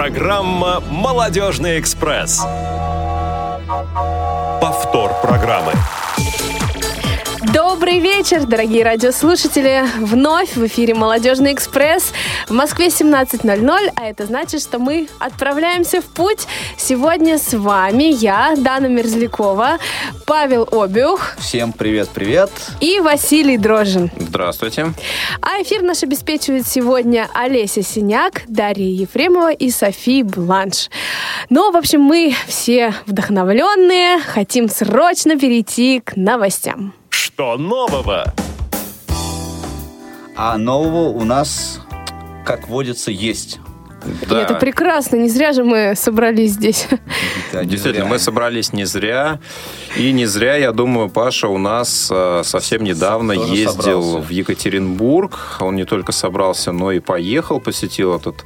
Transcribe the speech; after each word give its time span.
Программа 0.00 0.80
«Молодежный 0.80 1.78
экспресс». 1.78 2.38
Повтор 4.58 5.12
программы. 5.20 5.72
Добрый 7.52 7.98
вечер, 7.98 8.46
дорогие 8.46 8.84
радиослушатели! 8.84 9.84
Вновь 9.98 10.54
в 10.54 10.66
эфире 10.66 10.94
«Молодежный 10.94 11.52
экспресс» 11.52 12.12
в 12.46 12.52
Москве 12.52 12.86
17.00, 12.88 13.92
а 13.96 14.04
это 14.04 14.26
значит, 14.26 14.60
что 14.60 14.78
мы 14.78 15.08
отправляемся 15.18 16.00
в 16.00 16.04
путь. 16.04 16.46
Сегодня 16.76 17.38
с 17.38 17.52
вами 17.52 18.04
я, 18.04 18.54
Дана 18.56 18.86
Мерзлякова, 18.86 19.78
Павел 20.26 20.68
Обюх. 20.70 21.36
Всем 21.38 21.72
привет-привет. 21.72 22.50
И 22.80 23.00
Василий 23.00 23.56
Дрожин. 23.56 24.12
Здравствуйте. 24.16 24.92
А 25.42 25.60
эфир 25.62 25.82
наш 25.82 26.04
обеспечивает 26.04 26.68
сегодня 26.68 27.28
Олеся 27.34 27.82
Синяк, 27.82 28.42
Дарья 28.46 28.86
Ефремова 28.86 29.52
и 29.52 29.70
София 29.70 30.24
Бланш. 30.24 30.88
Ну, 31.48 31.72
в 31.72 31.76
общем, 31.76 32.00
мы 32.02 32.32
все 32.46 32.94
вдохновленные, 33.06 34.20
хотим 34.20 34.68
срочно 34.68 35.36
перейти 35.36 36.00
к 36.00 36.14
новостям. 36.16 36.94
Что 37.10 37.56
нового? 37.58 38.32
А 40.36 40.56
нового 40.56 41.08
у 41.08 41.24
нас, 41.24 41.80
как 42.44 42.68
водится, 42.68 43.10
есть. 43.10 43.60
И 44.30 44.34
это 44.34 44.54
прекрасно, 44.54 45.16
не 45.16 45.28
зря 45.28 45.52
же 45.52 45.62
мы 45.62 45.94
собрались 45.94 46.52
здесь. 46.52 46.88
Да, 47.52 47.64
Действительно, 47.64 48.06
мы 48.06 48.18
собрались 48.18 48.72
не 48.72 48.84
зря. 48.84 49.40
И 49.96 50.12
не 50.12 50.24
зря, 50.24 50.56
я 50.56 50.72
думаю, 50.72 51.10
Паша 51.10 51.48
у 51.48 51.58
нас 51.58 52.08
э, 52.10 52.42
совсем 52.44 52.84
недавно 52.84 53.34
Тоже 53.34 53.54
ездил 53.54 54.02
собрался. 54.02 54.26
в 54.28 54.30
Екатеринбург. 54.30 55.58
Он 55.60 55.76
не 55.76 55.84
только 55.84 56.12
собрался, 56.12 56.72
но 56.72 56.92
и 56.92 57.00
поехал, 57.00 57.60
посетил 57.60 58.14
этот 58.14 58.44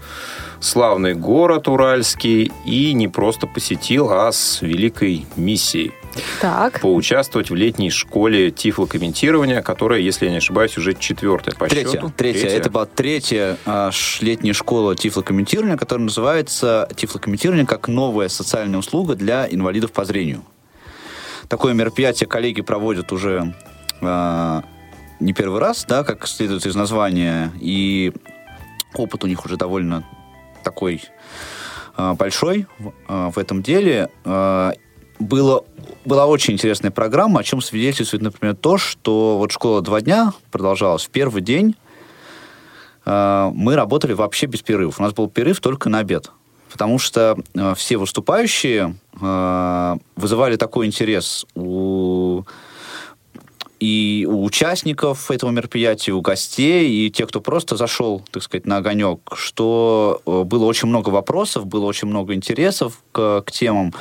славный 0.60 1.14
город 1.14 1.68
уральский. 1.68 2.50
И 2.64 2.92
не 2.94 3.06
просто 3.08 3.46
посетил, 3.46 4.10
а 4.10 4.32
с 4.32 4.62
великой 4.62 5.26
миссией 5.36 5.92
так. 6.40 6.80
поучаствовать 6.80 7.50
в 7.50 7.54
летней 7.54 7.90
школе 7.90 8.50
тифлокомментирования, 8.50 9.62
которая, 9.62 10.00
если 10.00 10.26
я 10.26 10.30
не 10.30 10.38
ошибаюсь, 10.38 10.76
уже 10.78 10.94
четвертая 10.94 11.54
по 11.54 11.68
третья, 11.68 11.92
счету. 11.92 12.12
Третья. 12.16 12.42
третья. 12.42 12.58
Это 12.58 12.70
была 12.70 12.86
третья 12.86 13.56
а, 13.66 13.90
летняя 14.20 14.52
школа 14.52 14.96
тифлокомментирования, 14.96 15.76
которая 15.76 16.04
называется 16.04 16.88
тифлокомментирование 16.94 17.66
как 17.66 17.88
новая 17.88 18.28
социальная 18.28 18.78
услуга 18.78 19.14
для 19.14 19.46
инвалидов 19.48 19.92
по 19.92 20.04
зрению. 20.04 20.44
Такое 21.48 21.74
мероприятие 21.74 22.26
коллеги 22.26 22.62
проводят 22.62 23.12
уже 23.12 23.54
а, 24.00 24.64
не 25.20 25.32
первый 25.32 25.60
раз, 25.60 25.84
да, 25.86 26.04
как 26.04 26.26
следует 26.26 26.66
из 26.66 26.74
названия, 26.74 27.52
и 27.60 28.12
опыт 28.94 29.24
у 29.24 29.26
них 29.26 29.44
уже 29.44 29.56
довольно 29.56 30.04
такой 30.62 31.02
а, 31.96 32.14
большой 32.14 32.66
а, 33.08 33.30
в 33.30 33.38
этом 33.38 33.62
деле. 33.62 34.10
Было, 35.18 35.64
была 36.04 36.26
очень 36.26 36.54
интересная 36.54 36.90
программа, 36.90 37.40
о 37.40 37.44
чем 37.44 37.60
свидетельствует, 37.60 38.22
например, 38.22 38.56
то, 38.56 38.78
что 38.78 39.38
вот 39.38 39.52
школа 39.52 39.80
два 39.80 40.00
дня 40.00 40.32
продолжалась. 40.50 41.04
В 41.04 41.10
первый 41.10 41.42
день 41.42 41.76
э, 43.06 43.50
мы 43.54 43.76
работали 43.76 44.12
вообще 44.12 44.46
без 44.46 44.62
перерывов. 44.62 44.98
У 44.98 45.02
нас 45.02 45.12
был 45.12 45.28
перерыв 45.28 45.60
только 45.60 45.88
на 45.88 45.98
обед. 45.98 46.30
Потому 46.70 46.98
что 46.98 47.36
э, 47.54 47.74
все 47.76 47.96
выступающие 47.96 48.96
э, 49.20 49.96
вызывали 50.16 50.56
такой 50.56 50.86
интерес 50.86 51.46
у 51.54 52.42
и 53.80 54.26
у 54.28 54.44
участников 54.44 55.30
этого 55.30 55.50
мероприятия, 55.50 56.12
у 56.12 56.22
гостей, 56.22 56.88
и 56.88 57.10
тех, 57.10 57.28
кто 57.28 57.40
просто 57.40 57.76
зашел, 57.76 58.22
так 58.30 58.42
сказать, 58.42 58.66
на 58.66 58.78
огонек, 58.78 59.20
что 59.34 60.22
э, 60.24 60.42
было 60.44 60.64
очень 60.64 60.88
много 60.88 61.10
вопросов, 61.10 61.66
было 61.66 61.84
очень 61.84 62.08
много 62.08 62.34
интересов 62.34 63.02
к, 63.12 63.42
к 63.42 63.52
темам. 63.52 63.92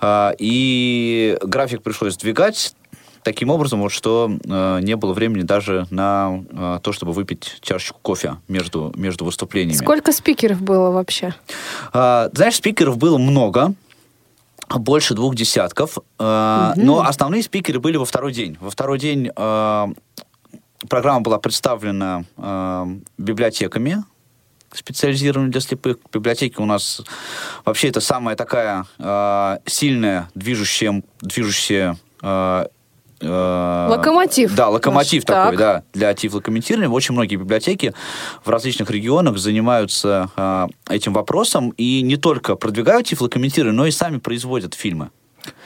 А, 0.00 0.34
и 0.38 1.36
график 1.42 1.82
пришлось 1.82 2.14
сдвигать 2.14 2.74
таким 3.22 3.50
образом, 3.50 3.80
вот, 3.80 3.92
что 3.92 4.30
э, 4.30 4.78
не 4.82 4.96
было 4.96 5.12
времени 5.12 5.42
даже 5.42 5.86
на 5.90 6.42
э, 6.50 6.78
то, 6.82 6.92
чтобы 6.92 7.12
выпить 7.12 7.58
чашечку 7.60 7.98
кофе 8.00 8.36
между, 8.48 8.92
между 8.96 9.24
выступлениями. 9.24 9.76
Сколько 9.76 10.12
спикеров 10.12 10.62
было 10.62 10.90
вообще? 10.90 11.34
Э, 11.92 12.30
знаешь, 12.32 12.54
спикеров 12.54 12.96
было 12.96 13.18
много, 13.18 13.74
больше 14.68 15.14
двух 15.14 15.34
десятков, 15.34 15.98
э, 16.18 16.72
угу. 16.72 16.80
но 16.80 17.00
основные 17.02 17.42
спикеры 17.42 17.80
были 17.80 17.96
во 17.96 18.04
второй 18.04 18.32
день. 18.32 18.56
Во 18.60 18.70
второй 18.70 18.98
день 18.98 19.30
э, 19.34 19.86
программа 20.88 21.20
была 21.20 21.38
представлена 21.38 22.24
э, 22.36 22.86
библиотеками, 23.18 24.04
специализированные 24.72 25.50
для 25.50 25.60
слепых. 25.60 25.98
Библиотеки 26.12 26.60
у 26.60 26.66
нас 26.66 27.02
вообще 27.64 27.88
это 27.88 28.00
самая 28.00 28.36
такая 28.36 28.86
э, 28.98 29.58
сильная 29.66 30.30
движущая, 30.34 31.02
движущая 31.20 31.96
э, 32.22 32.66
Локомотив. 33.20 34.54
Да, 34.54 34.68
локомотив 34.68 35.26
Наш, 35.26 35.36
такой, 35.36 35.56
так. 35.56 35.58
да, 35.58 35.82
для 35.92 36.14
тифлокомментирования. 36.14 36.88
Очень 36.88 37.14
многие 37.14 37.34
библиотеки 37.34 37.92
в 38.44 38.48
различных 38.48 38.90
регионах 38.90 39.38
занимаются 39.38 40.30
э, 40.36 40.66
этим 40.88 41.12
вопросом 41.12 41.70
и 41.70 42.02
не 42.02 42.16
только 42.16 42.54
продвигают 42.54 43.08
тифлокомментирование, 43.08 43.76
но 43.76 43.86
и 43.86 43.90
сами 43.90 44.18
производят 44.18 44.74
фильмы. 44.74 45.10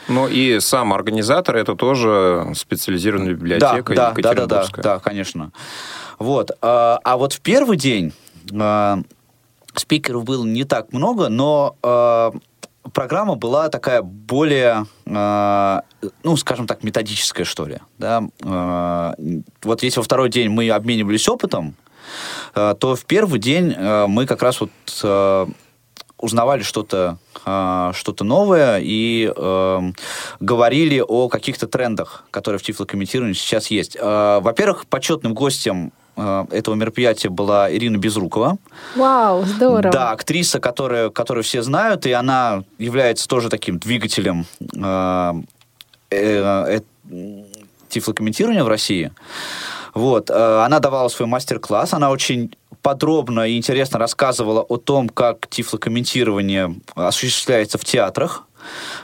Ну 0.07 0.27
и 0.27 0.59
сам 0.59 0.93
организатор 0.93 1.55
это 1.55 1.75
тоже 1.75 2.51
специализированная 2.55 3.33
библиотека 3.33 3.93
да, 3.93 4.11
да, 4.11 4.33
да, 4.33 4.45
да, 4.45 4.67
да, 4.77 4.99
конечно. 4.99 5.51
Вот. 6.19 6.51
А, 6.61 6.99
а 7.03 7.17
вот 7.17 7.33
в 7.33 7.41
первый 7.41 7.77
день 7.77 8.13
э, 8.51 9.03
спикеров 9.75 10.23
было 10.23 10.45
не 10.45 10.63
так 10.63 10.93
много, 10.93 11.29
но 11.29 11.75
э, 11.83 12.31
программа 12.93 13.35
была 13.35 13.69
такая 13.69 14.01
более, 14.01 14.85
э, 15.05 15.81
ну, 16.23 16.37
скажем 16.37 16.67
так, 16.67 16.83
методическая, 16.83 17.45
что 17.45 17.65
ли. 17.65 17.77
Да? 17.97 18.23
Э, 18.41 19.13
вот 19.63 19.83
если 19.83 19.99
во 19.99 20.03
второй 20.03 20.29
день 20.29 20.49
мы 20.49 20.69
обменивались 20.69 21.27
опытом, 21.27 21.75
э, 22.55 22.75
то 22.79 22.95
в 22.95 23.05
первый 23.05 23.39
день 23.39 23.73
э, 23.75 24.07
мы 24.07 24.25
как 24.25 24.41
раз 24.43 24.61
вот 24.61 24.71
э, 25.03 25.47
узнавали 26.17 26.63
что-то 26.63 27.17
что-то 27.93 28.23
новое 28.23 28.79
и 28.81 29.29
э, 29.35 29.91
говорили 30.39 31.03
о 31.05 31.27
каких-то 31.27 31.67
трендах, 31.67 32.23
которые 32.31 32.59
в 32.59 32.63
тифлокомментировании 32.63 33.33
сейчас 33.33 33.67
есть. 33.67 33.97
Э, 33.99 34.39
во-первых, 34.41 34.85
почетным 34.87 35.33
гостем 35.33 35.91
этого 36.15 36.75
мероприятия 36.75 37.29
была 37.29 37.73
Ирина 37.73 37.97
Безрукова. 37.97 38.57
Вау, 38.95 39.45
здорово. 39.45 39.91
Да, 39.91 40.11
актриса, 40.11 40.59
которая, 40.59 41.09
которую 41.09 41.43
все 41.43 41.61
знают, 41.63 42.05
и 42.05 42.11
она 42.11 42.63
является 42.77 43.27
тоже 43.27 43.49
таким 43.49 43.79
двигателем 43.79 44.45
э, 44.59 45.33
э, 46.11 46.79
э, 47.09 47.43
тифлокомментирования 47.89 48.63
в 48.63 48.67
России. 48.67 49.11
Вот, 49.93 50.29
э, 50.29 50.63
она 50.63 50.79
давала 50.79 51.07
свой 51.09 51.27
мастер-класс, 51.27 51.93
она 51.93 52.09
очень 52.09 52.55
подробно 52.81 53.47
и 53.47 53.57
интересно 53.57 53.97
рассказывала 53.99 54.61
о 54.61 54.77
том, 54.77 55.09
как 55.09 55.47
тифлокомментирование 55.47 56.75
осуществляется 56.95 57.77
в 57.77 57.85
театрах, 57.85 58.43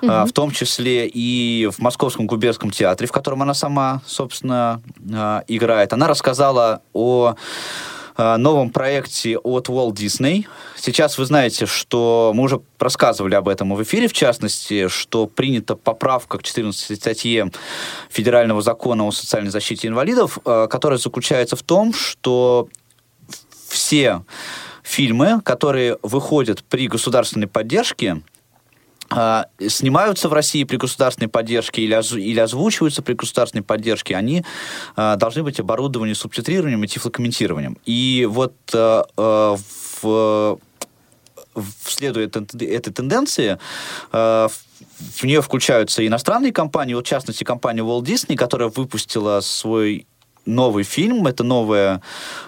угу. 0.01 0.11
в 0.25 0.31
том 0.31 0.51
числе 0.51 1.07
и 1.07 1.69
в 1.71 1.79
Московском 1.79 2.27
губернском 2.27 2.71
театре, 2.71 3.07
в 3.07 3.11
котором 3.11 3.41
она 3.41 3.53
сама, 3.53 4.01
собственно, 4.05 4.81
а, 5.13 5.43
играет. 5.47 5.93
Она 5.93 6.07
рассказала 6.07 6.81
о 6.93 7.35
а, 8.15 8.37
новом 8.37 8.69
проекте 8.69 9.37
от 9.37 9.69
Walt 9.69 9.93
Disney. 9.93 10.45
Сейчас 10.75 11.17
вы 11.17 11.25
знаете, 11.25 11.65
что 11.65 12.31
мы 12.35 12.43
уже 12.43 12.61
рассказывали 12.79 13.35
об 13.35 13.47
этом 13.47 13.73
в 13.73 13.83
эфире, 13.83 14.07
в 14.07 14.13
частности, 14.13 14.87
что 14.87 15.27
принята 15.27 15.75
поправка 15.75 16.37
к 16.37 16.43
14 16.43 16.97
статье 16.97 17.51
Федерального 18.09 18.61
закона 18.61 19.05
о 19.05 19.11
социальной 19.11 19.51
защите 19.51 19.87
инвалидов, 19.87 20.39
которая 20.43 20.99
заключается 20.99 21.55
в 21.55 21.63
том, 21.63 21.93
что 21.93 22.67
все 23.69 24.23
фильмы, 24.83 25.39
которые 25.41 25.97
выходят 26.01 26.63
при 26.63 26.87
государственной 26.87 27.47
поддержке, 27.47 28.21
снимаются 29.09 30.29
в 30.29 30.33
России 30.33 30.63
при 30.63 30.77
государственной 30.77 31.29
поддержке 31.29 31.81
или, 31.81 31.95
оз, 31.95 32.13
или 32.13 32.39
озвучиваются 32.39 33.01
при 33.01 33.13
государственной 33.13 33.63
поддержке, 33.63 34.15
они 34.15 34.45
а, 34.95 35.15
должны 35.15 35.43
быть 35.43 35.59
оборудованы 35.59 36.13
субтитрированием 36.13 36.83
и 36.83 36.87
тифлокомментированием. 36.87 37.77
И 37.85 38.27
вот 38.29 38.55
а, 38.73 39.05
а, 39.17 39.57
в 40.03 40.59
следуя 41.83 42.25
этой 42.27 42.93
тенденции, 42.93 43.57
в 44.11 45.23
нее 45.23 45.41
включаются 45.41 46.05
иностранные 46.05 46.53
компании, 46.53 46.93
вот 46.93 47.05
в 47.05 47.09
частности 47.09 47.43
компания 47.43 47.81
Walt 47.81 48.03
Disney, 48.03 48.35
которая 48.35 48.69
выпустила 48.69 49.41
свой 49.41 50.07
новый 50.45 50.83
фильм, 50.83 51.27
это 51.27 51.43
новая 51.43 52.01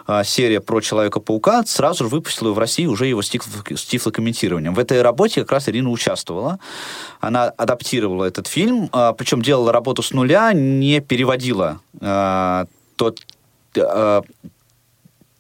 а, 0.08 0.24
серия 0.24 0.60
про 0.60 0.82
Человека-паука, 0.82 1.64
сразу 1.66 2.06
же 2.06 2.10
выпустила 2.10 2.52
в 2.52 2.60
России 2.60 2.86
уже 2.86 3.06
его 3.06 3.22
с, 3.22 3.30
тифлокомментированием. 3.30 4.74
В 4.74 4.80
этой 4.80 5.02
работе 5.02 5.42
как 5.42 5.52
раз 5.52 5.70
Ирина 5.70 5.90
участвовала. 5.90 6.60
Она 7.20 7.46
адаптировала 7.46 8.26
этот 8.26 8.48
фильм, 8.48 8.90
а, 8.92 9.14
причем 9.14 9.42
делала 9.42 9.72
работу 9.72 10.02
с 10.04 10.12
нуля, 10.12 10.52
не 10.54 11.00
переводила 11.00 11.80
а, 12.00 12.66
тот, 12.96 13.20
а, 13.78 14.22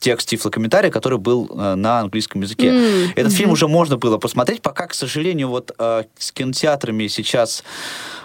текст 0.01 0.27
тифлокомментария, 0.29 0.91
который 0.91 1.19
был 1.19 1.47
э, 1.49 1.75
на 1.75 1.99
английском 1.99 2.41
языке. 2.41 2.67
Mm-hmm. 2.67 3.11
Этот 3.15 3.33
фильм 3.33 3.51
уже 3.51 3.67
можно 3.67 3.97
было 3.97 4.17
посмотреть, 4.17 4.61
пока, 4.61 4.87
к 4.87 4.93
сожалению, 4.93 5.47
вот 5.49 5.71
э, 5.77 6.03
с 6.17 6.31
кинотеатрами 6.31 7.07
сейчас 7.07 7.63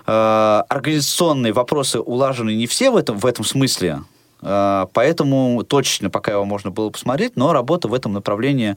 э, 0.06 0.62
организационные 0.68 1.52
вопросы 1.52 2.00
улажены 2.00 2.54
не 2.54 2.66
все 2.66 2.90
в 2.90 2.96
этом, 2.96 3.18
в 3.18 3.26
этом 3.26 3.44
смысле. 3.44 4.00
А, 4.48 4.88
поэтому 4.92 5.64
точно 5.64 6.08
пока 6.08 6.32
его 6.32 6.44
можно 6.44 6.70
было 6.70 6.90
посмотреть, 6.90 7.36
но 7.36 7.52
работа 7.52 7.88
в 7.88 7.94
этом 7.94 8.12
направлении 8.12 8.76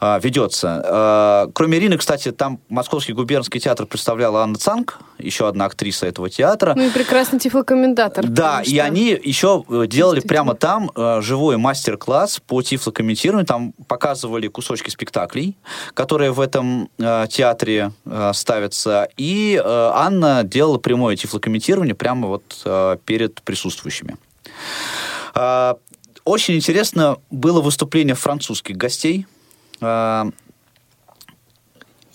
а, 0.00 0.18
ведется. 0.18 0.82
А, 0.84 1.50
кроме 1.52 1.78
Ирины, 1.78 1.98
кстати, 1.98 2.32
там 2.32 2.60
Московский 2.68 3.12
губернский 3.12 3.60
театр 3.60 3.86
представляла 3.86 4.42
Анна 4.42 4.56
Цанг, 4.56 4.98
еще 5.18 5.48
одна 5.48 5.66
актриса 5.66 6.06
этого 6.06 6.30
театра. 6.30 6.74
Ну 6.74 6.84
и 6.84 6.90
прекрасный 6.90 7.38
тифлокомментатор. 7.38 8.26
Да, 8.26 8.62
и 8.64 8.78
они 8.78 9.18
еще 9.22 9.64
э, 9.68 9.86
делали 9.86 10.20
прямо 10.20 10.54
там 10.54 10.90
э, 10.94 11.20
живой 11.20 11.58
мастер-класс 11.58 12.40
по 12.46 12.62
тифлокомментированию. 12.62 13.46
Там 13.46 13.72
показывали 13.86 14.48
кусочки 14.48 14.88
спектаклей, 14.88 15.56
которые 15.94 16.32
в 16.32 16.40
этом 16.40 16.88
э, 16.98 17.26
театре 17.28 17.92
ставятся. 18.32 19.08
И 19.16 19.60
Анна 19.64 20.42
делала 20.44 20.78
прямое 20.78 21.16
тифлокомментирование 21.16 21.94
прямо 21.94 22.28
вот 22.28 22.42
перед 23.04 23.42
присутствующими. 23.42 24.16
А, 25.34 25.76
очень 26.24 26.54
интересно 26.54 27.18
было 27.30 27.60
выступление 27.60 28.14
французских 28.14 28.76
гостей. 28.76 29.26
А, 29.80 30.28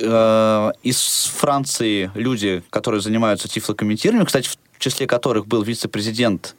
а, 0.02 0.72
из 0.84 1.26
Франции 1.36 2.12
люди, 2.14 2.64
которые 2.70 3.02
занимаются 3.02 3.48
тифлокомментированием, 3.48 4.26
кстати, 4.26 4.48
в 4.48 4.80
числе 4.80 5.08
которых 5.08 5.48
был 5.48 5.64
вице-президент 5.64 6.56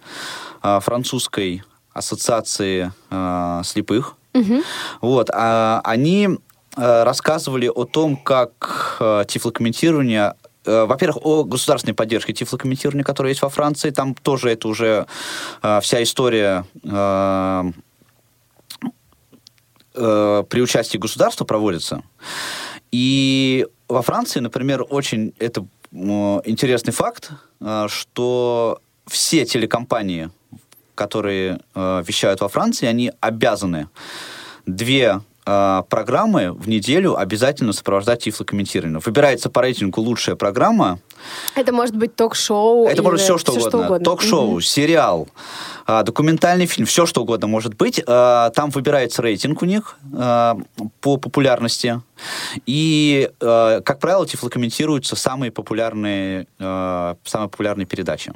французской 0.60 1.62
ассоциации 1.92 2.92
слепых. 3.64 4.16
Угу. 4.34 4.62
Вот, 5.02 5.30
они 5.32 6.28
рассказывали 6.74 7.68
о 7.68 7.84
том, 7.84 8.16
как 8.16 9.00
тифлокомментирование 9.28 10.34
Э, 10.34 10.47
во-первых, 10.86 11.24
о 11.24 11.44
государственной 11.44 11.94
поддержке 11.94 12.32
тифлокомментирования, 12.32 13.04
которая 13.04 13.32
есть 13.32 13.42
во 13.42 13.48
Франции. 13.48 13.90
Там 13.90 14.14
тоже 14.14 14.50
это 14.50 14.68
уже 14.68 15.06
э, 15.62 15.80
вся 15.80 16.02
история 16.02 16.64
э, 16.84 17.72
при 19.94 20.60
участии 20.60 20.98
государства 20.98 21.44
проводится. 21.44 22.02
И 22.92 23.66
во 23.88 24.02
Франции, 24.02 24.40
например, 24.40 24.84
очень 24.88 25.32
это 25.38 25.66
интересный 25.90 26.92
факт, 26.92 27.30
что 27.88 28.80
все 29.06 29.44
телекомпании, 29.44 30.30
которые 30.94 31.60
вещают 31.74 32.40
во 32.40 32.48
Франции, 32.48 32.86
они 32.86 33.10
обязаны 33.20 33.88
две 34.66 35.20
э, 35.48 35.82
программы 35.88 36.52
в 36.52 36.68
неделю 36.68 37.16
обязательно 37.16 37.72
сопровождать 37.72 38.24
тифлокомментирование. 38.24 39.00
Выбирается 39.04 39.48
по 39.48 39.62
рейтингу 39.62 40.00
лучшая 40.02 40.36
программа. 40.36 40.98
Это 41.54 41.72
может 41.72 41.96
быть 41.96 42.14
ток-шоу. 42.14 42.86
Это 42.86 43.02
может 43.02 43.20
все 43.20 43.38
что 43.38 43.52
все 43.52 43.60
угодно. 43.60 43.86
угодно. 43.86 44.04
Ток-шоу, 44.04 44.58
mm-hmm. 44.58 44.62
сериал, 44.62 45.28
э, 45.86 46.02
документальный 46.04 46.66
фильм, 46.66 46.86
все 46.86 47.06
что 47.06 47.22
угодно 47.22 47.46
может 47.46 47.74
быть. 47.74 47.98
Э, 48.06 48.50
там 48.54 48.70
выбирается 48.70 49.22
рейтинг 49.22 49.62
у 49.62 49.64
них 49.64 49.96
э, 50.12 50.54
по 51.00 51.16
популярности. 51.16 52.02
И, 52.66 53.30
э, 53.40 53.80
как 53.84 53.98
правило, 53.98 54.26
тифлокомментируются 54.26 55.16
самые 55.16 55.50
популярные, 55.50 56.46
э, 56.58 57.14
самые 57.24 57.48
популярные 57.48 57.86
передачи. 57.86 58.32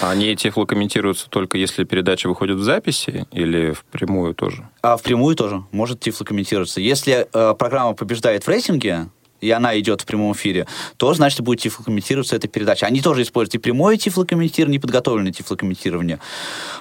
Они 0.00 0.34
тифлокомментируются 0.36 1.28
только 1.28 1.58
если 1.58 1.84
передача 1.84 2.28
выходит 2.28 2.56
в 2.56 2.62
записи 2.62 3.26
или 3.32 3.72
в 3.72 3.84
прямую 3.84 4.34
тоже? 4.34 4.68
А 4.82 4.96
в 4.96 5.02
прямую 5.02 5.36
тоже 5.36 5.64
может 5.70 6.00
тифлокомментироваться. 6.00 6.80
Если 6.80 7.28
э, 7.32 7.54
программа 7.58 7.94
побеждает 7.94 8.44
в 8.44 8.48
рейтинге, 8.48 9.08
и 9.42 9.50
она 9.50 9.78
идет 9.78 10.00
в 10.00 10.06
прямом 10.06 10.32
эфире, 10.32 10.66
то, 10.96 11.12
значит, 11.12 11.40
будет 11.40 11.60
тифлокомментироваться 11.60 12.36
эта 12.36 12.48
передача. 12.48 12.86
Они 12.86 13.02
тоже 13.02 13.22
используют 13.22 13.56
и 13.56 13.58
прямое 13.58 13.96
тифлокомментирование, 13.96 14.78
и 14.78 14.80
подготовленное 14.80 15.32
тифлокомментирование. 15.32 16.20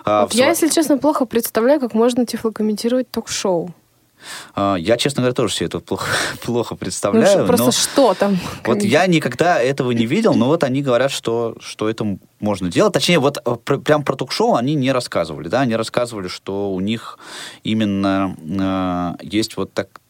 А, 0.05 0.23
вот 0.23 0.33
я, 0.33 0.49
если 0.49 0.69
честно, 0.69 0.97
плохо 0.97 1.25
представляю, 1.25 1.79
как 1.79 1.93
можно 1.93 2.25
тифлокомментировать 2.25 3.09
ток-шоу. 3.09 3.73
А, 4.55 4.75
я, 4.75 4.97
честно 4.97 5.21
говоря, 5.21 5.33
тоже 5.33 5.53
себе 5.53 5.67
это 5.67 5.79
плохо, 5.79 6.07
плохо 6.43 6.75
представляю. 6.75 7.39
Ну, 7.39 7.47
просто 7.47 7.65
но... 7.65 7.71
что 7.71 8.13
там? 8.13 8.39
Вот 8.65 8.81
я 8.83 9.07
никогда 9.07 9.61
этого 9.61 9.91
не 9.91 10.05
видел, 10.05 10.33
но 10.33 10.47
вот 10.47 10.63
они 10.63 10.81
говорят, 10.81 11.11
что, 11.11 11.55
что 11.59 11.89
это 11.89 12.17
можно 12.39 12.69
делать. 12.69 12.93
Точнее, 12.93 13.19
вот 13.19 13.37
э, 13.43 13.55
пр 13.63 13.79
прям 13.79 14.03
про 14.03 14.15
ток-шоу 14.15 14.55
они 14.55 14.75
не 14.75 14.91
рассказывали, 14.91 15.47
да, 15.47 15.61
они 15.61 15.75
рассказывали, 15.75 16.27
что 16.27 16.71
у 16.71 16.79
них 16.79 17.19
именно 17.63 19.17
э, 19.19 19.25
есть 19.25 19.57
вот 19.57 19.73
так, 19.73 20.01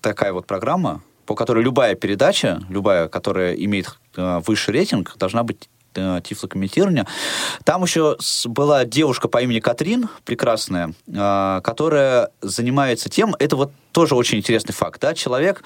такая 0.00 0.32
вот 0.32 0.46
программа, 0.46 1.02
по 1.26 1.34
которой 1.34 1.62
любая 1.62 1.94
передача, 1.94 2.62
любая, 2.68 3.08
которая 3.08 3.54
имеет 3.54 3.98
э, 4.16 4.40
высший 4.46 4.72
рейтинг, 4.74 5.16
должна 5.18 5.42
быть 5.42 5.68
тифлокомментирования. 5.94 7.06
Там 7.64 7.82
еще 7.82 8.16
была 8.44 8.84
девушка 8.84 9.28
по 9.28 9.42
имени 9.42 9.60
Катрин, 9.60 10.08
прекрасная, 10.24 10.94
э, 11.06 11.60
которая 11.62 12.30
занимается 12.40 13.08
тем, 13.08 13.34
это 13.38 13.56
вот 13.56 13.72
тоже 13.92 14.14
очень 14.14 14.38
интересный 14.38 14.72
факт, 14.72 15.00
да, 15.00 15.14
человек 15.14 15.62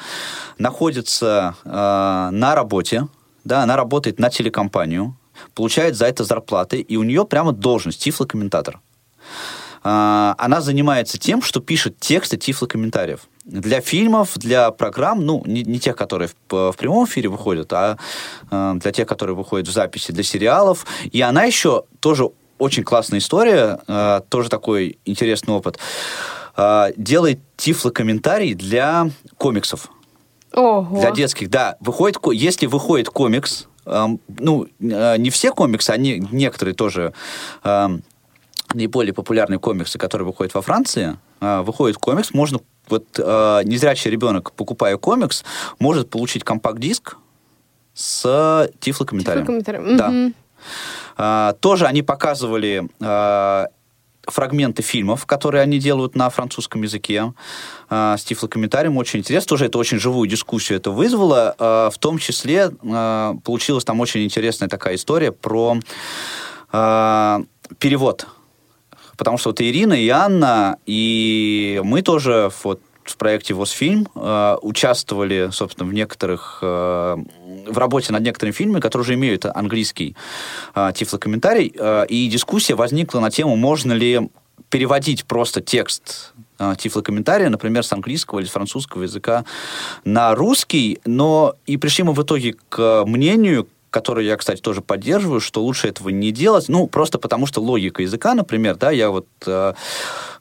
находится 0.58 1.56
э, 1.64 1.69
на 1.70 2.54
работе, 2.54 3.08
да, 3.44 3.62
она 3.62 3.76
работает 3.76 4.19
на 4.19 4.30
телекомпанию, 4.30 5.16
получает 5.54 5.96
за 5.96 6.06
это 6.06 6.25
зарплаты, 6.25 6.80
и 6.80 6.96
у 6.96 7.02
нее 7.02 7.25
прямо 7.26 7.52
должность 7.52 8.02
тифлокомментатор. 8.02 8.80
Она 9.82 10.60
занимается 10.60 11.18
тем, 11.18 11.42
что 11.42 11.58
пишет 11.58 11.98
тексты 11.98 12.36
тифлокомментариев. 12.36 13.22
Для 13.44 13.80
фильмов, 13.80 14.38
для 14.38 14.70
программ, 14.70 15.26
ну, 15.26 15.42
не, 15.46 15.62
не 15.62 15.80
тех, 15.80 15.96
которые 15.96 16.28
в, 16.28 16.72
в 16.72 16.76
прямом 16.76 17.06
эфире 17.06 17.28
выходят, 17.28 17.72
а 17.72 17.98
э, 18.50 18.74
для 18.76 18.92
тех, 18.92 19.08
которые 19.08 19.34
выходят 19.34 19.66
в 19.66 19.72
записи, 19.72 20.12
для 20.12 20.22
сериалов. 20.22 20.86
И 21.10 21.20
она 21.20 21.44
еще 21.44 21.84
тоже 22.00 22.30
очень 22.58 22.84
классная 22.84 23.18
история, 23.18 23.80
э, 23.88 24.20
тоже 24.28 24.48
такой 24.48 24.98
интересный 25.04 25.54
опыт. 25.54 25.78
Э, 26.56 26.92
делает 26.96 27.40
тифлокомментарий 27.56 28.54
для 28.54 29.10
комиксов. 29.38 29.90
Ого. 30.52 31.00
Для 31.00 31.10
детских, 31.10 31.50
да. 31.50 31.76
Выходит, 31.80 32.18
если 32.32 32.66
выходит 32.66 33.08
комикс, 33.08 33.66
эм, 33.86 34.20
ну, 34.38 34.66
э, 34.80 35.16
не 35.16 35.30
все 35.30 35.50
комиксы, 35.50 35.90
а 35.90 35.96
не, 35.96 36.18
некоторые 36.30 36.74
тоже 36.74 37.14
эм, 37.64 38.02
наиболее 38.74 39.12
популярные 39.12 39.58
комиксы, 39.58 39.98
которые 39.98 40.26
выходят 40.26 40.54
во 40.54 40.62
Франции, 40.62 41.16
э, 41.40 41.62
выходит 41.62 41.96
комикс, 41.96 42.32
можно 42.32 42.60
вот 42.88 43.06
э, 43.19 43.60
незрячий 43.64 44.10
ребенок, 44.10 44.52
покупая 44.52 44.96
комикс, 44.96 45.44
может 45.78 46.11
получить 46.11 46.44
компакт-диск 46.44 47.16
с 47.94 48.70
тифлокомментарием. 48.80 49.47
Тифлокомментарием. 49.47 49.97
Да. 49.97 50.32
А, 51.16 51.52
тоже 51.54 51.87
они 51.87 52.02
показывали 52.02 52.88
а, 53.00 53.66
фрагменты 54.26 54.82
фильмов, 54.82 55.26
которые 55.26 55.62
они 55.62 55.78
делают 55.78 56.14
на 56.14 56.30
французском 56.30 56.82
языке 56.82 57.32
а, 57.88 58.16
с 58.16 58.25
тифлокомментарием. 58.25 58.97
Очень 58.97 59.20
интересно. 59.20 59.49
Тоже 59.49 59.66
это 59.66 59.78
очень 59.78 59.99
живую 59.99 60.28
дискуссию 60.28 60.78
это 60.78 60.90
вызвало. 60.90 61.54
А, 61.58 61.90
в 61.90 61.99
том 61.99 62.18
числе 62.18 62.70
а, 62.85 63.35
получилась 63.44 63.85
там 63.85 64.00
очень 64.00 64.25
интересная 64.25 64.68
такая 64.68 64.94
история 64.94 65.32
про 65.32 65.76
а, 66.70 67.42
перевод 67.78 68.26
потому 69.23 69.38
что 69.38 69.50
вот 69.50 69.61
и 69.61 69.71
Ирина, 69.71 69.93
и 69.93 70.09
Анна, 70.09 70.79
и 70.85 71.81
мы 71.85 72.02
тоже 72.02 72.50
вот 72.64 72.81
в 73.05 73.17
проекте 73.17 73.55
ВОЗ-фильм 73.55 74.09
э, 74.17 74.57
участвовали, 74.62 75.50
собственно, 75.52 75.88
в 75.88 75.95
некоторых, 75.95 76.59
э, 76.61 77.17
в 77.69 77.79
работе 77.79 78.12
над 78.12 78.23
некоторыми 78.23 78.52
фильмами, 78.52 78.81
которые 78.81 79.05
уже 79.05 79.14
имеют 79.14 79.47
английский 79.47 80.17
э, 80.75 80.91
тифлокомментарий, 80.93 81.73
э, 81.73 82.07
и 82.09 82.26
дискуссия 82.26 82.75
возникла 82.75 83.21
на 83.21 83.31
тему, 83.31 83.55
можно 83.55 83.93
ли 83.93 84.29
переводить 84.71 85.25
просто 85.25 85.61
текст 85.61 86.33
э, 86.59 86.75
тифлокомментария, 86.76 87.49
например, 87.49 87.85
с 87.85 87.93
английского 87.93 88.41
или 88.41 88.47
с 88.49 88.50
французского 88.50 89.05
языка 89.05 89.45
на 90.05 90.35
русский, 90.35 90.99
но 91.05 91.55
и 91.64 91.76
пришли 91.76 92.02
мы 92.02 92.12
в 92.12 92.21
итоге 92.25 92.57
к 92.69 93.05
мнению, 93.07 93.69
который 93.92 94.26
я, 94.26 94.37
кстати, 94.37 94.61
тоже 94.61 94.80
поддерживаю, 94.80 95.40
что 95.40 95.62
лучше 95.62 95.87
этого 95.87 96.08
не 96.08 96.32
делать, 96.32 96.68
ну, 96.68 96.88
просто 96.88 97.18
потому 97.18 97.46
что 97.46 97.61
логика 97.61 98.02
языка, 98.02 98.34
например, 98.34 98.76
да, 98.76 98.90
я 98.90 99.11
вот 99.11 99.28
э, 99.46 99.75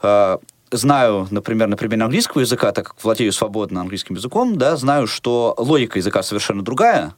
э, 0.01 0.37
знаю, 0.71 1.27
например, 1.29 1.67
на 1.67 1.77
примере 1.77 2.03
английского 2.03 2.41
языка, 2.41 2.71
так 2.71 2.87
как 2.87 3.03
владею 3.03 3.31
свободно 3.33 3.81
английским 3.81 4.15
языком, 4.15 4.57
да, 4.57 4.75
знаю, 4.77 5.05
что 5.05 5.53
логика 5.57 5.99
языка 5.99 6.23
совершенно 6.23 6.63
другая, 6.63 7.13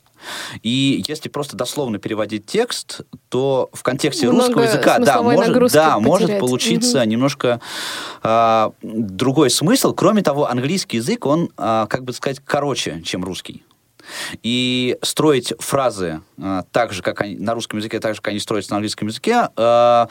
и 0.61 1.03
если 1.07 1.29
просто 1.29 1.55
дословно 1.55 1.99
переводить 1.99 2.45
текст, 2.45 3.01
то 3.29 3.69
в 3.73 3.83
контексте 3.83 4.27
Много 4.27 4.47
русского 4.47 4.63
языка, 4.63 4.99
да, 4.99 5.21
может, 5.21 5.73
да, 5.73 5.99
может 5.99 6.39
получиться 6.39 7.01
угу. 7.01 7.09
немножко 7.09 7.61
э, 8.23 8.69
другой 8.81 9.49
смысл. 9.49 9.93
Кроме 9.93 10.21
того, 10.21 10.49
английский 10.49 10.97
язык, 10.97 11.25
он, 11.25 11.49
э, 11.57 11.87
как 11.89 12.03
бы 12.03 12.13
сказать, 12.13 12.41
короче, 12.43 13.01
чем 13.03 13.23
русский. 13.23 13.63
И 14.41 14.98
строить 15.01 15.53
фразы 15.60 16.22
э, 16.38 16.63
так 16.72 16.93
же, 16.93 17.01
как 17.01 17.22
они 17.22 17.36
на 17.36 17.53
русском 17.53 17.79
языке, 17.79 18.00
так 18.00 18.15
же, 18.15 18.22
как 18.22 18.29
они 18.29 18.39
строятся 18.39 18.72
на 18.72 18.77
английском 18.77 19.07
языке, 19.07 19.50
э, 19.55 20.05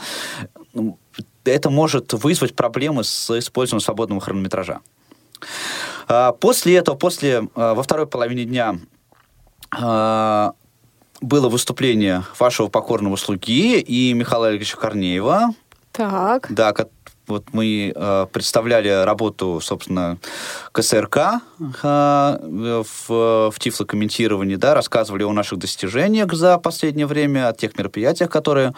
это 1.45 1.71
может 1.71 2.13
вызвать 2.13 2.55
проблемы 2.55 3.05
с 3.05 3.39
использованием 3.39 3.85
свободного 3.85 4.21
хронометража. 4.21 4.81
А, 6.09 6.33
после 6.33 6.77
этого, 6.77 6.97
после, 6.97 7.49
а, 7.55 7.75
во 7.75 7.83
второй 7.83 8.07
половине 8.07 8.45
дня 8.45 8.77
а, 9.71 10.53
было 11.21 11.49
выступление 11.49 12.25
вашего 12.39 12.69
покорного 12.69 13.17
слуги 13.17 13.81
и 13.81 14.13
Михаила 14.13 14.55
Ильича 14.55 14.77
Корнеева. 14.77 15.55
Так. 15.93 16.47
Да, 16.51 16.73
вот 17.26 17.45
мы 17.52 17.93
э, 17.95 18.26
представляли 18.33 19.05
работу, 19.05 19.61
собственно, 19.62 20.19
КСРК 20.73 21.17
э, 21.83 22.83
в, 23.09 23.09
в 23.50 23.55
тифлокомментировании, 23.59 24.57
да, 24.57 24.75
рассказывали 24.75 25.23
о 25.23 25.33
наших 25.33 25.59
достижениях 25.59 26.33
за 26.33 26.59
последнее 26.59 27.07
время, 27.07 27.49
о 27.49 27.52
тех 27.52 27.79
мероприятиях, 27.79 28.29
которые 28.29 28.75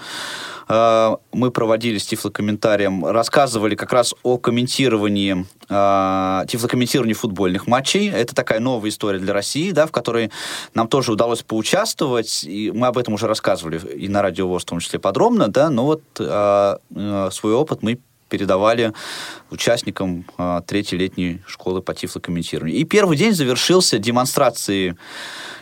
э, 0.68 1.16
мы 1.32 1.50
проводили 1.50 1.98
с 1.98 2.06
тифлокомментарием, 2.06 3.06
рассказывали 3.06 3.74
как 3.74 3.92
раз 3.92 4.14
о 4.22 4.36
комментировании, 4.36 5.46
э, 5.68 6.46
тифлокомментировании 6.46 7.14
футбольных 7.14 7.66
матчей. 7.66 8.10
Это 8.10 8.34
такая 8.34 8.60
новая 8.60 8.90
история 8.90 9.18
для 9.18 9.32
России, 9.32 9.70
да, 9.70 9.86
в 9.86 9.92
которой 9.92 10.30
нам 10.74 10.88
тоже 10.88 11.12
удалось 11.12 11.42
поучаствовать, 11.42 12.44
и 12.44 12.70
мы 12.72 12.88
об 12.88 12.98
этом 12.98 13.14
уже 13.14 13.26
рассказывали 13.26 13.78
и 13.78 14.08
на 14.08 14.22
радио 14.22 14.58
в 14.58 14.64
том 14.64 14.80
числе 14.80 14.98
подробно, 14.98 15.48
да, 15.48 15.70
но 15.70 15.84
вот 15.86 16.02
э, 16.18 16.76
э, 16.94 17.28
свой 17.32 17.54
опыт 17.54 17.82
мы 17.82 17.98
передавали 18.34 18.92
участникам 19.50 20.24
э, 20.36 20.60
третьей 20.66 20.98
летней 20.98 21.40
школы 21.46 21.82
по 21.82 21.94
тифлокомментированию. 21.94 22.76
И 22.76 22.84
первый 22.84 23.16
день 23.16 23.32
завершился 23.32 23.98
демонстрацией 23.98 24.96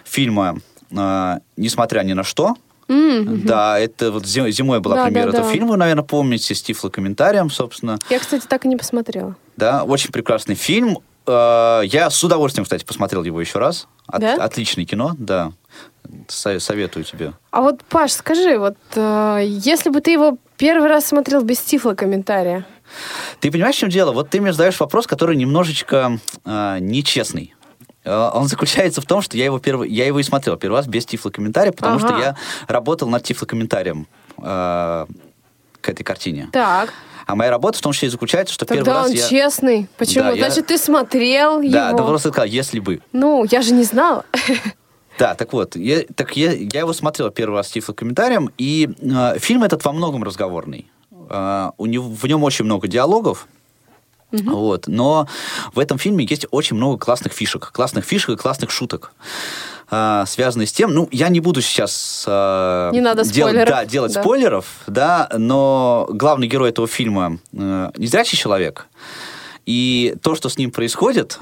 фильма 0.04 0.58
э, 0.90 1.34
«Несмотря 1.56 2.02
ни 2.02 2.14
на 2.14 2.24
что», 2.24 2.56
Mm-hmm. 2.88 3.44
Да, 3.44 3.78
это 3.78 4.10
вот 4.10 4.26
зимой 4.26 4.80
была 4.80 4.96
да, 4.96 5.04
премьера 5.04 5.30
да, 5.30 5.38
этого 5.38 5.48
да. 5.48 5.52
фильма, 5.54 5.76
наверное, 5.76 6.02
помните, 6.02 6.54
с 6.54 6.62
тифлокомментарием, 6.62 7.48
собственно. 7.48 7.96
Я, 8.10 8.18
кстати, 8.18 8.44
так 8.46 8.66
и 8.66 8.68
не 8.68 8.76
посмотрела. 8.76 9.34
Да, 9.56 9.84
очень 9.84 10.10
прекрасный 10.10 10.56
фильм. 10.56 10.98
Э, 11.26 11.82
я 11.84 12.10
с 12.10 12.22
удовольствием, 12.22 12.64
кстати, 12.64 12.84
посмотрел 12.84 13.22
его 13.22 13.40
еще 13.40 13.60
раз. 13.60 13.86
От, 14.06 14.20
да? 14.20 14.34
Отличное 14.34 14.84
кино, 14.84 15.14
да. 15.16 15.52
Советую 16.28 17.04
тебе. 17.04 17.32
А 17.50 17.62
вот, 17.62 17.82
Паш, 17.84 18.12
скажи, 18.12 18.58
вот 18.58 18.76
э, 18.94 19.40
если 19.46 19.88
бы 19.88 20.00
ты 20.00 20.10
его 20.10 20.36
первый 20.62 20.88
раз 20.88 21.06
смотрел 21.06 21.42
без 21.42 21.58
тифлокомментария, 21.58 22.64
ты 23.40 23.50
понимаешь, 23.50 23.74
в 23.74 23.78
чем 23.78 23.88
дело? 23.88 24.12
Вот 24.12 24.30
ты 24.30 24.40
мне 24.40 24.52
задаешь 24.52 24.78
вопрос, 24.78 25.08
который 25.08 25.34
немножечко 25.34 26.18
э, 26.44 26.78
нечестный. 26.78 27.52
Он 28.04 28.46
заключается 28.46 29.00
в 29.00 29.06
том, 29.06 29.22
что 29.22 29.36
я 29.36 29.46
его, 29.46 29.58
первый, 29.58 29.90
я 29.90 30.06
его 30.06 30.20
и 30.20 30.22
смотрел 30.22 30.56
первый 30.56 30.76
раз 30.76 30.86
без 30.86 31.04
тифлокомментария, 31.04 31.72
потому 31.72 31.96
ага. 31.96 32.06
что 32.06 32.18
я 32.18 32.36
работал 32.68 33.08
над 33.08 33.24
тифлокомментарием 33.24 34.06
э, 34.38 35.06
к 35.80 35.88
этой 35.88 36.04
картине. 36.04 36.48
Так. 36.52 36.92
А 37.26 37.34
моя 37.34 37.50
работа 37.50 37.78
в 37.78 37.80
том 37.80 37.92
числе 37.92 38.06
и 38.06 38.10
заключается, 38.12 38.54
что 38.54 38.64
Тогда 38.64 38.84
первый 38.84 38.96
раз 38.96 39.10
он 39.10 39.16
я... 39.16 39.28
честный. 39.28 39.88
Почему? 39.96 40.30
Да, 40.30 40.36
Значит, 40.36 40.56
я... 40.58 40.62
ты 40.62 40.78
смотрел 40.78 41.58
да, 41.58 41.64
его. 41.64 41.72
Да, 41.72 41.92
да 41.92 42.04
просто 42.04 42.28
сказал, 42.28 42.46
если 42.46 42.78
бы. 42.78 43.00
Ну, 43.12 43.44
я 43.50 43.62
же 43.62 43.72
не 43.72 43.82
знала. 43.84 44.24
Да, 45.18 45.34
так 45.34 45.52
вот, 45.52 45.76
я, 45.76 46.04
так 46.14 46.36
я, 46.36 46.52
я 46.52 46.80
его 46.80 46.92
смотрел 46.92 47.30
первый 47.30 47.56
раз 47.56 47.68
с 47.68 47.70
тифлокомментарием, 47.72 48.50
и 48.58 48.90
э, 49.00 49.38
фильм 49.38 49.62
этот 49.62 49.84
во 49.84 49.92
многом 49.92 50.22
разговорный. 50.24 50.86
Э, 51.28 51.70
у 51.76 51.86
него, 51.86 52.08
в 52.08 52.24
нем 52.24 52.42
очень 52.42 52.64
много 52.64 52.88
диалогов, 52.88 53.46
Uh-huh. 54.32 54.50
Вот. 54.50 54.86
Но 54.86 55.28
в 55.74 55.78
этом 55.78 55.98
фильме 55.98 56.26
есть 56.28 56.46
очень 56.50 56.76
много 56.76 56.96
классных 56.96 57.34
фишек. 57.34 57.70
Классных 57.70 58.06
фишек 58.06 58.30
и 58.30 58.36
классных 58.36 58.70
шуток. 58.70 59.12
Uh, 59.90 60.24
связанные 60.26 60.66
с 60.66 60.72
тем, 60.72 60.94
ну, 60.94 61.06
я 61.12 61.28
не 61.28 61.40
буду 61.40 61.60
сейчас 61.60 62.24
uh, 62.26 62.90
не 62.92 63.02
надо 63.02 63.24
дел, 63.24 63.48
спойлеров. 63.48 63.68
да, 63.68 63.84
делать 63.84 64.14
да. 64.14 64.22
спойлеров, 64.22 64.66
да, 64.86 65.28
но 65.36 66.08
главный 66.08 66.46
герой 66.46 66.70
этого 66.70 66.88
фильма 66.88 67.40
uh, 67.52 67.92
незрячий 67.98 68.38
человек, 68.38 68.86
и 69.66 70.16
то, 70.22 70.34
что 70.34 70.48
с 70.48 70.56
ним 70.56 70.70
происходит, 70.70 71.38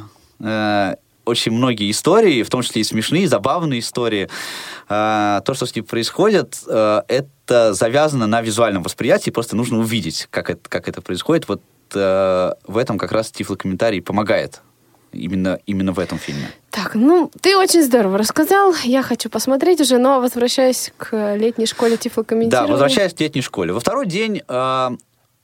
очень 1.30 1.52
многие 1.52 1.90
истории, 1.90 2.42
в 2.42 2.50
том 2.50 2.62
числе 2.62 2.82
и 2.82 2.84
смешные, 2.84 3.24
и 3.24 3.26
забавные 3.26 3.80
истории, 3.80 4.28
то, 4.88 5.42
что 5.54 5.66
с 5.66 5.74
ним 5.74 5.84
происходит, 5.84 6.58
это 6.66 7.72
завязано 7.72 8.26
на 8.26 8.42
визуальном 8.42 8.82
восприятии, 8.82 9.30
просто 9.30 9.56
нужно 9.56 9.78
увидеть, 9.78 10.28
как 10.30 10.50
это, 10.50 10.68
как 10.68 10.88
это 10.88 11.00
происходит. 11.00 11.48
Вот 11.48 11.62
в 11.92 12.76
этом 12.76 12.98
как 12.98 13.12
раз 13.12 13.30
тифлокомментарий 13.30 14.02
помогает. 14.02 14.60
Именно, 15.12 15.58
именно 15.66 15.92
в 15.92 15.98
этом 15.98 16.18
фильме. 16.18 16.52
Так, 16.70 16.94
ну, 16.94 17.32
ты 17.40 17.56
очень 17.56 17.82
здорово 17.82 18.16
рассказал. 18.16 18.72
Я 18.84 19.02
хочу 19.02 19.28
посмотреть 19.28 19.80
уже, 19.80 19.98
но 19.98 20.20
возвращаясь 20.20 20.92
к 20.96 21.34
летней 21.34 21.66
школе 21.66 21.96
тифлокомментирования. 21.96 22.68
Да, 22.68 22.72
возвращаясь 22.72 23.12
к 23.12 23.18
летней 23.18 23.42
школе. 23.42 23.72
Во 23.72 23.80
второй 23.80 24.06
день, 24.06 24.42
э, 24.46 24.90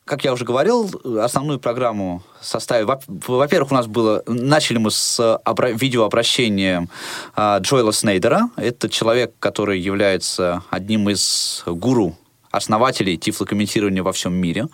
как 0.07 0.23
я 0.23 0.33
уже 0.33 0.45
говорил, 0.45 0.89
основную 1.21 1.59
программу 1.59 2.23
составили... 2.41 2.87
Во-первых, 3.27 3.73
у 3.73 3.75
нас 3.75 3.89
было... 3.89 4.23
Начали 4.29 4.79
мы 4.79 4.93
с 4.93 5.19
обра- 5.45 5.77
видеообращения 5.77 6.89
э, 7.35 7.59
Джоэла 7.61 7.93
Снейдера. 7.93 8.49
Это 8.57 8.89
человек, 8.89 9.35
который 9.41 9.81
является 9.81 10.63
одним 10.71 11.11
из 11.11 11.65
гуру, 11.67 12.17
основателей 12.53 13.17
тифлокомментирования 13.19 14.05
во 14.05 14.13
всем 14.13 14.33
мире. 14.33 14.69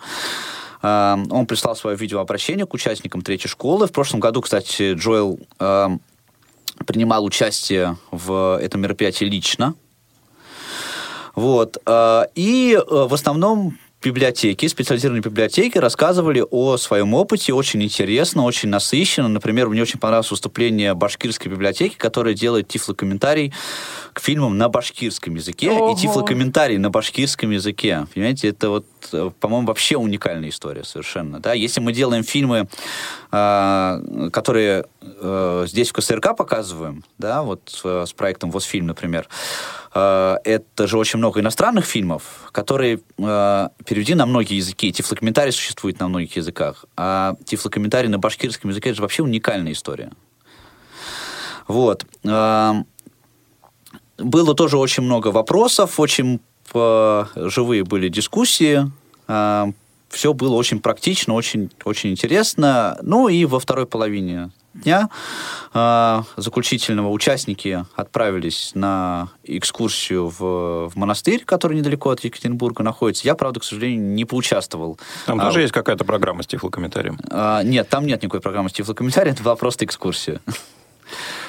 Он 0.83 1.45
прислал 1.47 1.75
свое 1.75 1.97
видеообращение 1.97 2.67
к 2.67 2.73
участникам 2.73 3.21
третьей 3.23 3.49
школы. 3.49 3.87
В 3.87 3.91
прошлом 3.91 4.19
году, 4.19 4.41
кстати, 4.41 4.93
Джоэл 4.93 5.39
э, 5.57 5.89
принимал 6.85 7.25
участие 7.25 7.97
в 8.11 8.59
этом 8.61 8.81
мероприятии 8.81 9.25
лично. 9.25 9.73
Вот. 11.33 11.77
Э, 11.87 12.25
и 12.35 12.79
в 12.87 13.13
основном 13.15 13.79
библиотеки, 14.03 14.67
специализированные 14.67 15.21
библиотеки 15.21 15.77
рассказывали 15.77 16.45
о 16.49 16.77
своем 16.77 17.13
опыте 17.13 17.53
очень 17.53 17.83
интересно, 17.83 18.43
очень 18.43 18.69
насыщенно. 18.69 19.27
Например, 19.27 19.69
мне 19.69 19.81
очень 19.81 19.99
понравилось 19.99 20.31
выступление 20.31 20.93
башкирской 20.93 21.51
библиотеки, 21.51 21.95
которая 21.95 22.33
делает 22.33 22.67
тифлокомментарий 22.67 23.53
к 24.13 24.19
фильмам 24.19 24.57
на 24.57 24.69
башкирском 24.69 25.35
языке 25.35 25.71
Ого. 25.71 25.93
и 25.93 25.95
тифлокомментарий 25.95 26.77
на 26.77 26.89
башкирском 26.89 27.51
языке. 27.51 28.05
Понимаете, 28.13 28.49
это 28.49 28.69
вот, 28.69 28.85
по-моему, 29.39 29.67
вообще 29.67 29.97
уникальная 29.97 30.49
история 30.49 30.83
совершенно. 30.83 31.39
Да? 31.39 31.53
Если 31.53 31.81
мы 31.81 31.93
делаем 31.93 32.23
фильмы, 32.23 32.67
э, 33.31 34.29
которые 34.31 34.85
э, 35.01 35.65
здесь 35.67 35.89
в 35.89 35.93
КСРК 35.93 36.35
показываем, 36.35 37.03
да, 37.17 37.43
вот 37.43 37.81
э, 37.83 38.05
с 38.07 38.13
проектом 38.13 38.51
ВОЗфильм, 38.51 38.87
например, 38.87 39.27
э, 39.93 40.37
это 40.43 40.87
же 40.87 40.97
очень 40.97 41.19
много 41.19 41.39
иностранных 41.39 41.85
фильмов, 41.85 42.49
которые 42.51 42.99
э, 43.17 43.67
переведены 43.85 44.19
на 44.19 44.25
многие 44.25 44.57
языки. 44.57 44.91
Тифлокомментарий 44.91 45.51
существует 45.51 45.99
на 45.99 46.07
многих 46.07 46.35
языках. 46.35 46.85
А 46.95 47.35
тифлокомментарий 47.45 48.09
на 48.09 48.19
башкирском 48.19 48.69
языке 48.69 48.89
это 48.89 48.97
же 48.97 49.01
вообще 49.01 49.23
уникальная 49.23 49.73
история. 49.73 50.11
Вот. 51.67 52.05
Э, 52.23 52.73
было 54.17 54.53
тоже 54.53 54.77
очень 54.77 55.03
много 55.03 55.29
вопросов, 55.29 55.99
очень 55.99 56.35
э, 56.35 56.39
живые 56.71 57.83
были 57.83 58.09
дискуссии. 58.09 58.91
Э, 59.27 59.71
все 60.09 60.33
было 60.33 60.55
очень 60.55 60.79
практично, 60.79 61.33
очень, 61.33 61.71
очень 61.83 62.11
интересно. 62.11 62.97
Ну 63.01 63.27
и 63.27 63.45
во 63.45 63.59
второй 63.59 63.87
половине 63.87 64.51
дня 64.73 65.09
э, 65.73 66.21
заключительного 66.37 67.09
участники 67.09 67.85
отправились 67.95 68.71
на 68.73 69.29
экскурсию 69.43 70.29
в, 70.29 70.89
в 70.89 70.95
монастырь, 70.95 71.43
который 71.45 71.77
недалеко 71.77 72.09
от 72.09 72.23
Екатеринбурга 72.23 72.83
находится. 72.83 73.25
Я, 73.27 73.35
правда, 73.35 73.59
к 73.59 73.63
сожалению, 73.63 74.01
не 74.01 74.25
поучаствовал. 74.25 74.99
Там 75.25 75.39
а, 75.39 75.45
тоже 75.45 75.61
есть 75.61 75.73
какая-то 75.73 76.05
программа 76.05 76.43
с 76.43 76.47
тифлокомментарием? 76.47 77.19
А, 77.29 77.61
нет, 77.63 77.89
там 77.89 78.05
нет 78.05 78.21
никакой 78.21 78.41
программы 78.41 78.69
с 78.69 78.73
тифлокомментарием, 78.73 79.33
это 79.35 79.43
была 79.43 79.55
просто 79.55 79.85
экскурсия. 79.85 80.41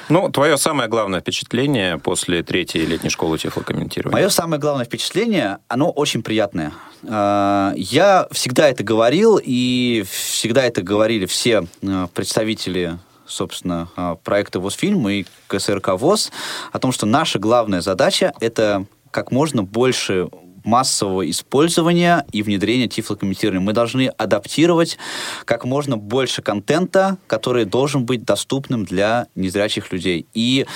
Ну, 0.09 0.30
твое 0.30 0.59
самое 0.59 0.88
главное 0.88 1.21
впечатление 1.21 1.99
после 1.99 2.42
третьей 2.42 2.85
летней 2.85 3.11
школы 3.11 3.38
тифлокомментирования? 3.38 4.12
Мое 4.12 4.28
самое 4.28 4.61
главное 4.61 4.85
впечатление, 4.85 5.59
оно 5.68 5.90
очень 5.90 6.23
приятное. 6.23 6.73
Я 7.02 8.28
всегда 8.30 8.68
это 8.68 8.85
говорил, 8.85 9.40
и 9.42 10.04
всегда 10.11 10.64
это 10.64 10.83
говорили 10.83 11.26
все 11.26 11.66
представители 12.14 12.99
собственно, 13.26 13.88
проекта 14.23 14.61
ВОЗфильм 14.61 15.09
и 15.09 15.25
КСРК 15.47 15.94
ВОЗ, 15.94 16.30
о 16.73 16.78
том, 16.78 16.92
что 16.92 17.06
наша 17.06 17.38
главная 17.38 17.80
задача— 17.80 18.35
это 18.40 18.85
как 19.11 19.30
можно 19.30 19.62
больше 19.62 20.28
массового 20.64 21.28
использования 21.30 22.26
и 22.33 22.42
внедрения 22.42 22.88
тифлокомментирования. 22.88 23.64
Мы 23.64 23.73
должны 23.73 24.09
адаптировать 24.09 24.99
как 25.44 25.64
можно 25.64 25.97
больше 25.97 26.42
контента, 26.42 27.18
который 27.26 27.64
должен 27.64 28.04
быть 28.04 28.25
доступным 28.25 28.85
для 28.85 29.28
незрячих 29.35 29.92
людей. 29.92 30.26
И 30.35 30.66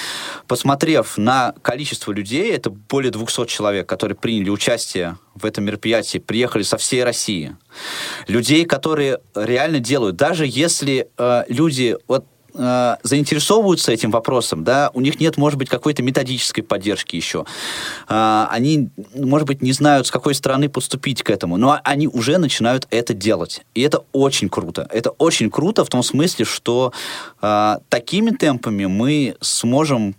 посмотрев 0.46 1.16
на 1.16 1.54
количество 1.62 2.12
людей, 2.12 2.52
это 2.52 2.70
более 2.70 3.10
200 3.10 3.46
человек, 3.46 3.88
которые 3.88 4.16
приняли 4.16 4.50
участие 4.50 5.16
в 5.34 5.44
этом 5.44 5.64
мероприятии, 5.64 6.18
приехали 6.18 6.62
со 6.62 6.76
всей 6.76 7.04
России. 7.04 7.56
Людей, 8.26 8.64
которые 8.64 9.20
реально 9.34 9.80
делают. 9.80 10.16
Даже 10.16 10.46
если 10.46 11.08
э, 11.16 11.44
люди... 11.48 11.96
Вот 12.06 12.26
э, 12.54 12.96
заинтересовываются 13.02 13.92
этим 13.92 14.10
вопросом, 14.10 14.64
да, 14.64 14.90
у 14.94 15.00
них 15.00 15.20
нет, 15.20 15.36
может 15.36 15.58
быть, 15.58 15.68
какой-то 15.68 16.02
методической 16.02 16.62
поддержки 16.62 17.16
еще. 17.16 17.44
Э, 18.08 18.46
они, 18.50 18.90
может 19.14 19.46
быть, 19.46 19.62
не 19.62 19.72
знают, 19.72 20.06
с 20.06 20.10
какой 20.10 20.34
стороны 20.34 20.68
подступить 20.68 21.22
к 21.22 21.30
этому, 21.30 21.56
но 21.56 21.80
они 21.84 22.08
уже 22.08 22.38
начинают 22.38 22.86
это 22.90 23.14
делать. 23.14 23.62
И 23.74 23.82
это 23.82 24.04
очень 24.12 24.48
круто. 24.48 24.88
Это 24.90 25.10
очень 25.10 25.50
круто 25.50 25.84
в 25.84 25.88
том 25.88 26.02
смысле, 26.02 26.44
что 26.44 26.92
э, 27.42 27.76
такими 27.88 28.30
темпами 28.30 28.86
мы 28.86 29.36
сможем 29.40 30.14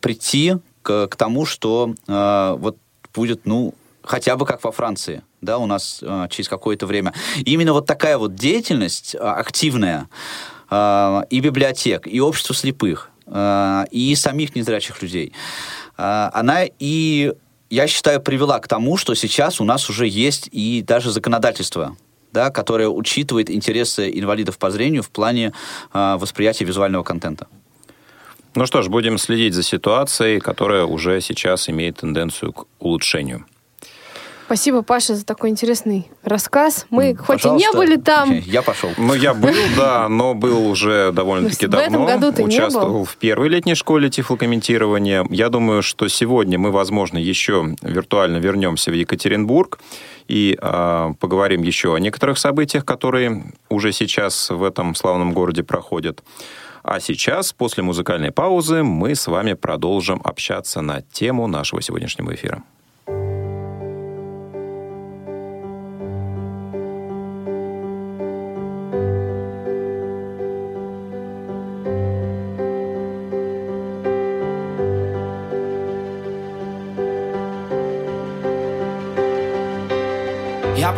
прийти 0.00 0.56
к, 0.82 1.06
к 1.06 1.16
тому, 1.16 1.46
что 1.46 1.94
вот 2.06 2.76
будет, 3.14 3.46
ну, 3.46 3.72
хотя 4.02 4.36
бы 4.36 4.44
как 4.44 4.62
во 4.64 4.70
Франции, 4.70 5.22
да, 5.40 5.56
у 5.56 5.64
нас 5.64 6.04
через 6.28 6.48
какое-то 6.48 6.86
время. 6.86 7.14
Именно 7.46 7.72
вот 7.72 7.86
такая 7.86 8.18
вот 8.18 8.34
деятельность 8.34 9.16
активная 9.18 10.08
и 11.30 11.40
библиотек, 11.40 12.06
и 12.06 12.20
общество 12.20 12.54
слепых, 12.54 13.10
э, 13.26 13.84
и 13.90 14.14
самих 14.14 14.54
незрячих 14.56 15.02
людей, 15.02 15.32
э, 15.98 16.30
она 16.32 16.64
и, 16.78 17.32
я 17.70 17.86
считаю, 17.86 18.20
привела 18.20 18.58
к 18.58 18.68
тому, 18.68 18.96
что 18.96 19.14
сейчас 19.14 19.60
у 19.60 19.64
нас 19.64 19.90
уже 19.90 20.06
есть 20.06 20.48
и 20.52 20.82
даже 20.82 21.10
законодательство, 21.10 21.96
да, 22.32 22.50
которое 22.50 22.88
учитывает 22.88 23.50
интересы 23.50 24.10
инвалидов 24.10 24.58
по 24.58 24.70
зрению 24.70 25.02
в 25.02 25.10
плане 25.10 25.52
восприятия 25.92 26.64
визуального 26.64 27.02
контента. 27.02 27.46
Ну 28.54 28.66
что 28.66 28.82
ж, 28.82 28.88
будем 28.88 29.16
следить 29.16 29.54
за 29.54 29.62
ситуацией, 29.62 30.38
которая 30.38 30.84
уже 30.84 31.20
сейчас 31.22 31.70
имеет 31.70 31.96
тенденцию 31.98 32.52
к 32.52 32.66
улучшению. 32.78 33.46
Спасибо, 34.46 34.82
Паша, 34.82 35.14
за 35.14 35.24
такой 35.24 35.50
интересный 35.50 36.10
рассказ. 36.22 36.86
Мы 36.90 37.14
Пожалуйста. 37.14 37.48
хоть 37.48 37.60
и 37.62 37.64
не 37.64 37.72
были 37.72 37.96
там. 37.96 38.32
Я 38.32 38.62
пошел. 38.62 38.90
Ну, 38.96 39.14
я 39.14 39.34
был, 39.34 39.54
да, 39.76 40.08
но 40.08 40.34
был 40.34 40.66
уже 40.66 41.10
довольно-таки 41.12 41.66
давно. 41.66 41.86
В 41.86 41.88
этом 41.88 42.06
году 42.06 42.32
ты 42.32 42.44
Участвовал 42.44 42.86
не 42.86 42.92
был? 42.98 43.04
в 43.04 43.16
первой 43.16 43.48
летней 43.48 43.74
школе 43.74 44.10
тифлокомментирования. 44.10 45.24
Я 45.30 45.48
думаю, 45.48 45.82
что 45.82 46.08
сегодня 46.08 46.58
мы, 46.58 46.70
возможно, 46.70 47.18
еще 47.18 47.74
виртуально 47.82 48.38
вернемся 48.38 48.90
в 48.90 48.94
Екатеринбург 48.94 49.78
и 50.28 50.58
э, 50.60 51.14
поговорим 51.18 51.62
еще 51.62 51.94
о 51.94 51.98
некоторых 51.98 52.38
событиях, 52.38 52.84
которые 52.84 53.44
уже 53.68 53.92
сейчас 53.92 54.50
в 54.50 54.62
этом 54.62 54.94
славном 54.94 55.32
городе 55.32 55.62
проходят. 55.62 56.22
А 56.82 56.98
сейчас, 57.00 57.52
после 57.52 57.82
музыкальной 57.82 58.32
паузы, 58.32 58.82
мы 58.82 59.14
с 59.14 59.28
вами 59.28 59.52
продолжим 59.52 60.20
общаться 60.24 60.80
на 60.80 61.00
тему 61.00 61.46
нашего 61.46 61.80
сегодняшнего 61.80 62.34
эфира. 62.34 62.62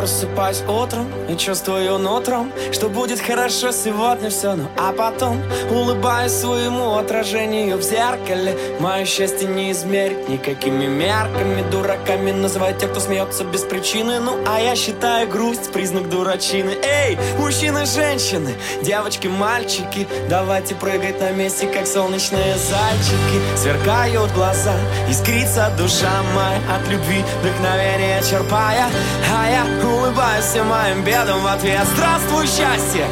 Просыпаюсь 0.05 0.63
утром 0.69 1.11
и 1.31 1.35
чувствую 1.35 1.97
нутром 1.99 2.53
Что 2.73 2.91
будет 2.91 3.21
хорошо 3.21 3.73
сегодня 3.73 4.29
все 4.29 4.55
Ну 4.55 4.69
а 4.77 4.93
потом 4.93 5.41
улыбаюсь 5.71 6.33
своему 6.33 6.97
отражению 6.97 7.79
в 7.79 7.83
зеркале. 7.83 8.55
Мое 8.81 9.07
счастье 9.07 9.49
не 9.49 9.73
измерить 9.73 10.29
никакими 10.29 10.87
мерками 10.87 11.65
Дураками 11.71 12.33
называют 12.33 12.79
тех, 12.79 12.91
кто 12.91 13.01
смеется 13.01 13.45
без 13.45 13.63
причины. 13.63 14.21
Ну 14.21 14.37
а 14.47 14.61
я 14.61 14.77
считаю 14.77 15.27
грусть 15.27 15.73
признак 15.73 16.11
дурачины. 16.11 16.77
Эй, 16.83 17.17
мужчины, 17.39 17.87
женщины, 17.87 18.55
девочки, 18.83 19.29
мальчики 19.29 20.07
Давайте 20.29 20.75
прыгать 20.75 21.19
на 21.21 21.31
месте, 21.31 21.67
как 21.67 21.87
солнечные 21.87 22.57
зайчики. 22.57 23.57
Сверкают 23.57 24.31
глаза, 24.33 24.75
искрится 25.09 25.73
душа 25.79 26.13
моя 26.35 26.59
От 26.77 26.87
любви 26.91 27.25
вдохновение 27.41 28.21
черпая. 28.23 28.91
А 29.33 29.51
я 29.51 29.65
Улыбаюсь 29.95 30.45
всем 30.45 30.67
моим 30.67 31.05
бедам 31.05 31.41
в 31.41 31.47
ответ. 31.47 31.87
Здравствуй, 31.95 32.47
счастье! 32.47 33.07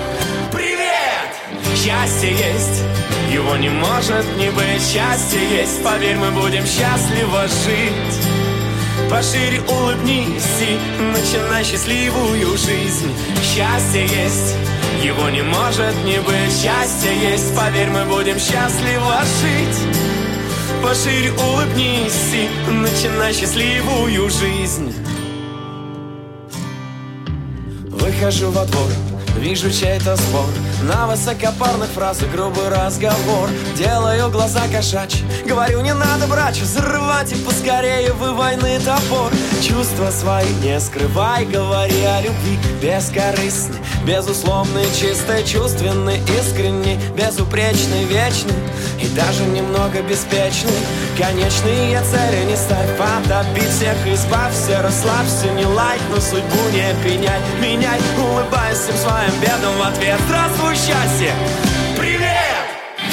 Привет! 0.50 1.30
Счастье 1.76 2.30
есть. 2.30 2.82
Его 3.32 3.56
не 3.56 3.68
может 3.68 4.26
не 4.36 4.50
быть. 4.50 4.82
Счастье 4.82 5.40
есть. 5.58 5.82
Поверь, 5.84 6.16
мы 6.16 6.32
будем 6.32 6.66
счастливо 6.66 7.46
жить. 7.46 8.18
Пошире 9.08 9.60
улыбнись 9.62 10.60
и 10.60 11.00
начинай 11.00 11.62
счастливую 11.64 12.58
жизнь. 12.58 13.14
Счастье 13.42 14.02
есть. 14.02 14.56
Его 15.04 15.28
не 15.30 15.42
может 15.42 15.94
не 16.04 16.20
быть. 16.20 16.50
Счастье 16.50 17.16
есть, 17.30 17.54
поверь, 17.56 17.90
мы 17.90 18.04
будем 18.06 18.38
счастливо 18.40 19.20
жить. 19.40 19.78
Пошире 20.82 21.32
улыбнись 21.32 22.34
и 22.34 22.70
начинай 22.70 23.32
счастливую 23.32 24.28
жизнь 24.30 24.92
Выхожу 28.22 28.52
во 28.52 28.64
двор, 28.66 28.88
вижу 29.36 29.68
чей-то 29.68 30.16
спор. 30.16 30.46
На 30.84 31.08
высокопарных 31.08 31.88
фразах 31.88 32.30
грубый 32.30 32.68
разговор. 32.68 33.50
Делаю 33.76 34.30
глаза 34.30 34.60
кошачьи, 34.68 35.24
говорю 35.44 35.80
не 35.80 35.92
надо 35.92 36.28
брать 36.28 36.56
Взрывать 36.56 37.32
и 37.32 37.34
поскорее 37.34 38.12
вы 38.12 38.32
войны 38.32 38.78
топор 38.78 39.32
Чувства 39.60 40.10
свои 40.10 40.48
не 40.62 40.78
скрывай, 40.78 41.44
говори 41.46 42.00
о 42.04 42.20
любви 42.20 42.58
Бескорыстный, 42.80 43.80
безусловный, 44.06 44.86
чистый, 44.98 45.44
чувственный, 45.44 46.18
искренний 46.38 46.98
Безупречный, 47.16 48.04
вечный 48.04 48.54
и 49.00 49.06
даже 49.16 49.44
немного 49.44 50.00
беспечный. 50.02 50.72
Конечные 51.18 52.00
цели 52.02 52.44
не 52.48 52.56
ставь, 52.56 52.88
подобить 52.96 53.68
всех 53.68 53.96
Избавься, 54.06 54.82
расслабься, 54.82 55.48
не 55.56 55.66
лайк, 55.66 56.00
но 56.10 56.20
судьбу 56.20 56.62
не 56.72 56.94
пеняй 57.02 57.40
Меняй, 57.60 58.00
улыбаясь 58.18 58.78
всем 58.78 58.96
своим 58.96 59.32
бедам 59.40 59.76
в 59.78 59.82
ответ. 59.82 60.18
Здравствуй, 60.26 60.74
счастье! 60.74 61.32
Привет! 61.98 62.42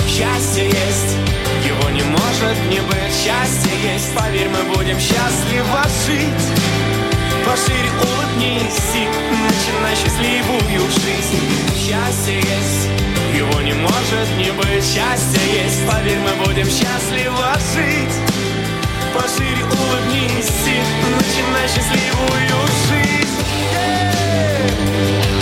Счастье 0.08 0.66
есть, 0.66 1.16
его 1.66 1.90
не 1.90 2.04
может 2.04 2.58
не 2.70 2.80
быть. 2.82 3.14
Счастье 3.14 3.72
есть, 3.94 4.14
поверь, 4.16 4.50
мы 4.50 4.76
будем 4.76 5.00
счастливо 5.00 5.84
жить 6.06 6.79
Пошире 7.50 7.90
улыбнись 8.04 8.94
и 8.94 9.08
начинай 9.34 9.96
счастливую 9.96 10.88
жизнь. 10.92 11.42
Счастье 11.74 12.36
есть 12.36 12.90
его 13.34 13.62
не 13.62 13.74
может 13.74 14.30
не 14.38 14.52
быть. 14.52 14.84
Счастье 14.84 15.64
есть, 15.64 15.88
поверь, 15.88 16.20
мы 16.20 16.46
будем 16.46 16.66
счастливо 16.66 17.58
жить. 17.74 18.16
Пошире 19.16 19.66
улыбнись 19.66 20.68
и 20.68 20.80
начинай 21.10 21.68
счастливую 21.68 22.68
жизнь. 22.88 23.10
Yeah! 23.74 25.39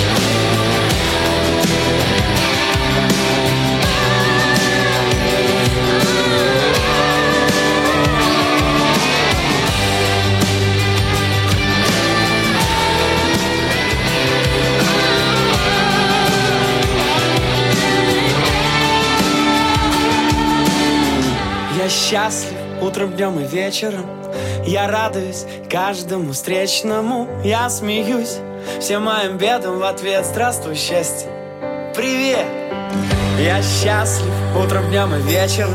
Счастлив 22.08 22.58
утром, 22.82 23.12
днем 23.14 23.38
и 23.40 23.46
вечером. 23.46 24.06
Я 24.66 24.88
радуюсь 24.88 25.46
каждому 25.70 26.32
встречному 26.32 27.28
Я 27.44 27.70
смеюсь 27.70 28.38
всем 28.80 29.04
моим 29.04 29.38
бедам 29.38 29.80
в 29.80 29.84
ответ. 29.84 30.26
Здравствуй, 30.26 30.76
счастье, 30.76 31.28
привет! 31.94 32.46
Я 33.40 33.62
счастлив 33.62 34.32
утром, 34.56 34.88
днем 34.90 35.14
и 35.16 35.22
вечером. 35.24 35.74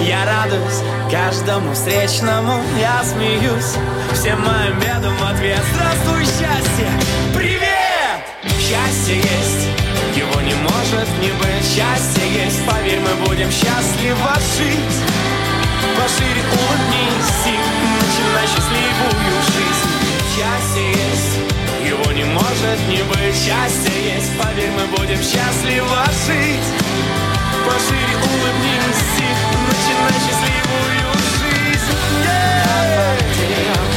Я 0.00 0.24
радуюсь 0.24 0.82
каждому 1.10 1.74
встречному 1.74 2.54
Я 2.80 3.02
смеюсь 3.04 3.74
всем 4.14 4.40
моим 4.40 4.78
бедам 4.80 5.14
в 5.16 5.30
ответ. 5.30 5.60
Здравствуй, 5.74 6.24
счастье, 6.24 6.88
привет! 7.34 8.20
Счастье 8.58 9.16
есть 9.16 9.68
его 10.16 10.40
не 10.40 10.54
может 10.54 11.08
не 11.20 11.32
быть. 11.32 11.64
Счастье 11.64 12.44
есть, 12.44 12.64
поверь, 12.66 13.00
мы 13.00 13.26
будем 13.26 13.50
счастливо 13.50 14.32
жить 14.56 15.25
Пошире 15.94 16.42
улыбнись 16.50 17.46
и 17.46 17.56
начинай 18.02 18.46
счастливую 18.46 19.36
жизнь. 19.54 19.90
Счастье 20.34 20.88
есть, 20.90 21.38
его 21.84 22.12
не 22.12 22.24
может 22.24 22.78
не 22.88 23.02
быть. 23.04 23.34
Счастье 23.34 24.14
есть, 24.14 24.36
поверь, 24.38 24.70
мы 24.70 24.86
будем 24.96 25.18
счастливо 25.18 26.04
жить. 26.26 26.68
Пошире 27.64 28.14
улыбнись 28.22 29.06
и 29.18 29.28
начинай 29.68 30.16
счастливую 30.24 31.12
жизнь. 31.38 31.96
Yeah! 32.24 33.95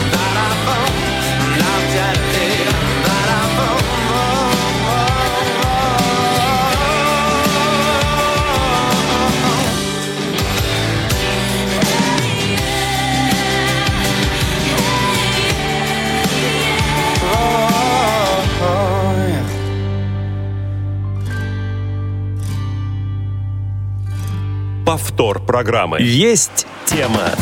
Повтор 24.89 25.39
программы. 25.39 26.01
Есть 26.01 26.65
тема. 26.87 27.35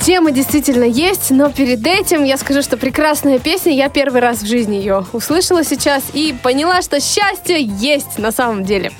Тема 0.00 0.30
действительно 0.30 0.84
есть, 0.84 1.30
но 1.30 1.50
перед 1.50 1.86
этим 1.86 2.24
я 2.24 2.38
скажу, 2.38 2.62
что 2.62 2.78
прекрасная 2.78 3.38
песня, 3.38 3.74
я 3.74 3.90
первый 3.90 4.22
раз 4.22 4.40
в 4.40 4.46
жизни 4.46 4.76
ее 4.76 5.04
услышала 5.12 5.62
сейчас 5.62 6.02
и 6.14 6.34
поняла, 6.42 6.80
что 6.80 6.98
счастье 6.98 7.60
есть 7.60 8.18
на 8.18 8.32
самом 8.32 8.64
деле. 8.64 8.90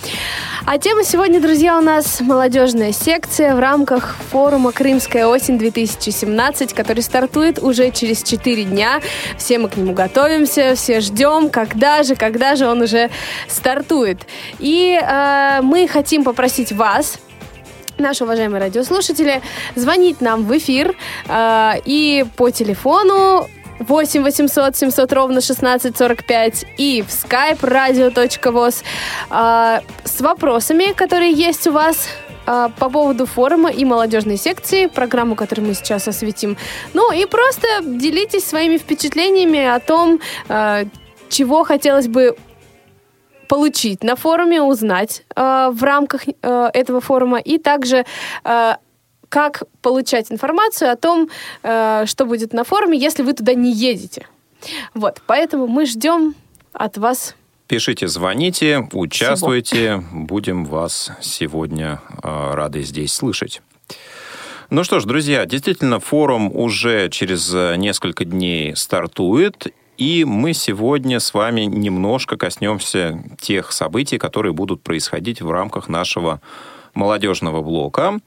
А 0.72 0.78
тема 0.78 1.02
сегодня, 1.02 1.40
друзья, 1.40 1.76
у 1.76 1.80
нас 1.80 2.20
молодежная 2.20 2.92
секция 2.92 3.56
в 3.56 3.58
рамках 3.58 4.14
форума 4.30 4.70
«Крымская 4.70 5.26
осень-2017», 5.26 6.76
который 6.76 7.02
стартует 7.02 7.58
уже 7.60 7.90
через 7.90 8.22
4 8.22 8.62
дня. 8.62 9.00
Все 9.36 9.58
мы 9.58 9.68
к 9.68 9.76
нему 9.76 9.94
готовимся, 9.94 10.76
все 10.76 11.00
ждем, 11.00 11.50
когда 11.50 12.04
же, 12.04 12.14
когда 12.14 12.54
же 12.54 12.68
он 12.68 12.82
уже 12.82 13.10
стартует. 13.48 14.18
И 14.60 14.96
э, 14.96 15.60
мы 15.62 15.88
хотим 15.88 16.22
попросить 16.22 16.70
вас, 16.70 17.18
наши 17.98 18.22
уважаемые 18.22 18.60
радиослушатели, 18.60 19.42
звонить 19.74 20.20
нам 20.20 20.44
в 20.44 20.56
эфир 20.56 20.94
э, 21.26 21.72
и 21.84 22.24
по 22.36 22.50
телефону 22.50 23.48
8 23.80 24.22
800 24.22 24.76
700 24.76 25.12
ровно 25.12 25.38
1645 25.38 26.64
и 26.76 27.02
в 27.02 27.08
skype 27.08 27.60
radio.voz 27.60 28.84
э, 29.30 29.80
с 30.04 30.20
вопросами, 30.20 30.92
которые 30.92 31.32
есть 31.32 31.66
у 31.66 31.72
вас 31.72 32.08
э, 32.46 32.68
по 32.78 32.90
поводу 32.90 33.26
форума 33.26 33.70
и 33.70 33.84
молодежной 33.84 34.36
секции, 34.36 34.86
программу, 34.86 35.34
которую 35.34 35.68
мы 35.68 35.74
сейчас 35.74 36.06
осветим. 36.08 36.56
Ну 36.92 37.10
и 37.12 37.24
просто 37.24 37.66
делитесь 37.82 38.44
своими 38.44 38.76
впечатлениями 38.76 39.64
о 39.66 39.80
том, 39.80 40.20
э, 40.48 40.84
чего 41.30 41.64
хотелось 41.64 42.08
бы 42.08 42.36
получить 43.48 44.04
на 44.04 44.14
форуме, 44.14 44.62
узнать 44.62 45.24
э, 45.34 45.70
в 45.72 45.82
рамках 45.82 46.22
э, 46.28 46.70
этого 46.72 47.00
форума 47.00 47.38
и 47.38 47.58
также 47.58 48.04
э, 48.44 48.74
как 49.30 49.62
получать 49.80 50.30
информацию 50.30 50.92
о 50.92 50.96
том, 50.96 51.30
э, 51.62 52.04
что 52.06 52.26
будет 52.26 52.52
на 52.52 52.64
форуме, 52.64 52.98
если 52.98 53.22
вы 53.22 53.32
туда 53.32 53.54
не 53.54 53.72
едете. 53.72 54.26
Вот, 54.92 55.22
поэтому 55.26 55.66
мы 55.66 55.86
ждем 55.86 56.34
от 56.74 56.98
вас 56.98 57.34
Пишите, 57.66 58.08
звоните, 58.08 58.88
участвуйте. 58.92 59.98
Всего. 59.98 60.24
Будем 60.24 60.64
вас 60.64 61.12
сегодня 61.20 62.00
э, 62.20 62.54
рады 62.54 62.82
здесь 62.82 63.12
слышать. 63.12 63.62
Ну 64.70 64.82
что 64.82 64.98
ж, 64.98 65.04
друзья, 65.04 65.46
действительно, 65.46 66.00
форум 66.00 66.50
уже 66.52 67.08
через 67.10 67.52
несколько 67.76 68.24
дней 68.24 68.74
стартует, 68.74 69.68
и 69.98 70.24
мы 70.24 70.52
сегодня 70.52 71.20
с 71.20 71.32
вами 71.32 71.62
немножко 71.62 72.36
коснемся 72.36 73.22
тех 73.40 73.70
событий, 73.70 74.18
которые 74.18 74.52
будут 74.52 74.82
происходить 74.82 75.40
в 75.40 75.50
рамках 75.50 75.88
нашего 75.88 76.40
молодежного 76.94 77.62
блока. 77.62 78.18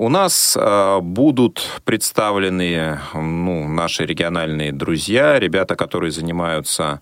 У 0.00 0.08
нас 0.08 0.56
э, 0.56 1.00
будут 1.00 1.80
представлены 1.84 3.00
ну, 3.14 3.66
наши 3.66 4.06
региональные 4.06 4.70
друзья, 4.70 5.40
ребята, 5.40 5.74
которые 5.74 6.12
занимаются 6.12 7.00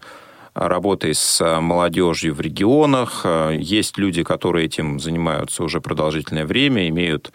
работой 0.55 1.15
с 1.15 1.61
молодежью 1.61 2.35
в 2.35 2.41
регионах. 2.41 3.27
Есть 3.53 3.99
люди, 3.99 4.23
которые 4.23 4.65
этим 4.65 4.99
занимаются 4.99 5.63
уже 5.63 5.83
продолжительное 5.83 6.47
время, 6.47 6.89
имеют 6.89 7.33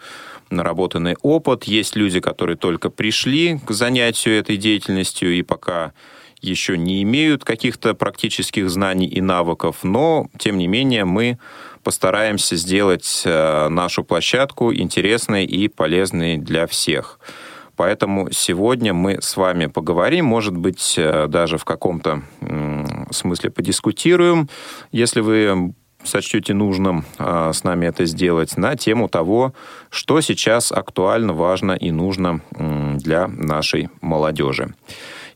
наработанный 0.50 1.14
опыт. 1.22 1.62
Есть 1.62 1.94
люди, 1.94 2.18
которые 2.18 2.56
только 2.56 2.90
пришли 2.90 3.60
к 3.64 3.70
занятию 3.70 4.36
этой 4.36 4.56
деятельностью 4.56 5.32
и 5.32 5.42
пока 5.42 5.92
еще 6.40 6.76
не 6.76 7.02
имеют 7.04 7.44
каких-то 7.44 7.94
практических 7.94 8.68
знаний 8.68 9.06
и 9.06 9.20
навыков, 9.20 9.78
но, 9.84 10.26
тем 10.38 10.58
не 10.58 10.66
менее, 10.66 11.04
мы 11.04 11.38
постараемся 11.82 12.56
сделать 12.56 13.22
э, 13.24 13.68
нашу 13.68 14.04
площадку 14.04 14.72
интересной 14.72 15.44
и 15.44 15.68
полезной 15.68 16.38
для 16.38 16.66
всех. 16.66 17.18
Поэтому 17.76 18.30
сегодня 18.30 18.92
мы 18.92 19.20
с 19.20 19.36
вами 19.36 19.66
поговорим, 19.66 20.26
может 20.26 20.56
быть, 20.56 20.94
э, 20.96 21.26
даже 21.28 21.58
в 21.58 21.64
каком-то 21.64 22.22
смысле 23.10 23.50
подискутируем, 23.50 24.48
если 24.92 25.20
вы 25.20 25.74
сочтете 26.04 26.54
нужным 26.54 27.04
э, 27.18 27.50
с 27.52 27.64
нами 27.64 27.86
это 27.86 28.04
сделать, 28.06 28.56
на 28.56 28.76
тему 28.76 29.08
того, 29.08 29.54
что 29.90 30.20
сейчас 30.20 30.72
актуально, 30.72 31.32
важно 31.32 31.72
и 31.72 31.90
нужно 31.90 32.40
для 32.50 33.28
нашей 33.28 33.88
молодежи. 34.00 34.74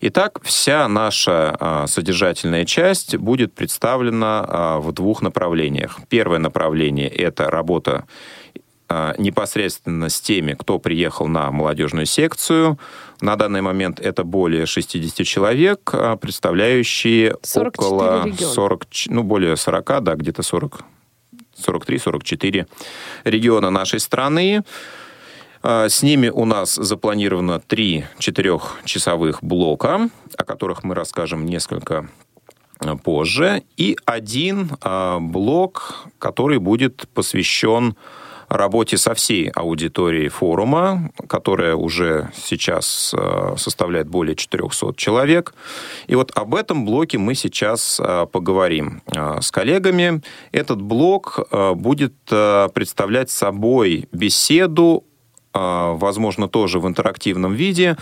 Итак, 0.01 0.41
вся 0.43 0.87
наша 0.89 1.57
а, 1.59 1.87
содержательная 1.87 2.65
часть 2.65 3.17
будет 3.17 3.55
представлена 3.55 4.45
а, 4.47 4.79
в 4.79 4.93
двух 4.93 5.23
направлениях. 5.23 6.01
Первое 6.09 6.39
направление– 6.39 7.09
это 7.09 7.51
работа 7.51 8.05
а, 8.89 9.15
непосредственно 9.19 10.11
с 10.11 10.21
теми, 10.21 10.53
кто 10.53 10.79
приехал 10.79 11.29
на 11.29 11.51
молодежную 11.51 12.07
секцию. 12.07 12.79
На 13.23 13.37
данный 13.37 13.63
момент 13.63 13.99
это 13.99 14.23
более 14.25 14.67
60 14.67 15.27
человек, 15.27 15.91
представляющие 16.21 17.35
около 17.55 18.31
40, 18.39 18.85
ну, 19.07 19.23
более 19.23 19.57
40, 19.57 20.03
да, 20.03 20.15
где-то 20.15 20.43
40, 20.43 20.85
43-44 21.67 22.67
региона 23.25 23.71
нашей 23.71 24.01
страны. 24.01 24.63
А, 25.68 25.88
с 25.88 26.05
ними 26.05 26.29
у 26.29 26.44
нас 26.44 26.76
запланировано 26.76 27.59
три 27.59 28.05
четырехчасовых 28.20 29.42
блока, 29.42 30.11
о 30.38 30.44
которых 30.44 30.85
мы 30.85 30.94
расскажем 30.94 31.44
несколько 31.44 32.09
а, 32.79 32.94
позже, 32.94 33.64
и 33.76 33.96
один 34.05 34.70
а, 34.81 35.18
блок, 35.18 36.07
который 36.20 36.61
будет 36.61 37.09
посвящен 37.14 37.96
работе 38.48 38.96
со 38.96 39.14
всей 39.14 39.48
аудиторией 39.48 40.29
форума, 40.29 41.11
которая 41.29 41.74
уже 41.74 42.31
сейчас 42.37 43.12
составляет 43.57 44.09
более 44.09 44.37
400 44.37 44.94
человек. 44.96 45.52
И 46.07 46.14
вот 46.14 46.31
об 46.37 46.55
этом 46.55 46.85
блоке 46.85 47.18
мы 47.18 47.35
сейчас 47.35 48.00
поговорим 48.31 49.02
с 49.40 49.50
коллегами. 49.50 50.22
Этот 50.52 50.81
блок 50.81 51.40
будет 51.74 52.14
представлять 52.24 53.31
собой 53.31 54.09
беседу 54.12 55.02
возможно, 55.59 56.49
тоже 56.49 56.81
в 56.81 56.87
интерактивном 56.87 57.55
виде, 57.55 57.97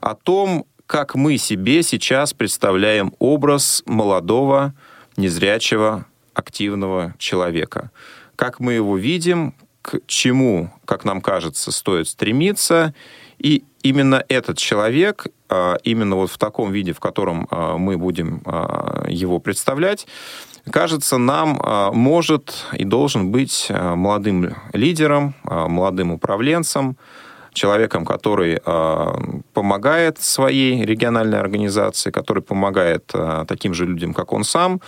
о 0.00 0.14
том, 0.14 0.66
как 0.86 1.14
мы 1.14 1.38
себе 1.38 1.82
сейчас 1.82 2.32
представляем 2.32 3.12
образ 3.18 3.82
молодого, 3.86 4.74
незрячего, 5.16 6.06
активного 6.34 7.14
человека. 7.18 7.90
Как 8.36 8.60
мы 8.60 8.72
его 8.72 8.96
видим, 8.96 9.54
к 9.82 10.00
чему, 10.06 10.70
как 10.84 11.04
нам 11.04 11.20
кажется, 11.20 11.72
стоит 11.72 12.08
стремиться. 12.08 12.94
И 13.38 13.64
именно 13.82 14.24
этот 14.28 14.58
человек, 14.58 15.26
а, 15.48 15.76
именно 15.84 16.16
вот 16.16 16.30
в 16.30 16.38
таком 16.38 16.72
виде, 16.72 16.92
в 16.92 17.00
котором 17.00 17.46
а, 17.50 17.78
мы 17.78 17.96
будем 17.96 18.42
его 19.08 19.38
представлять, 19.38 20.06
кажется, 20.70 21.18
нам 21.18 21.60
а, 21.62 21.92
может 21.92 22.66
и 22.72 22.84
должен 22.84 23.30
быть 23.30 23.66
а, 23.70 23.94
молодым 23.94 24.54
лидером, 24.72 25.34
а, 25.44 25.68
молодым 25.68 26.12
управленцем, 26.12 26.96
человеком, 27.52 28.06
который 28.06 28.60
помогает 29.54 30.20
своей 30.20 30.84
региональной 30.84 31.40
организации, 31.40 32.12
который 32.12 32.44
помогает 32.44 33.12
таким 33.48 33.74
же 33.74 33.86
людям, 33.86 34.14
как 34.14 34.32
он 34.32 34.44
сам, 34.44 34.80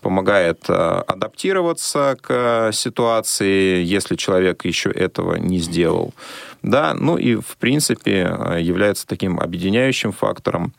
помогает 0.00 0.70
адаптироваться 0.70 2.16
к 2.22 2.70
ситуации, 2.72 3.82
если 3.82 4.14
человек 4.14 4.64
еще 4.64 4.92
этого 4.92 5.34
не 5.34 5.58
сделал. 5.58 6.14
Да, 6.62 6.94
ну 6.94 7.18
и, 7.18 7.34
в 7.34 7.56
принципе, 7.58 8.32
является 8.60 9.08
таким 9.08 9.40
объединяющим 9.40 10.12
фактором. 10.12 10.72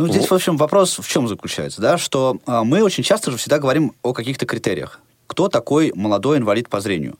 Ну, 0.00 0.08
здесь, 0.08 0.30
в 0.30 0.32
общем, 0.32 0.56
вопрос 0.56 0.98
в 0.98 1.06
чем 1.06 1.28
заключается, 1.28 1.82
да, 1.82 1.98
что 1.98 2.38
э, 2.46 2.62
мы 2.64 2.82
очень 2.82 3.04
часто 3.04 3.30
же 3.30 3.36
всегда 3.36 3.58
говорим 3.58 3.92
о 4.02 4.14
каких-то 4.14 4.46
критериях. 4.46 4.98
Кто 5.26 5.48
такой 5.48 5.92
молодой 5.94 6.38
инвалид 6.38 6.70
по 6.70 6.80
зрению? 6.80 7.18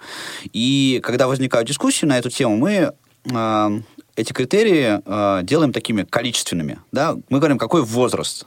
И 0.55 0.99
когда 1.03 1.29
возникают 1.29 1.69
дискуссии 1.69 2.07
на 2.07 2.17
эту 2.17 2.31
тему, 2.31 2.57
мы 2.57 2.95
э, 3.31 3.81
эти 4.17 4.33
критерии 4.33 4.99
э, 5.05 5.43
делаем 5.45 5.75
такими 5.75 6.05
количественными, 6.05 6.79
да. 6.91 7.19
Мы 7.29 7.39
говорим, 7.39 7.59
какой 7.59 7.83
возраст 7.83 8.47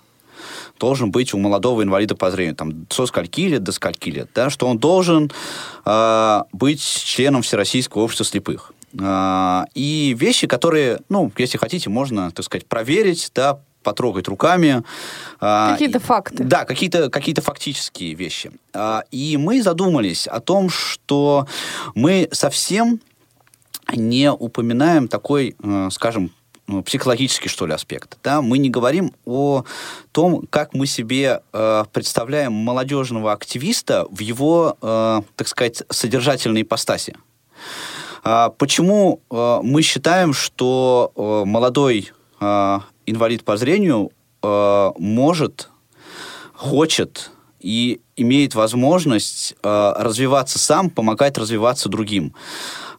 должен 0.79 1.11
быть 1.11 1.35
у 1.35 1.37
молодого 1.37 1.83
инвалида 1.83 2.15
по 2.15 2.31
зрению, 2.31 2.55
там, 2.55 2.87
со 2.89 3.05
скольки 3.05 3.41
лет 3.41 3.61
до 3.61 3.71
скольки 3.71 4.09
лет, 4.09 4.29
да, 4.33 4.49
что 4.49 4.65
он 4.65 4.79
должен 4.79 5.31
э, 5.85 6.41
быть 6.51 6.81
членом 6.81 7.43
Всероссийского 7.43 8.01
общества 8.01 8.25
слепых. 8.25 8.73
Э, 8.99 9.65
и 9.75 10.15
вещи, 10.17 10.47
которые, 10.47 11.01
ну, 11.07 11.31
если 11.37 11.59
хотите, 11.59 11.91
можно, 11.91 12.31
так 12.31 12.43
сказать, 12.43 12.65
проверить, 12.65 13.31
да, 13.35 13.59
потрогать 13.83 14.27
руками. 14.27 14.83
А, 15.39 15.73
какие-то 15.73 15.99
факты. 15.99 16.43
Да, 16.43 16.65
какие-то 16.65 17.09
какие 17.09 17.35
фактические 17.35 18.13
вещи. 18.13 18.51
А, 18.73 19.03
и 19.11 19.37
мы 19.37 19.61
задумались 19.61 20.27
о 20.27 20.39
том, 20.39 20.69
что 20.69 21.47
мы 21.95 22.29
совсем 22.31 22.99
не 23.93 24.31
упоминаем 24.31 25.07
такой, 25.07 25.55
э, 25.61 25.89
скажем, 25.91 26.31
ну, 26.67 26.81
психологический, 26.81 27.49
что 27.49 27.65
ли, 27.65 27.73
аспект. 27.73 28.17
Да? 28.23 28.41
Мы 28.41 28.57
не 28.57 28.69
говорим 28.69 29.13
о 29.25 29.63
том, 30.11 30.45
как 30.49 30.73
мы 30.73 30.87
себе 30.87 31.41
э, 31.51 31.85
представляем 31.91 32.53
молодежного 32.53 33.33
активиста 33.33 34.05
в 34.09 34.19
его, 34.19 34.77
э, 34.81 35.21
так 35.35 35.47
сказать, 35.47 35.83
содержательной 35.89 36.61
ипостаси. 36.61 37.15
Э, 38.23 38.49
почему 38.57 39.21
э, 39.29 39.59
мы 39.61 39.81
считаем, 39.81 40.33
что 40.33 41.11
э, 41.15 41.43
молодой 41.45 42.11
э, 42.39 42.79
инвалид 43.05 43.43
по 43.43 43.57
зрению 43.57 44.11
э, 44.41 44.91
может, 44.97 45.69
хочет 46.53 47.31
и 47.59 48.01
имеет 48.15 48.55
возможность 48.55 49.55
э, 49.63 49.93
развиваться 49.97 50.59
сам, 50.59 50.89
помогать 50.89 51.37
развиваться 51.37 51.89
другим? 51.89 52.33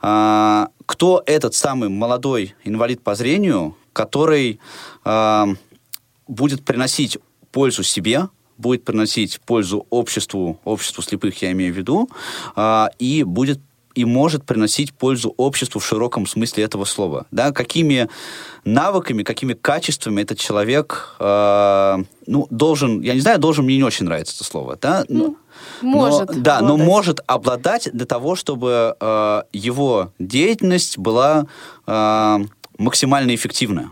Э, 0.02 0.66
кто 0.86 1.22
этот 1.26 1.54
самый 1.54 1.88
молодой 1.88 2.54
инвалид 2.64 3.02
по 3.02 3.14
зрению, 3.14 3.76
который 3.92 4.60
э, 5.04 5.44
будет 6.28 6.64
приносить 6.64 7.18
пользу 7.52 7.82
себе, 7.82 8.28
будет 8.58 8.84
приносить 8.84 9.40
пользу 9.40 9.86
обществу, 9.90 10.60
обществу 10.64 11.02
слепых, 11.02 11.40
я 11.42 11.52
имею 11.52 11.72
в 11.72 11.76
виду, 11.76 12.08
э, 12.56 12.86
и 12.98 13.22
будет 13.22 13.60
и 13.94 14.04
может 14.04 14.44
приносить 14.44 14.92
пользу 14.92 15.34
обществу 15.36 15.80
в 15.80 15.86
широком 15.86 16.26
смысле 16.26 16.64
этого 16.64 16.84
слова. 16.84 17.26
Да? 17.30 17.52
Какими 17.52 18.08
навыками, 18.64 19.22
какими 19.22 19.52
качествами 19.52 20.22
этот 20.22 20.38
человек 20.38 21.16
э, 21.20 21.96
ну, 22.26 22.46
должен, 22.50 23.00
я 23.00 23.14
не 23.14 23.20
знаю, 23.20 23.38
должен, 23.38 23.64
мне 23.64 23.76
не 23.76 23.84
очень 23.84 24.06
нравится 24.06 24.34
это 24.34 24.44
слово, 24.44 24.78
да? 24.80 25.04
Ну, 25.08 25.36
может. 25.82 26.28
Но, 26.30 26.40
да, 26.40 26.60
но 26.60 26.76
может 26.76 27.20
обладать 27.26 27.88
для 27.92 28.06
того, 28.06 28.36
чтобы 28.36 28.96
э, 28.98 29.42
его 29.52 30.12
деятельность 30.18 30.98
была 30.98 31.46
э, 31.86 32.38
максимально 32.78 33.34
эффективная. 33.34 33.90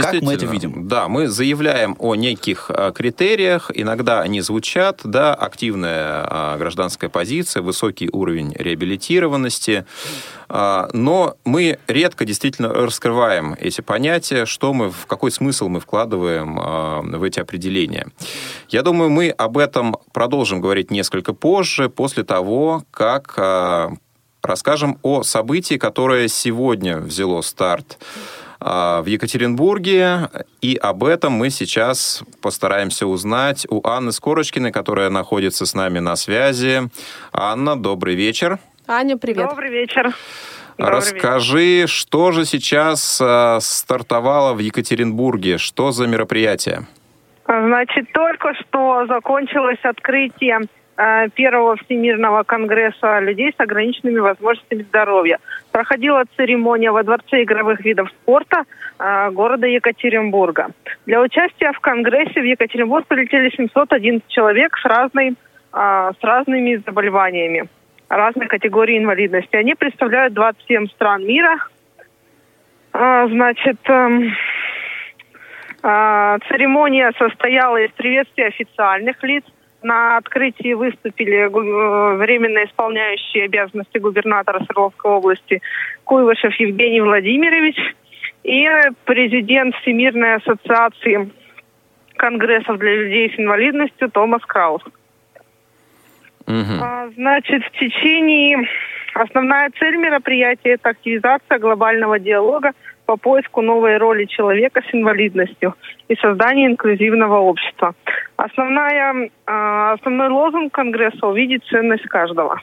Как 0.00 0.22
мы 0.22 0.34
это 0.34 0.46
видим? 0.46 0.88
Да, 0.88 1.08
мы 1.08 1.28
заявляем 1.28 1.96
о 1.98 2.14
неких 2.14 2.70
а, 2.70 2.92
критериях, 2.92 3.70
иногда 3.74 4.20
они 4.20 4.40
звучат, 4.40 5.00
да, 5.04 5.34
активная 5.34 6.26
а, 6.28 6.56
гражданская 6.58 7.10
позиция, 7.10 7.62
высокий 7.62 8.08
уровень 8.12 8.54
реабилитированности, 8.58 9.84
а, 10.48 10.88
но 10.92 11.36
мы 11.44 11.78
редко 11.88 12.24
действительно 12.24 12.68
раскрываем 12.68 13.54
эти 13.58 13.80
понятия, 13.80 14.46
что 14.46 14.72
мы, 14.72 14.90
в 14.90 15.06
какой 15.06 15.30
смысл 15.30 15.68
мы 15.68 15.80
вкладываем 15.80 16.56
в 17.18 17.22
эти 17.22 17.40
определения. 17.40 18.08
Я 18.68 18.82
думаю, 18.82 19.10
мы 19.10 19.30
об 19.30 19.58
этом 19.58 19.96
продолжим 20.12 20.60
говорить 20.60 20.90
несколько 20.90 21.32
позже, 21.32 21.88
после 21.88 22.24
того, 22.24 22.84
как 22.90 23.38
расскажем 24.42 24.98
о 25.02 25.22
событии, 25.22 25.76
которое 25.76 26.28
сегодня 26.28 26.98
взяло 26.98 27.40
старт 27.42 27.98
в 28.62 29.04
Екатеринбурге. 29.06 30.28
И 30.60 30.76
об 30.76 31.04
этом 31.04 31.32
мы 31.32 31.50
сейчас 31.50 32.22
постараемся 32.40 33.06
узнать 33.06 33.66
у 33.68 33.86
Анны 33.86 34.12
Скорочкиной, 34.12 34.72
которая 34.72 35.10
находится 35.10 35.66
с 35.66 35.74
нами 35.74 35.98
на 35.98 36.16
связи. 36.16 36.82
Анна, 37.32 37.76
добрый 37.76 38.14
вечер. 38.14 38.58
Аня, 38.86 39.16
привет. 39.16 39.48
Добрый 39.48 39.70
вечер. 39.70 40.12
Добрый 40.78 40.96
Расскажи, 40.96 41.58
вечер. 41.58 41.88
что 41.88 42.32
же 42.32 42.44
сейчас 42.44 43.20
э, 43.20 43.58
стартовало 43.60 44.54
в 44.54 44.58
Екатеринбурге? 44.58 45.58
Что 45.58 45.92
за 45.92 46.06
мероприятие? 46.06 46.86
Значит, 47.46 48.12
только 48.12 48.54
что 48.54 49.06
закончилось 49.06 49.80
открытие 49.82 50.60
Э, 50.96 51.28
первого 51.30 51.76
Всемирного 51.76 52.42
конгресса 52.42 53.18
людей 53.20 53.54
с 53.56 53.60
ограниченными 53.60 54.18
возможностями 54.18 54.82
здоровья. 54.82 55.38
Проходила 55.72 56.24
церемония 56.36 56.92
во 56.92 57.02
Дворце 57.02 57.42
игровых 57.42 57.80
видов 57.80 58.10
спорта 58.10 58.64
э, 58.98 59.30
города 59.30 59.66
Екатеринбурга. 59.66 60.68
Для 61.06 61.20
участия 61.22 61.72
в 61.72 61.80
конгрессе 61.80 62.40
в 62.40 62.44
Екатеринбург 62.44 63.06
прилетели 63.06 63.48
711 63.56 64.28
человек 64.28 64.76
с, 64.76 64.84
разной, 64.84 65.30
э, 65.30 66.10
с 66.20 66.22
разными 66.22 66.76
заболеваниями, 66.76 67.68
разной 68.10 68.48
категории 68.48 68.98
инвалидности. 68.98 69.56
Они 69.56 69.74
представляют 69.74 70.34
27 70.34 70.88
стран 70.88 71.24
мира. 71.24 71.56
Значит, 72.92 73.78
эм, 73.88 74.34
церемония 75.80 77.10
состояла 77.16 77.78
из 77.78 77.90
приветствия 77.92 78.48
официальных 78.48 79.22
лиц– 79.22 79.44
на 79.82 80.16
открытии 80.16 80.74
выступили 80.74 81.46
э, 81.46 82.16
временно 82.16 82.64
исполняющий 82.64 83.40
обязанности 83.40 83.98
губернатора 83.98 84.60
Свердловской 84.64 85.10
области 85.10 85.62
Куйвышев 86.04 86.54
Евгений 86.54 87.00
Владимирович 87.00 87.76
и 88.44 88.68
президент 89.04 89.74
Всемирной 89.76 90.36
ассоциации 90.36 91.30
конгрессов 92.16 92.78
для 92.78 92.94
людей 92.94 93.32
с 93.34 93.38
инвалидностью 93.38 94.10
Томас 94.10 94.42
Краус. 94.42 94.82
Угу. 96.46 97.12
Значит, 97.16 97.64
в 97.64 97.70
течение... 97.78 98.68
Основная 99.14 99.70
цель 99.78 99.96
мероприятия– 99.96 100.70
это 100.74 100.88
активизация 100.88 101.58
глобального 101.58 102.18
диалога 102.18 102.72
по 103.12 103.18
поиску 103.18 103.60
новой 103.60 103.98
роли 103.98 104.24
человека 104.24 104.80
с 104.88 104.94
инвалидностью 104.94 105.74
и 106.08 106.16
создание 106.16 106.68
инклюзивного 106.68 107.40
общества. 107.40 107.94
Основная, 108.36 109.28
а, 109.44 109.92
основной 109.92 110.30
лозунг 110.30 110.72
Конгресса– 110.72 111.26
увидеть 111.26 111.62
ценность 111.66 112.04
каждого. 112.04 112.58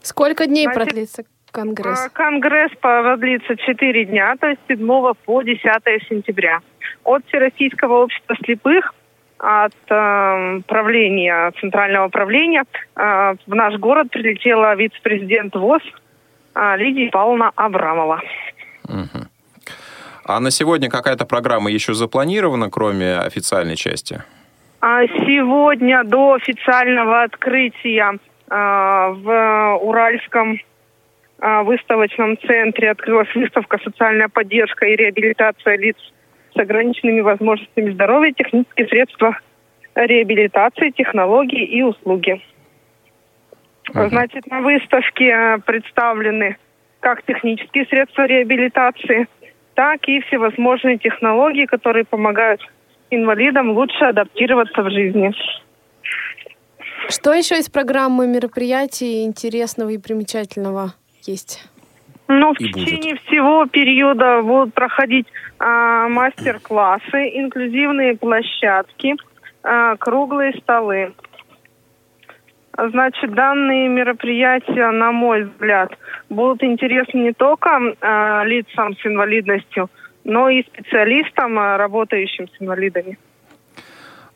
Сколько 0.00 0.46
дней 0.46 0.64
Значит, 0.64 0.82
продлится 0.82 1.22
Конгресс? 1.52 2.06
А, 2.06 2.08
конгресс 2.08 2.72
продлится 2.80 3.56
4 3.56 4.04
дня, 4.06 4.34
то 4.40 4.48
есть 4.48 4.60
7 4.66 5.14
по 5.24 5.42
10 5.42 5.62
сентября. 6.08 6.58
От 7.04 7.24
Всероссийского 7.26 8.02
общества 8.02 8.34
слепых 8.44 8.94
от 9.38 9.74
э, 9.90 10.60
правления, 10.66 11.52
центрального 11.60 12.08
правления 12.08 12.64
э, 12.96 13.34
в 13.46 13.54
наш 13.54 13.76
город 13.78 14.10
прилетела 14.10 14.74
вице-президент 14.74 15.54
ВОЗ 15.54 15.82
э, 16.54 16.76
Лидия 16.78 17.10
Павловна 17.10 17.52
Абрамова. 17.54 18.20
Угу. 18.88 19.26
А 20.26 20.40
на 20.40 20.50
сегодня 20.50 20.88
какая-то 20.88 21.26
программа 21.26 21.70
еще 21.70 21.94
запланирована, 21.94 22.70
кроме 22.70 23.18
официальной 23.18 23.76
части? 23.76 24.22
А 24.80 25.06
сегодня 25.06 26.04
до 26.04 26.34
официального 26.34 27.22
открытия 27.22 28.18
а, 28.48 29.10
в 29.10 29.78
Уральском 29.82 30.60
а, 31.38 31.62
выставочном 31.62 32.38
центре 32.38 32.90
открылась 32.90 33.34
выставка 33.34 33.78
«Социальная 33.82 34.28
поддержка 34.28 34.86
и 34.86 34.96
реабилитация 34.96 35.76
лиц 35.76 35.96
с 36.54 36.58
ограниченными 36.58 37.20
возможностями 37.20 37.92
здоровья, 37.92 38.32
технические 38.32 38.88
средства 38.88 39.38
реабилитации, 39.94 40.90
технологии 40.90 41.64
и 41.64 41.82
услуги». 41.82 42.40
Uh-huh. 43.90 44.08
Значит, 44.08 44.46
на 44.46 44.60
выставке 44.60 45.58
представлены 45.66 46.56
как 47.04 47.22
технические 47.26 47.84
средства 47.84 48.22
реабилитации, 48.22 49.28
так 49.74 50.08
и 50.08 50.20
всевозможные 50.20 50.96
технологии, 50.96 51.66
которые 51.66 52.04
помогают 52.06 52.62
инвалидам 53.10 53.72
лучше 53.72 54.06
адаптироваться 54.06 54.82
в 54.82 54.90
жизни. 54.90 55.30
Что 57.10 57.34
еще 57.34 57.58
из 57.58 57.68
программы 57.68 58.26
мероприятий 58.26 59.24
интересного 59.24 59.90
и 59.90 59.98
примечательного 59.98 60.94
есть? 61.26 61.62
Ну, 62.26 62.54
в 62.54 62.60
и 62.60 62.72
течение 62.72 63.16
будет. 63.16 63.26
всего 63.26 63.66
периода 63.66 64.40
будут 64.40 64.72
проходить 64.72 65.26
а, 65.58 66.08
мастер-классы, 66.08 67.30
инклюзивные 67.34 68.16
площадки, 68.16 69.14
а, 69.62 69.96
круглые 69.96 70.54
столы. 70.62 71.12
Значит, 72.76 73.32
данные 73.34 73.88
мероприятия, 73.88 74.90
на 74.90 75.12
мой 75.12 75.44
взгляд, 75.44 75.96
будут 76.28 76.62
интересны 76.64 77.18
не 77.18 77.32
только 77.32 77.70
э, 77.70 78.42
лицам 78.46 78.96
с 78.96 79.06
инвалидностью, 79.06 79.88
но 80.24 80.48
и 80.48 80.64
специалистам, 80.64 81.58
э, 81.58 81.76
работающим 81.76 82.48
с 82.48 82.60
инвалидами. 82.60 83.16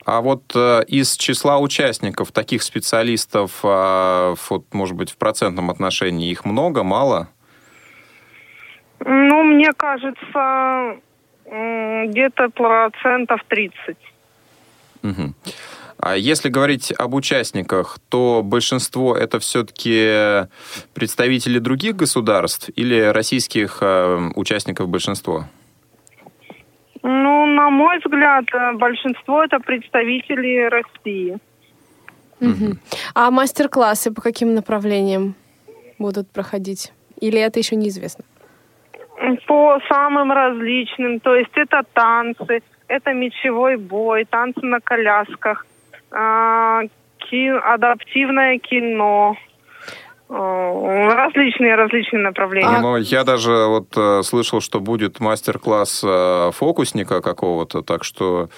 А 0.05 0.21
вот 0.21 0.53
э, 0.55 0.85
из 0.87 1.17
числа 1.17 1.59
участников 1.59 2.31
таких 2.31 2.63
специалистов, 2.63 3.61
э, 3.65 4.35
вот, 4.49 4.65
может 4.73 4.97
быть, 4.97 5.11
в 5.11 5.17
процентном 5.17 5.71
отношении 5.71 6.31
их 6.31 6.45
много, 6.45 6.85
мало? 6.85 7.29
Ну, 9.01 9.43
мне 9.43 9.73
кажется, 9.77 10.97
где-то 11.45 12.51
процентов 12.51 13.41
30. 13.49 13.97
Угу. 15.03 15.35
А 16.01 16.17
если 16.17 16.49
говорить 16.49 16.93
об 16.93 17.15
участниках, 17.15 17.99
то 18.09 18.43
большинство 18.45 19.17
это 19.17 19.41
все-таки 19.41 20.47
представители 20.95 21.59
других 21.59 21.97
государств 21.97 22.71
или 22.77 23.01
российских 23.01 23.79
э, 23.81 24.31
участников 24.37 24.89
большинство? 24.89 25.47
Ну, 27.03 27.47
на 27.47 27.71
мой 27.71 27.99
взгляд, 27.99 28.45
э, 28.53 28.73
большинство 28.75 29.43
это 29.43 29.59
представители 29.59 30.69
России. 30.69 31.39
Угу. 32.41 32.79
А 33.15 33.31
мастер-классы 33.33 34.13
по 34.13 34.21
каким 34.21 34.55
направлениям 34.55 35.35
будут 35.99 36.31
проходить? 36.31 36.93
Или 37.21 37.41
это 37.41 37.59
еще 37.59 37.75
неизвестно? 37.75 38.25
По 39.49 39.81
самым 39.89 40.31
различным. 40.31 41.19
То 41.19 41.35
есть 41.35 41.51
это 41.57 41.83
танцы, 41.93 42.63
это 42.87 43.13
мечевой 43.13 43.77
бой, 43.77 44.25
танцы 44.25 44.61
на 44.63 44.79
колясках, 44.81 45.67
а, 46.11 46.83
ки- 47.19 47.59
адаптивное 47.75 48.59
кино. 48.59 49.37
Различные, 50.31 51.75
различные 51.75 52.23
направления. 52.23 52.81
Ну, 52.83 52.97
я 52.99 53.25
даже 53.25 53.51
вот 53.67 53.87
э, 53.97 54.23
слышал, 54.23 54.61
что 54.61 54.79
будет 54.79 55.21
мастер-класс 55.21 56.03
э, 56.05 56.51
фокусника 56.53 57.23
какого-то, 57.23 57.81
так 57.81 58.05
что, 58.05 58.51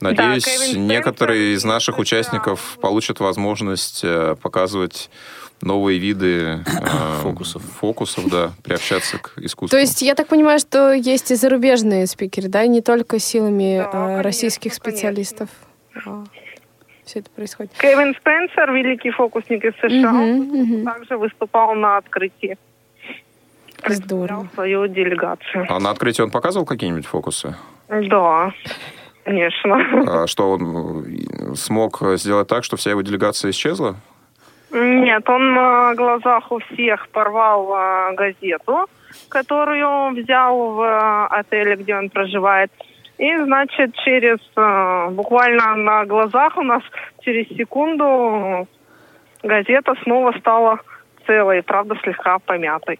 надеюсь, 0.00 0.44
Кевин 0.44 0.58
Спенсер 0.58 0.80
некоторые 0.80 1.54
из 1.54 1.64
и 1.64 1.68
наших 1.68 1.94
это, 1.94 2.02
участников 2.02 2.76
получат 2.80 3.20
возможность 3.20 4.00
э, 4.02 4.34
показывать 4.42 5.10
новые 5.60 6.00
виды 6.00 6.64
э, 6.66 7.20
Фокусов. 7.22 7.62
фокусов, 7.62 8.28
да, 8.28 8.50
приобщаться 8.64 9.18
к 9.18 9.34
искусству. 9.38 9.76
То 9.76 9.80
есть 9.80 10.02
я 10.02 10.16
так 10.16 10.26
понимаю, 10.26 10.58
что 10.58 10.92
есть 10.92 11.30
и 11.30 11.36
зарубежные 11.36 12.08
спикеры, 12.08 12.48
да, 12.48 12.66
не 12.66 12.80
только 12.80 13.20
силами 13.20 13.78
Да, 13.78 13.86
э, 13.86 13.92
конечно, 13.92 14.22
российских 14.24 14.72
конечно. 14.72 14.90
специалистов. 14.90 15.48
Все 17.04 17.20
это 17.20 17.30
происходит. 17.30 17.72
Кевин 17.78 18.14
Спенсер, 18.14 18.72
великий 18.72 19.10
фокусник 19.10 19.64
из 19.64 19.74
США, 19.76 20.12
Мгм, 20.12 20.62
мгм. 20.62 20.84
также 20.84 21.16
выступал 21.16 21.74
на 21.74 21.96
открытии. 21.96 22.56
Здорово. 23.86 24.42
Представлял 24.42 24.46
свою 24.54 24.86
делегацию. 24.86 25.66
А 25.68 25.80
на 25.80 25.90
открытии 25.90 26.22
он 26.22 26.30
показывал 26.30 26.64
какие-нибудь 26.66 27.06
фокусы? 27.06 27.56
Да, 27.88 28.52
конечно. 29.24 30.22
А 30.22 30.26
Что 30.28 30.52
он 30.52 31.04
э, 31.04 31.54
смог 31.56 32.00
сделать 32.14 32.46
так, 32.48 32.62
что 32.62 32.76
вся 32.76 32.90
его 32.90 33.02
делегация 33.02 33.50
исчезла? 33.50 33.96
Нет, 34.70 35.28
он 35.28 35.52
на 35.54 35.94
глазах 35.94 36.50
у 36.50 36.58
всех 36.60 37.08
порвал 37.10 37.72
а, 37.74 38.12
газету, 38.12 38.86
которую 39.28 39.86
он 39.86 40.14
взял 40.14 40.56
в 40.72 40.80
а, 40.80 41.26
отеле, 41.26 41.76
где 41.76 41.94
он 41.94 42.08
проживает. 42.08 42.70
И, 43.22 43.36
значит, 43.44 43.94
через 44.04 44.38
а, 44.56 45.08
буквально 45.10 45.76
на 45.76 46.04
глазах 46.06 46.56
у 46.56 46.62
нас 46.62 46.82
через 47.20 47.46
секунду 47.56 48.66
газета 49.44 49.94
снова 50.02 50.36
стала 50.40 50.80
целой, 51.24 51.62
правда, 51.62 51.94
слегка 52.02 52.40
помятой. 52.40 52.98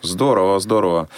Здорово, 0.00 0.60
здорово. 0.60 1.08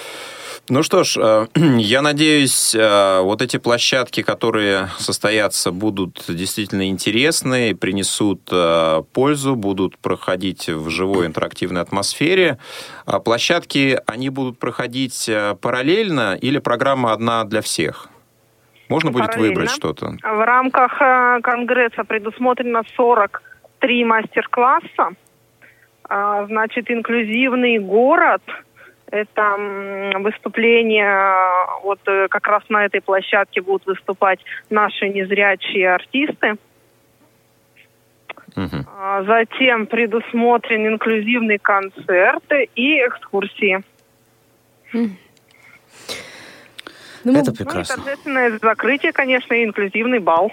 Ну 0.69 0.85
что 0.85 1.03
ж, 1.03 1.17
э, 1.21 1.47
я 1.79 2.03
надеюсь, 2.03 2.75
э, 2.75 3.21
вот 3.23 3.43
эти 3.43 3.57
площадки, 3.57 4.23
которые 4.23 4.87
состоятся, 4.99 5.73
будут 5.73 6.25
действительно 6.29 6.89
интересны, 6.89 7.75
принесут 7.75 8.43
э, 8.53 9.03
пользу, 9.13 9.57
будут 9.57 9.99
проходить 9.99 10.69
в 10.69 10.89
живой 10.89 11.27
интерактивной 11.27 11.81
атмосфере. 11.81 12.59
А 13.07 13.19
площадки, 13.19 13.99
они 14.07 14.31
будут 14.31 14.61
проходить 14.61 15.29
параллельно 15.61 16.37
или 16.41 16.59
программа 16.59 17.13
одна 17.13 17.45
для 17.45 17.61
всех? 17.61 18.09
Можно 18.89 19.11
будет 19.11 19.37
выбрать 19.37 19.71
что-то? 19.71 20.17
В 20.23 20.45
рамках 20.45 20.99
Конгресса 21.43 22.05
предусмотрено 22.05 22.83
43 22.97 24.05
мастер-класса. 24.05 25.11
А, 26.05 26.47
Значит, 26.47 26.91
инклюзивный 26.91 27.79
город– 27.79 28.43
это 29.13 29.57
выступление, 30.19 31.35
вот 31.85 32.01
э, 32.07 32.29
как 32.29 32.49
раз 32.49 32.63
на 32.71 32.87
этой 32.87 33.01
площадке 33.03 33.61
будут 33.61 33.87
выступать 33.87 34.41
наши 34.71 35.09
незрячие 35.09 35.95
артисты. 35.95 36.55
А, 38.57 39.23
Затем 39.25 39.87
предусмотрен 39.87 40.87
инклюзивный 40.87 41.59
концерт 41.59 42.45
и 42.75 42.97
экскурсии. 43.07 43.83
Ну, 44.93 45.09
мы- 47.25 47.39
Это 47.39 47.51
Ну 47.51 47.53
и 47.53 47.57
прекрасно. 47.57 47.97
торжественное 47.97 48.59
закрытие, 48.61 49.13
конечно, 49.13 49.55
и 49.55 49.65
инклюзивный 49.65 50.19
бал. 50.19 50.53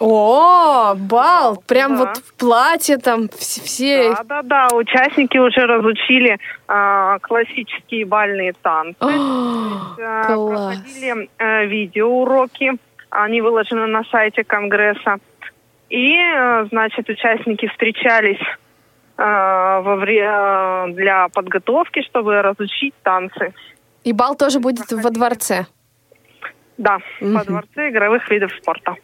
О, 0.00 0.94
бал! 0.96 1.62
Прям 1.66 1.92
Да. 1.96 1.98
вот 2.06 2.16
в 2.16 2.34
платье 2.34 2.96
там 2.96 3.24
вс- 3.26 3.62
все. 3.62 4.14
Да, 4.14 4.22
да, 4.24 4.42
да. 4.42 4.68
Участники 4.74 5.36
уже 5.38 5.66
разучили 5.66 6.38
а, 6.66 7.18
классические 7.18 8.06
бальные 8.06 8.54
танцы. 8.54 8.96
А, 9.00 10.24
класс. 10.34 10.76
Проходили 10.76 11.28
а, 11.38 11.64
видеоуроки. 11.64 12.72
Они 13.10 13.40
выложены 13.42 13.86
на 13.88 14.04
сайте 14.04 14.42
Конгресса. 14.42 15.18
И, 15.90 16.16
а, 16.18 16.64
значит, 16.70 17.08
участники 17.08 17.66
встречались 17.68 18.40
а, 19.18 19.80
во 19.82 19.96
вре- 19.96 20.26
а, 20.26 20.86
для 20.88 21.28
подготовки, 21.28 22.00
чтобы 22.02 22.40
разучить 22.40 22.94
танцы. 23.02 23.52
И 24.04 24.14
бал 24.14 24.34
тоже 24.34 24.60
будет 24.60 24.90
во 24.90 25.10
дворце. 25.10 25.66
Да, 26.78 27.00
Мгм. 27.20 27.34
во 27.34 27.44
дворце 27.44 27.90
игровых 27.90 28.30
видов 28.30 28.50
спорта. 28.62 28.94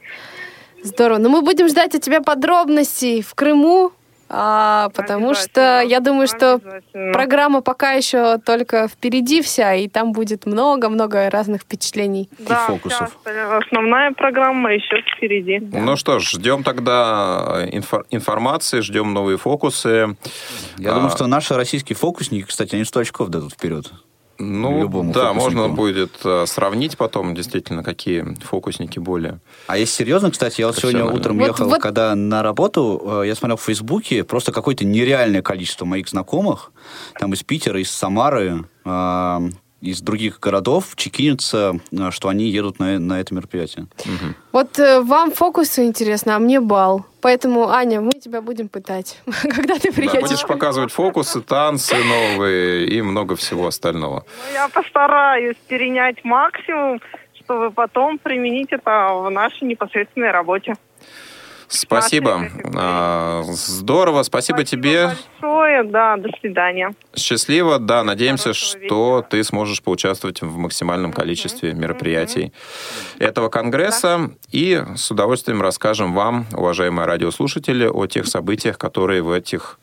Здорово. 0.83 1.19
Но 1.19 1.29
мы 1.29 1.43
будем 1.43 1.69
ждать 1.69 1.95
от 1.95 2.03
тебя 2.03 2.21
подробностей 2.21 3.23
в 3.23 3.35
Крыму, 3.35 3.93
а, 4.29 4.89
потому 4.95 5.35
что 5.35 5.81
я 5.83 6.01
думаю, 6.01 6.27
что 6.27 6.61
программа 7.13 7.61
пока 7.61 7.93
еще 7.93 8.39
только 8.39 8.89
впереди 8.89 9.41
вся, 9.41 9.75
и 9.75 9.89
там 9.89 10.13
будет 10.13 10.47
много-много 10.47 11.31
разных 11.31 11.63
впечатлений. 11.63 12.29
Да, 12.39 12.57
вся 12.57 12.67
фокусов. 12.67 13.19
основная 13.25 14.11
программа 14.13 14.75
еще 14.75 15.01
впереди. 15.17 15.61
Ну 15.73 15.97
что 15.97 16.19
ж, 16.19 16.29
ждем 16.31 16.65
тогда 16.65 17.63
э, 17.63 17.69
инфор- 17.79 18.05
информации, 18.11 18.81
ждем 18.81 19.13
новые 19.15 19.39
фокусы. 19.39 20.17
Я 20.79 20.91
А, 20.91 20.95
думаю, 20.95 21.11
что 21.11 21.27
наши 21.29 21.55
российские 21.55 21.97
фокусники, 21.97 22.47
кстати, 22.47 22.75
они 22.75 22.85
100 22.85 23.01
очков 23.01 23.29
дадут 23.29 23.53
вперед. 23.53 23.93
Ну, 24.39 24.81
любому 24.83 25.13
да, 25.13 25.33
фокуснику. 25.33 25.45
можно 25.61 25.75
будет 25.75 26.13
э, 26.25 26.45
сравнить 26.47 26.97
потом, 26.97 27.35
действительно, 27.35 27.83
какие 27.83 28.37
фокусники 28.43 28.99
более. 28.99 29.41
А 29.67 29.79
если 29.79 29.95
серьезно, 30.05 30.31
кстати, 30.31 30.61
я 30.61 30.67
вот 30.67 30.77
сегодня 30.77 31.05
утром 31.05 31.39
Вот- 31.39 31.47
ехал, 31.47 31.69
вот- 31.69 31.81
когда 31.81 32.15
на 32.15 32.43
работу, 32.43 33.21
э, 33.23 33.27
я 33.29 33.35
смотрел 33.35 33.57
в 33.57 33.63
Фейсбуке, 33.63 34.25
просто 34.25 34.53
какое-то 34.53 34.85
нереальное 34.85 35.43
количество 35.43 35.85
моих 35.85 36.09
знакомых, 36.09 36.73
там 37.19 37.33
из 37.33 37.43
Питера, 37.43 37.81
из 37.81 37.91
Самары, 37.91 38.65
из 39.87 40.01
других 40.01 40.41
городов 40.41 40.95
чекинятся, 40.97 41.79
э, 41.93 42.11
что 42.11 42.29
они 42.29 42.45
едут 42.49 42.79
на, 42.79 42.99
на 42.99 43.21
это 43.21 43.35
мероприятие. 43.35 43.87
Вот 44.53 44.79
э, 44.79 45.01
вам 45.01 45.31
фокусы 45.33 45.85
интересно, 45.85 46.37
а 46.37 46.39
мне 46.39 46.61
бал. 46.61 47.07
Поэтому, 47.23 47.69
Аня, 47.71 48.01
мы 48.01 48.13
тебя 48.13 48.41
будем 48.41 48.69
пытать, 48.69 49.21
когда 49.43 49.79
ты 49.79 49.91
Да, 49.91 49.97
приедешь. 49.97 50.21
будешь 50.21 50.47
показывать 50.47 50.93
фокусы, 50.93 51.41
танцы 51.41 51.97
новые 51.97 52.87
и 52.87 53.03
много 53.03 53.37
всего 53.37 53.67
остального. 53.67 54.25
Ну, 54.49 54.53
я 54.55 54.69
постараюсь 54.69 55.57
перенять 55.69 56.25
максимум, 56.25 57.01
чтобы 57.43 57.71
потом 57.71 58.19
применить 58.19 58.69
это 58.73 59.09
в 59.15 59.31
нашей 59.31 59.65
непосредственной 59.69 60.31
работе. 60.31 60.75
Спасибо. 61.69 62.49
А, 62.77 63.43
Здорово, 63.45 64.23
спасибо 64.23 64.65
тебе. 64.65 65.11
большое, 65.41 65.83
да, 65.85 66.17
до 66.17 66.29
свидания. 66.41 66.95
Счастливо, 67.15 67.79
да, 67.79 68.05
надеемся, 68.05 68.51
Хорошего 68.51 68.79
что 68.87 69.17
вечера. 69.19 69.31
ты 69.31 69.45
сможешь 69.45 69.83
поучаствовать 69.83 70.43
в 70.43 70.57
максимальном 70.57 71.13
количестве 71.13 71.75
мероприятий 71.75 72.53
этого 73.19 73.49
конгресса. 73.49 74.31
И 74.53 74.83
с 74.97 75.11
удовольствием 75.11 75.61
расскажем 75.63 76.15
вам, 76.15 76.47
уважаемые 76.53 77.07
радиослушатели, 77.07 77.87
о 77.87 78.07
тех 78.07 78.27
событиях, 78.27 78.79
которые 78.79 79.23
в 79.23 79.31
этих 79.33 79.79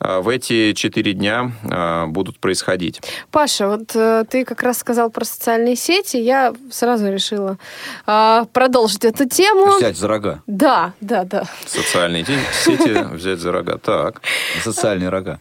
в 0.00 0.28
эти 0.28 0.72
четыре 0.72 1.12
дня 1.12 1.52
а, 1.70 2.06
будут 2.06 2.38
происходить. 2.38 3.00
Паша, 3.30 3.68
вот 3.68 3.94
э, 3.94 4.24
ты 4.28 4.44
как 4.44 4.62
раз 4.62 4.78
сказал 4.78 5.10
про 5.10 5.24
социальные 5.24 5.76
сети, 5.76 6.16
я 6.16 6.54
сразу 6.70 7.10
решила 7.10 7.58
э, 8.06 8.44
продолжить 8.52 9.04
эту 9.04 9.28
тему. 9.28 9.76
Взять 9.76 9.96
за 9.96 10.08
рога, 10.08 10.42
Да, 10.46 10.92
да, 11.00 11.24
да. 11.24 11.44
Социальные 11.66 12.24
сети 12.52 13.14
взять 13.14 13.38
за 13.38 13.52
рога. 13.52 13.78
Так. 13.78 14.20
социальные 14.62 15.08
рога. 15.08 15.38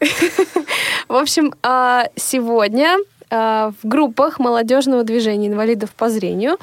В 1.08 1.16
общем, 1.16 1.54
а, 1.62 2.08
сегодня 2.16 2.98
а, 3.30 3.72
в 3.82 3.88
группах 3.88 4.40
молодежного 4.40 5.04
движения 5.04 5.48
инвалидов 5.48 5.90
по 5.98 6.10
зрению 6.10 6.58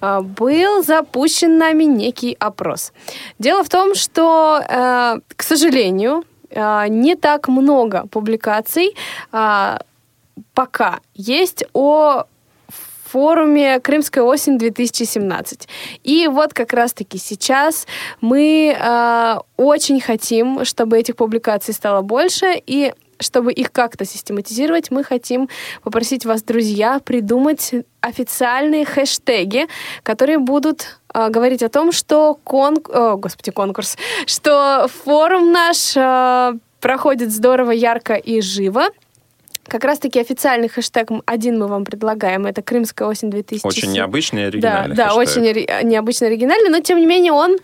а, 0.00 0.20
был 0.20 0.82
запущен 0.84 1.58
нами 1.58 1.84
некий 1.84 2.36
опрос. 2.38 2.92
Дело 3.38 3.64
в 3.64 3.68
том, 3.68 3.94
что, 3.94 4.60
э, 4.68 5.18
к 5.36 5.42
сожалению, 5.42 6.22
а, 6.22 6.31
не 6.54 7.16
так 7.16 7.48
много 7.48 8.06
публикаций 8.08 8.94
а, 9.30 9.80
пока 10.54 11.00
есть 11.14 11.64
о 11.72 12.24
форуме 13.12 13.78
«Крымская 13.80 14.24
осень-2017». 14.24 15.68
И 16.02 16.28
вот 16.28 16.54
как 16.54 16.72
раз-таки 16.72 17.18
сейчас 17.18 17.86
мы 18.22 18.74
э, 18.74 19.36
очень 19.58 20.00
хотим, 20.00 20.64
чтобы 20.64 20.98
этих 20.98 21.16
публикаций 21.16 21.74
стало 21.74 22.00
больше, 22.00 22.54
и 22.66 22.94
чтобы 23.20 23.52
их 23.52 23.70
как-то 23.70 24.04
систематизировать, 24.04 24.90
мы 24.90 25.04
хотим 25.04 25.48
попросить 25.82 26.24
вас, 26.24 26.42
друзья, 26.42 27.00
придумать 27.00 27.72
официальные 28.00 28.84
хэштеги, 28.84 29.68
которые 30.02 30.38
будут 30.38 31.00
э, 31.14 31.28
говорить 31.30 31.62
о 31.62 31.68
том, 31.68 31.92
что 31.92 32.38
кон... 32.44 32.78
о, 32.88 33.16
господи, 33.16 33.50
конкурс, 33.50 33.96
что 34.26 34.86
форум 35.04 35.52
наш 35.52 35.96
э, 35.96 36.52
проходит 36.80 37.32
здорово, 37.32 37.70
ярко 37.70 38.14
и 38.14 38.40
живо, 38.40 38.88
как 39.66 39.84
раз-таки 39.84 40.20
официальный 40.20 40.68
хэштег 40.68 41.08
один 41.24 41.58
мы 41.58 41.68
вам 41.68 41.84
предлагаем. 41.84 42.46
Это 42.46 42.62
«Крымская 42.62 43.08
осень 43.08 43.28
2007». 43.28 43.60
Очень 43.62 43.92
необычный 43.92 44.42
и 44.42 44.44
оригинальный 44.46 44.96
Да, 44.96 45.08
да 45.08 45.14
хэштег. 45.14 45.42
очень 45.44 45.88
необычно 45.88 46.26
оригинальный, 46.26 46.68
но 46.68 46.80
тем 46.80 46.98
не 46.98 47.06
менее 47.06 47.32
он 47.32 47.58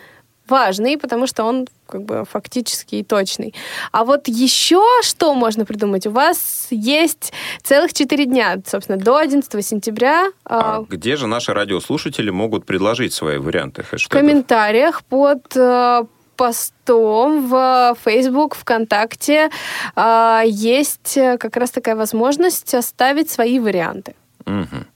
важный, 0.49 0.99
потому 0.99 1.27
что 1.27 1.45
он 1.45 1.67
как 1.87 2.03
бы 2.03 2.25
фактически 2.31 2.97
и 2.97 3.05
точный. 3.05 3.55
А 3.93 4.05
вот 4.05 4.29
еще 4.29 4.83
что 5.03 5.35
можно 5.35 5.65
придумать? 5.65 6.07
У 6.07 6.11
вас 6.11 6.69
есть 6.71 7.33
целых 7.63 7.93
четыре 7.93 8.27
дня, 8.27 8.59
собственно, 8.67 8.99
до 8.99 9.17
11 9.17 9.67
сентября. 9.67 10.29
А, 10.45 10.79
а 10.79 10.87
где 10.89 11.17
же 11.17 11.27
наши 11.27 11.53
радиослушатели 11.53 12.31
могут 12.31 12.67
предложить 12.67 13.13
свои 13.13 13.39
варианты 13.39 13.83
хэштегов? 13.83 14.19
В 14.19 14.21
комментариях 14.21 15.03
под 15.05 15.57
э, 15.57 16.05
постом 16.37 17.49
в 17.49 17.97
Facebook, 18.05 18.55
ВКонтакте 18.55 19.51
э, 19.97 20.43
есть 20.47 21.19
как 21.39 21.57
раз 21.57 21.71
такая 21.71 21.97
возможность 21.97 22.75
оставить 22.75 23.31
свои 23.31 23.59
варианты. 23.59 24.15
Угу. 24.47 24.87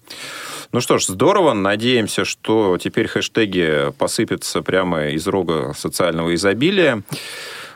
Ну 0.72 0.80
что 0.80 0.96
ж, 0.96 1.04
здорово. 1.04 1.52
Надеемся, 1.52 2.24
что 2.24 2.78
теперь 2.78 3.06
хэштеги 3.06 3.92
посыпятся 3.98 4.62
прямо 4.62 5.08
из 5.08 5.26
рога 5.26 5.74
социального 5.76 6.34
изобилия. 6.34 7.02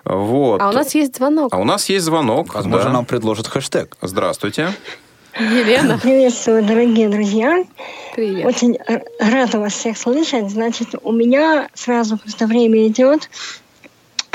Вот. 0.04 0.62
А 0.62 0.70
у 0.70 0.72
нас 0.72 0.94
есть 0.94 1.14
звонок. 1.16 1.52
А 1.52 1.58
у 1.58 1.64
нас 1.64 1.90
есть 1.90 2.06
звонок. 2.06 2.54
Возможно, 2.54 2.86
да. 2.86 2.92
нам 2.94 3.04
предложат 3.04 3.48
хэштег. 3.48 3.98
Здравствуйте. 4.00 4.72
Елена. 5.38 5.98
Приветствую, 5.98 6.64
дорогие 6.64 7.10
друзья. 7.10 7.66
Привет. 8.14 8.46
Очень 8.46 8.78
рада 9.20 9.58
вас 9.58 9.74
всех 9.74 9.98
слышать. 9.98 10.48
Значит, 10.48 10.94
у 11.02 11.12
меня 11.12 11.68
сразу 11.74 12.16
просто 12.16 12.46
время 12.46 12.86
идет 12.86 13.28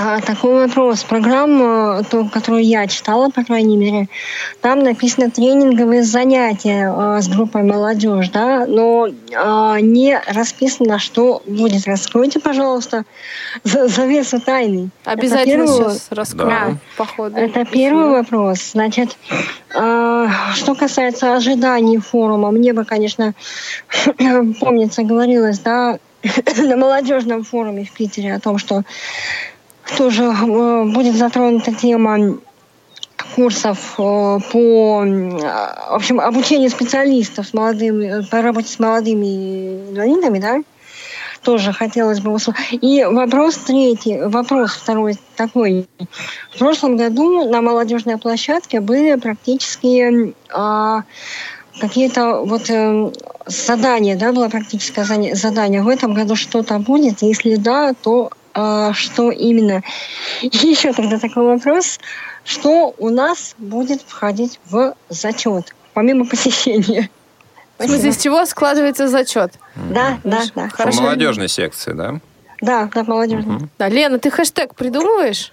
а, 0.03 0.19
такой 0.19 0.67
вопрос. 0.67 1.03
Программа, 1.03 2.03
ту, 2.09 2.27
которую 2.27 2.63
я 2.63 2.87
читала, 2.87 3.29
по 3.29 3.43
крайней 3.43 3.77
мере, 3.77 4.07
там 4.61 4.79
написано 4.79 5.29
тренинговые 5.29 6.01
занятия 6.01 6.91
э, 6.91 7.21
с 7.21 7.27
группой 7.27 7.61
молодежь, 7.61 8.29
да, 8.29 8.65
но 8.65 9.07
э, 9.07 9.77
не 9.81 10.19
расписано, 10.27 10.97
что 10.97 11.43
будет. 11.45 11.85
Раскройте, 11.85 12.39
пожалуйста, 12.39 13.03
завесу 13.63 14.39
тайны. 14.39 14.89
Обязательно 15.05 15.67
первый... 15.67 15.91
сейчас 15.91 16.07
раскрою, 16.09 16.49
да. 16.49 16.77
по 16.97 17.05
ходу. 17.05 17.37
Это 17.37 17.63
первый 17.65 18.09
вопрос. 18.09 18.71
Значит, 18.71 19.15
э, 19.75 20.27
что 20.55 20.73
касается 20.73 21.35
ожиданий 21.35 21.99
форума, 21.99 22.49
мне 22.49 22.73
бы, 22.73 22.85
конечно, 22.85 23.35
помнится, 24.59 25.03
говорилось, 25.03 25.59
да, 25.59 25.99
на 26.57 26.77
молодежном 26.77 27.43
форуме 27.43 27.85
в 27.85 27.91
Питере 27.91 28.33
о 28.33 28.39
том, 28.39 28.57
что 28.57 28.83
тоже 29.97 30.23
э, 30.23 30.83
будет 30.85 31.15
затронута 31.15 31.73
тема 31.73 32.37
курсов 33.35 33.95
э, 33.97 34.39
по 34.51 35.01
в 35.01 35.93
общем, 35.93 36.19
обучению 36.19 36.69
специалистов 36.69 37.47
с 37.47 37.53
молодыми, 37.53 38.25
по 38.29 38.41
работе 38.41 38.67
с 38.67 38.79
молодыми 38.79 39.91
инвалидами, 39.91 40.39
да, 40.39 40.61
тоже 41.43 41.73
хотелось 41.73 42.19
бы 42.19 42.31
услышать. 42.31 42.79
И 42.81 43.03
вопрос 43.03 43.55
третий, 43.57 44.21
вопрос 44.21 44.71
второй 44.73 45.17
такой. 45.35 45.87
В 46.53 46.59
прошлом 46.59 46.97
году 46.97 47.49
на 47.49 47.61
молодежной 47.61 48.17
площадке 48.17 48.79
были 48.79 49.15
практически 49.15 50.33
а, 50.49 51.03
какие-то 51.79 52.43
вот 52.43 52.69
э, 52.69 53.11
задания, 53.45 54.15
да, 54.17 54.31
было 54.31 54.49
практическое 54.49 55.03
задание. 55.35 55.81
В 55.81 55.87
этом 55.87 56.13
году 56.13 56.35
что-то 56.35 56.77
будет? 56.79 57.21
Если 57.21 57.55
да, 57.55 57.93
то 57.93 58.31
а, 58.53 58.93
что 58.93 59.31
именно? 59.31 59.83
И 60.41 60.47
еще 60.47 60.93
тогда 60.93 61.19
такой 61.19 61.43
вопрос. 61.43 61.99
Что 62.43 62.93
у 62.97 63.09
нас 63.09 63.55
будет 63.57 64.01
входить 64.01 64.59
в 64.65 64.95
зачет, 65.09 65.75
помимо 65.93 66.25
посещения? 66.25 67.09
В 67.77 67.85
смысле, 67.85 68.09
из 68.09 68.17
чего 68.17 68.45
складывается 68.45 69.07
зачет? 69.07 69.53
Да, 69.75 70.19
да, 70.23 70.43
да. 70.55 70.69
Хорошо. 70.69 71.01
Молодежной 71.01 71.49
секции, 71.49 71.93
да? 71.93 72.19
Да, 72.61 72.89
да, 72.93 73.03
молодежной. 73.03 73.55
Угу. 73.55 73.69
Да, 73.79 73.89
Лена, 73.89 74.19
ты 74.19 74.29
хэштег 74.29 74.75
придумываешь? 74.75 75.51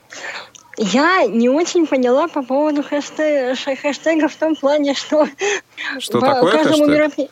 Я 0.77 1.27
не 1.27 1.49
очень 1.49 1.87
поняла 1.87 2.29
по 2.29 2.43
поводу 2.43 2.83
хэштега, 2.83 3.55
хэштега 3.57 4.29
в 4.29 4.37
том 4.37 4.55
плане, 4.55 4.95
что, 4.95 5.27
что 5.99 6.21
такое 6.21 6.53
каждому 6.53 6.87
мероприятию 6.87 7.31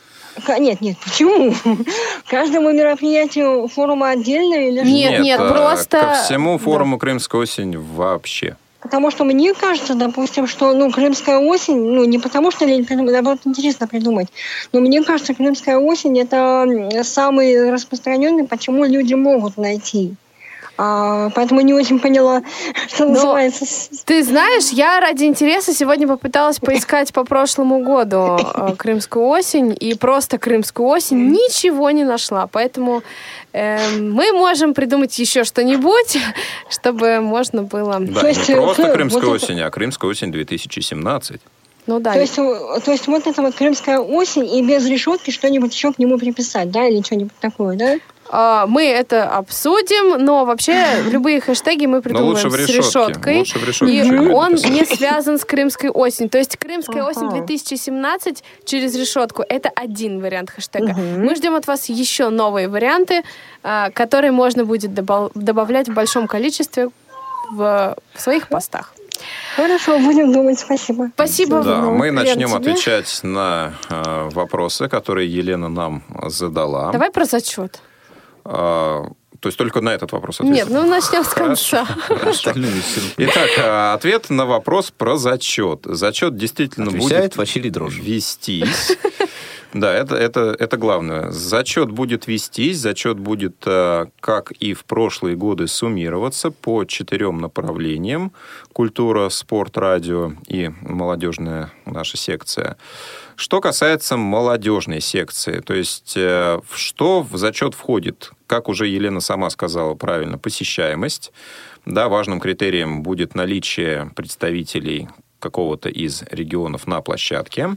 нет, 0.58 0.80
нет, 0.80 0.96
почему? 1.02 1.54
Каждому 2.28 2.72
мероприятию 2.72 3.68
форума 3.68 4.10
отдельно 4.10 4.54
или 4.54 4.80
Нет, 4.80 5.12
нет, 5.12 5.22
нет 5.22 5.38
просто... 5.38 6.00
Ко 6.00 6.14
всему 6.24 6.58
форуму 6.58 6.96
да. 6.96 7.00
«Крымская 7.00 7.40
осень» 7.40 7.76
вообще. 7.76 8.56
Потому 8.86 9.10
что 9.10 9.24
мне 9.24 9.52
кажется, 9.52 9.94
допустим, 9.94 10.46
что 10.46 10.72
ну, 10.72 10.92
Крымская 10.92 11.38
осень, 11.38 11.76
ну 11.76 12.04
не 12.04 12.20
потому 12.20 12.52
что 12.52 12.66
лень 12.66 12.84
придумать, 12.84 13.14
наоборот, 13.14 13.40
интересно 13.44 13.88
придумать, 13.88 14.28
но 14.72 14.78
мне 14.78 15.02
кажется, 15.02 15.34
Крымская 15.34 15.78
осень 15.78 16.20
это 16.20 16.64
самый 17.02 17.70
распространенный, 17.72 18.44
почему 18.44 18.84
люди 18.84 19.14
могут 19.14 19.56
найти. 19.56 20.14
А, 20.78 21.30
поэтому 21.30 21.62
не 21.62 21.72
очень 21.72 21.98
поняла, 21.98 22.42
что 22.88 23.06
Но 23.06 23.12
называется. 23.12 23.64
Ты 24.04 24.22
знаешь, 24.22 24.68
я 24.70 25.00
ради 25.00 25.24
интереса 25.24 25.72
сегодня 25.72 26.06
попыталась 26.06 26.58
поискать 26.58 27.12
по 27.12 27.24
прошлому 27.24 27.82
году 27.82 28.38
э, 28.38 28.74
Крымскую 28.76 29.26
осень 29.26 29.76
и 29.78 29.94
просто 29.94 30.38
Крымскую 30.38 30.86
осень 30.88 31.30
ничего 31.30 31.90
не 31.90 32.04
нашла. 32.04 32.46
Поэтому 32.46 33.02
э, 33.52 33.78
мы 33.98 34.32
можем 34.32 34.74
придумать 34.74 35.18
еще 35.18 35.44
что-нибудь, 35.44 36.18
чтобы 36.70 37.20
можно 37.20 37.62
было... 37.62 37.96
Да, 38.00 38.20
то 38.20 38.28
есть, 38.28 38.48
не 38.48 38.56
просто 38.56 38.82
э, 38.82 38.92
Крымская 38.92 39.22
вот 39.22 39.42
осень, 39.42 39.58
это... 39.58 39.66
а 39.66 39.70
Крымская 39.70 40.10
осень 40.10 40.30
2017. 40.30 41.40
Ну 41.86 42.00
да. 42.00 42.12
То 42.12 42.20
есть, 42.20 42.34
то 42.34 42.90
есть 42.90 43.06
вот 43.06 43.26
это 43.28 43.42
вот 43.42 43.54
крымская 43.54 44.00
осень 44.00 44.52
и 44.52 44.66
без 44.66 44.84
решетки 44.86 45.30
что-нибудь 45.30 45.72
еще 45.72 45.92
к 45.92 46.00
нему 46.00 46.18
приписать, 46.18 46.70
да, 46.72 46.86
или 46.88 47.00
что-нибудь 47.00 47.32
такое, 47.40 47.76
да? 47.76 47.96
А, 48.28 48.66
мы 48.66 48.86
это 48.86 49.28
обсудим, 49.28 50.24
но 50.24 50.44
вообще 50.44 51.02
любые 51.10 51.40
хэштеги 51.40 51.86
мы 51.86 52.02
придумываем 52.02 52.50
с 52.50 52.68
решеткой. 52.68 53.38
Лучше 53.38 53.58
в 53.58 53.64
решетке. 53.64 53.94
И 53.94 54.30
он 54.30 54.54
не 54.54 54.84
связан 54.84 55.38
с 55.38 55.44
Крымской 55.44 55.90
осенью. 55.90 56.30
То 56.30 56.38
есть 56.38 56.56
Крымская 56.56 57.02
осень 57.04 57.30
2017 57.30 58.42
через 58.64 58.94
решетку 58.94 59.44
это 59.48 59.70
один 59.74 60.20
вариант 60.20 60.50
хэштега. 60.50 60.94
Мы 60.94 61.34
ждем 61.36 61.54
от 61.54 61.66
вас 61.66 61.88
еще 61.88 62.28
новые 62.28 62.68
варианты, 62.68 63.22
а, 63.62 63.90
которые 63.90 64.32
можно 64.32 64.64
будет 64.64 64.92
добавлять 64.94 65.88
в 65.88 65.94
большом 65.94 66.26
количестве 66.26 66.90
в 67.52 67.96
своих 68.16 68.48
постах. 68.48 68.92
Хорошо, 69.54 69.98
будем 69.98 70.32
думать. 70.32 70.58
Спасибо. 70.58 71.10
Спасибо. 71.14 71.62
Да, 71.62 71.80
мы 71.80 72.10
начнем 72.10 72.48
тебе. 72.48 72.56
отвечать 72.56 73.20
на 73.22 73.72
э, 73.88 74.28
вопросы, 74.32 74.88
которые 74.88 75.32
Елена 75.32 75.68
нам 75.68 76.02
задала. 76.26 76.92
Давай 76.92 77.10
про 77.10 77.24
зачет. 77.24 77.80
А, 78.48 79.08
то 79.40 79.48
есть 79.48 79.58
только 79.58 79.80
на 79.80 79.90
этот 79.90 80.12
вопрос 80.12 80.40
ответить? 80.40 80.56
Нет, 80.56 80.68
ну 80.70 80.88
начнем 80.88 81.24
с 81.24 81.28
конца. 81.28 81.86
Итак, 83.18 83.50
а, 83.58 83.94
ответ 83.94 84.30
на 84.30 84.46
вопрос 84.46 84.92
про 84.96 85.16
зачет. 85.16 85.80
Зачет 85.84 86.36
действительно 86.36 86.90
будет 86.90 87.36
Василий 87.36 87.70
Дрожжин. 87.70 88.04
вестись. 88.04 88.96
Да, 89.76 89.92
это, 89.92 90.14
это, 90.14 90.56
это 90.58 90.78
главное. 90.78 91.30
Зачет 91.30 91.90
будет 91.90 92.26
вестись, 92.26 92.78
зачет 92.78 93.18
будет, 93.18 93.56
а, 93.66 94.06
как 94.20 94.52
и 94.52 94.72
в 94.72 94.86
прошлые 94.86 95.36
годы, 95.36 95.66
суммироваться 95.66 96.50
по 96.50 96.84
четырем 96.84 97.38
направлениям. 97.38 98.32
Культура, 98.72 99.28
спорт, 99.28 99.76
радио 99.76 100.32
и 100.46 100.70
молодежная 100.80 101.72
наша 101.84 102.16
секция. 102.16 102.78
Что 103.34 103.60
касается 103.60 104.16
молодежной 104.16 105.02
секции, 105.02 105.60
то 105.60 105.74
есть 105.74 106.14
э, 106.16 106.58
что 106.72 107.20
в 107.20 107.36
зачет 107.36 107.74
входит, 107.74 108.30
как 108.46 108.70
уже 108.70 108.86
Елена 108.86 109.20
сама 109.20 109.50
сказала 109.50 109.94
правильно, 109.94 110.38
посещаемость. 110.38 111.32
Да, 111.84 112.08
важным 112.08 112.40
критерием 112.40 113.02
будет 113.02 113.34
наличие 113.34 114.10
представителей 114.16 115.10
какого-то 115.38 115.90
из 115.90 116.22
регионов 116.30 116.86
на 116.86 117.02
площадке. 117.02 117.76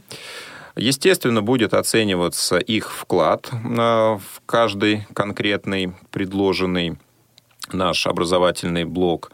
Естественно, 0.80 1.42
будет 1.42 1.74
оцениваться 1.74 2.56
их 2.56 2.90
вклад 2.90 3.50
э, 3.52 3.56
в 3.66 4.40
каждый 4.46 5.06
конкретный 5.12 5.92
предложенный 6.10 6.96
наш 7.70 8.06
образовательный 8.06 8.84
блок, 8.84 9.30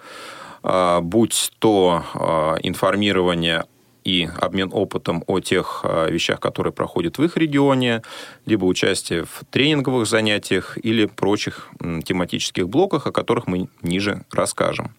э, 0.64 0.99
будь 1.01 1.53
то 1.61 2.59
информирование 2.62 3.64
и 4.03 4.28
обмен 4.40 4.70
опытом 4.72 5.24
о 5.26 5.40
тех 5.40 5.80
а, 5.82 6.09
вещах, 6.09 6.38
которые 6.38 6.72
проходят 6.72 7.18
в 7.18 7.24
их 7.24 7.36
регионе, 7.36 8.03
либо 8.44 8.64
участие 8.64 9.24
в 9.24 9.42
тренинговых 9.51 10.07
занятиях 10.07 10.78
или 10.80 11.07
прочих 11.07 11.70
тематических 12.05 12.68
блоках, 12.68 13.09
о 13.09 13.11
которых 13.11 13.49
мы 13.49 13.68
ниже 13.82 14.22
расскажем. 14.30 14.94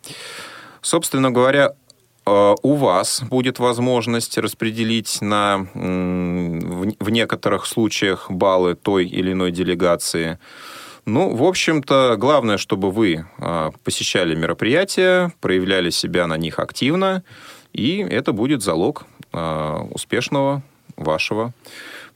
Собственно 0.81 1.31
говоря, 1.31 1.67
а, 1.67 1.86
у 2.27 2.73
вас 2.75 3.23
будет 3.23 3.59
возможность 3.59 4.37
распределить 4.37 5.21
на, 5.21 5.67
в 5.73 7.09
некоторых 7.09 7.65
случаях 7.65 8.29
баллы 8.29 8.75
той 8.75 9.05
или 9.07 9.31
иной 9.31 9.51
делегации. 9.51 10.37
Ну, 11.05 11.33
в 11.33 11.43
общем-то, 11.43 12.17
главное, 12.17 12.57
чтобы 12.57 12.91
вы 12.91 13.25
а, 13.37 13.71
посещали 13.85 14.35
мероприятия, 14.35 15.31
проявляли 15.39 15.89
себя 15.89 16.27
на 16.27 16.35
них 16.35 16.59
активно, 16.59 17.23
и 17.71 17.99
это 17.99 18.33
будет 18.33 18.61
залог 18.61 19.05
э, 19.31 19.77
успешного 19.91 20.63
вашего 20.97 21.53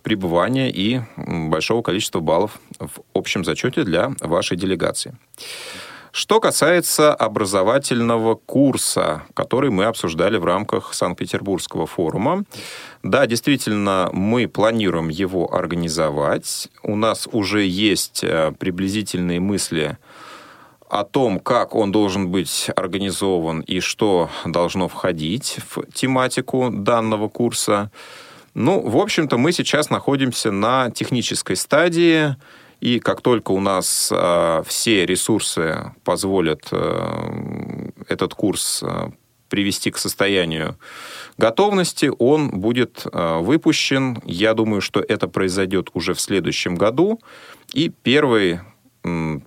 пребывания 0.03 0.69
и 0.69 1.01
большого 1.15 1.81
количества 1.83 2.19
баллов 2.19 2.59
в 2.79 3.01
общем 3.13 3.45
зачете 3.45 3.83
для 3.83 4.11
вашей 4.19 4.57
делегации. 4.57 5.15
Что 6.11 6.41
касается 6.41 7.13
образовательного 7.13 8.35
курса, 8.35 9.23
который 9.33 9.69
мы 9.69 9.85
обсуждали 9.85 10.37
в 10.37 10.43
рамках 10.43 10.93
Санкт-Петербургского 10.93 11.87
форума, 11.87 12.43
да, 13.01 13.25
действительно, 13.25 14.09
мы 14.11 14.49
планируем 14.49 15.07
его 15.07 15.53
организовать. 15.53 16.67
У 16.83 16.97
нас 16.97 17.29
уже 17.31 17.63
есть 17.63 18.25
э, 18.25 18.51
приблизительные 18.59 19.39
мысли 19.39 19.97
о 20.89 21.05
том, 21.05 21.39
как 21.39 21.75
он 21.75 21.93
должен 21.93 22.29
быть 22.29 22.69
организован 22.75 23.61
и 23.61 23.79
что 23.79 24.29
должно 24.43 24.89
входить 24.89 25.59
в 25.69 25.89
тематику 25.93 26.69
данного 26.69 27.29
курса. 27.29 27.89
Ну, 28.53 28.81
в 28.81 28.97
общем-то, 28.97 29.37
мы 29.37 29.53
сейчас 29.53 29.89
находимся 29.89 30.51
на 30.51 30.91
технической 30.91 31.55
стадии, 31.55 32.35
и 32.81 32.99
как 32.99 33.21
только 33.21 33.51
у 33.51 33.59
нас 33.59 34.09
э, 34.11 34.63
все 34.65 35.05
ресурсы 35.05 35.93
позволят 36.03 36.67
э, 36.71 37.89
этот 38.07 38.33
курс 38.33 38.81
э, 38.83 39.11
привести 39.49 39.91
к 39.91 39.99
состоянию 39.99 40.77
готовности, 41.37 42.11
он 42.17 42.49
будет 42.49 43.05
э, 43.05 43.37
выпущен. 43.39 44.19
Я 44.25 44.55
думаю, 44.55 44.81
что 44.81 44.99
это 44.99 45.27
произойдет 45.27 45.89
уже 45.93 46.15
в 46.15 46.19
следующем 46.19 46.75
году. 46.75 47.19
И 47.71 47.89
первый 47.89 48.59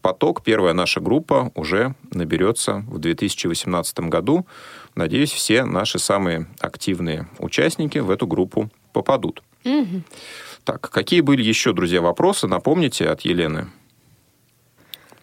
поток, 0.03 0.43
первая 0.43 0.75
наша 0.75 1.01
группа 1.01 1.53
уже 1.55 1.95
наберется 2.13 2.85
в 2.89 2.99
2018 2.99 4.01
году. 4.01 4.47
Надеюсь, 4.95 5.33
все 5.33 5.65
наши 5.65 5.99
самые 5.99 6.47
активные 6.59 7.29
участники 7.39 7.99
в 7.99 8.11
эту 8.11 8.27
группу 8.27 8.71
попадут. 8.93 9.43
Угу. 9.65 10.03
Так, 10.65 10.91
какие 10.91 11.21
были 11.21 11.43
еще, 11.43 11.73
друзья, 11.73 12.01
вопросы? 12.01 12.47
Напомните 12.47 13.09
от 13.09 13.21
Елены. 13.21 13.69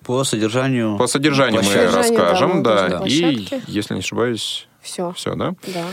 По 0.05 0.23
содержанию. 0.23 0.97
По 0.97 1.07
содержанию 1.07 1.63
мы 1.63 1.91
расскажем, 1.91 2.63
да. 2.63 2.87
да. 2.87 3.03
И, 3.05 3.47
если 3.67 3.95
не 3.95 3.99
ошибаюсь, 3.99 4.67
все. 4.81 5.11
Все, 5.13 5.35
да? 5.35 5.55
Да. 5.67 5.85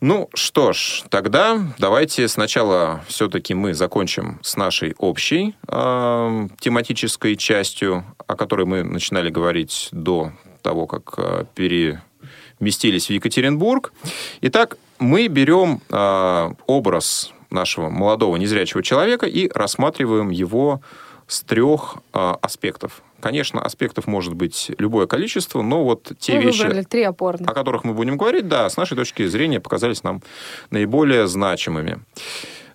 Ну 0.00 0.30
что 0.32 0.72
ж, 0.72 1.02
тогда 1.10 1.60
давайте 1.78 2.26
сначала 2.28 3.04
все-таки 3.06 3.52
мы 3.52 3.74
закончим 3.74 4.38
с 4.42 4.56
нашей 4.56 4.94
общей 4.96 5.54
э, 5.68 6.48
тематической 6.58 7.36
частью, 7.36 8.04
о 8.26 8.34
которой 8.34 8.64
мы 8.64 8.82
начинали 8.82 9.28
говорить 9.28 9.90
до 9.92 10.32
того, 10.62 10.86
как 10.86 11.14
э, 11.18 11.44
переместились 11.54 13.08
в 13.08 13.10
Екатеринбург. 13.10 13.92
Итак, 14.40 14.78
мы 14.98 15.28
берем 15.28 15.82
э, 15.90 16.54
образ 16.66 17.34
нашего 17.50 17.88
молодого 17.88 18.36
незрячего 18.36 18.82
человека 18.82 19.26
и 19.26 19.50
рассматриваем 19.52 20.30
его 20.30 20.80
с 21.26 21.42
трех 21.42 21.96
э, 22.12 22.34
аспектов. 22.42 23.02
Конечно, 23.20 23.60
аспектов 23.62 24.06
может 24.06 24.34
быть 24.34 24.72
любое 24.78 25.06
количество, 25.06 25.62
но 25.62 25.84
вот 25.84 26.12
те 26.18 26.36
мы 26.36 26.44
вещи, 26.44 26.82
три 26.88 27.02
опорных. 27.02 27.48
о 27.48 27.54
которых 27.54 27.84
мы 27.84 27.92
будем 27.92 28.16
говорить, 28.16 28.48
да, 28.48 28.68
с 28.68 28.76
нашей 28.76 28.96
точки 28.96 29.26
зрения 29.26 29.60
показались 29.60 30.02
нам 30.02 30.22
наиболее 30.70 31.28
значимыми. 31.28 32.00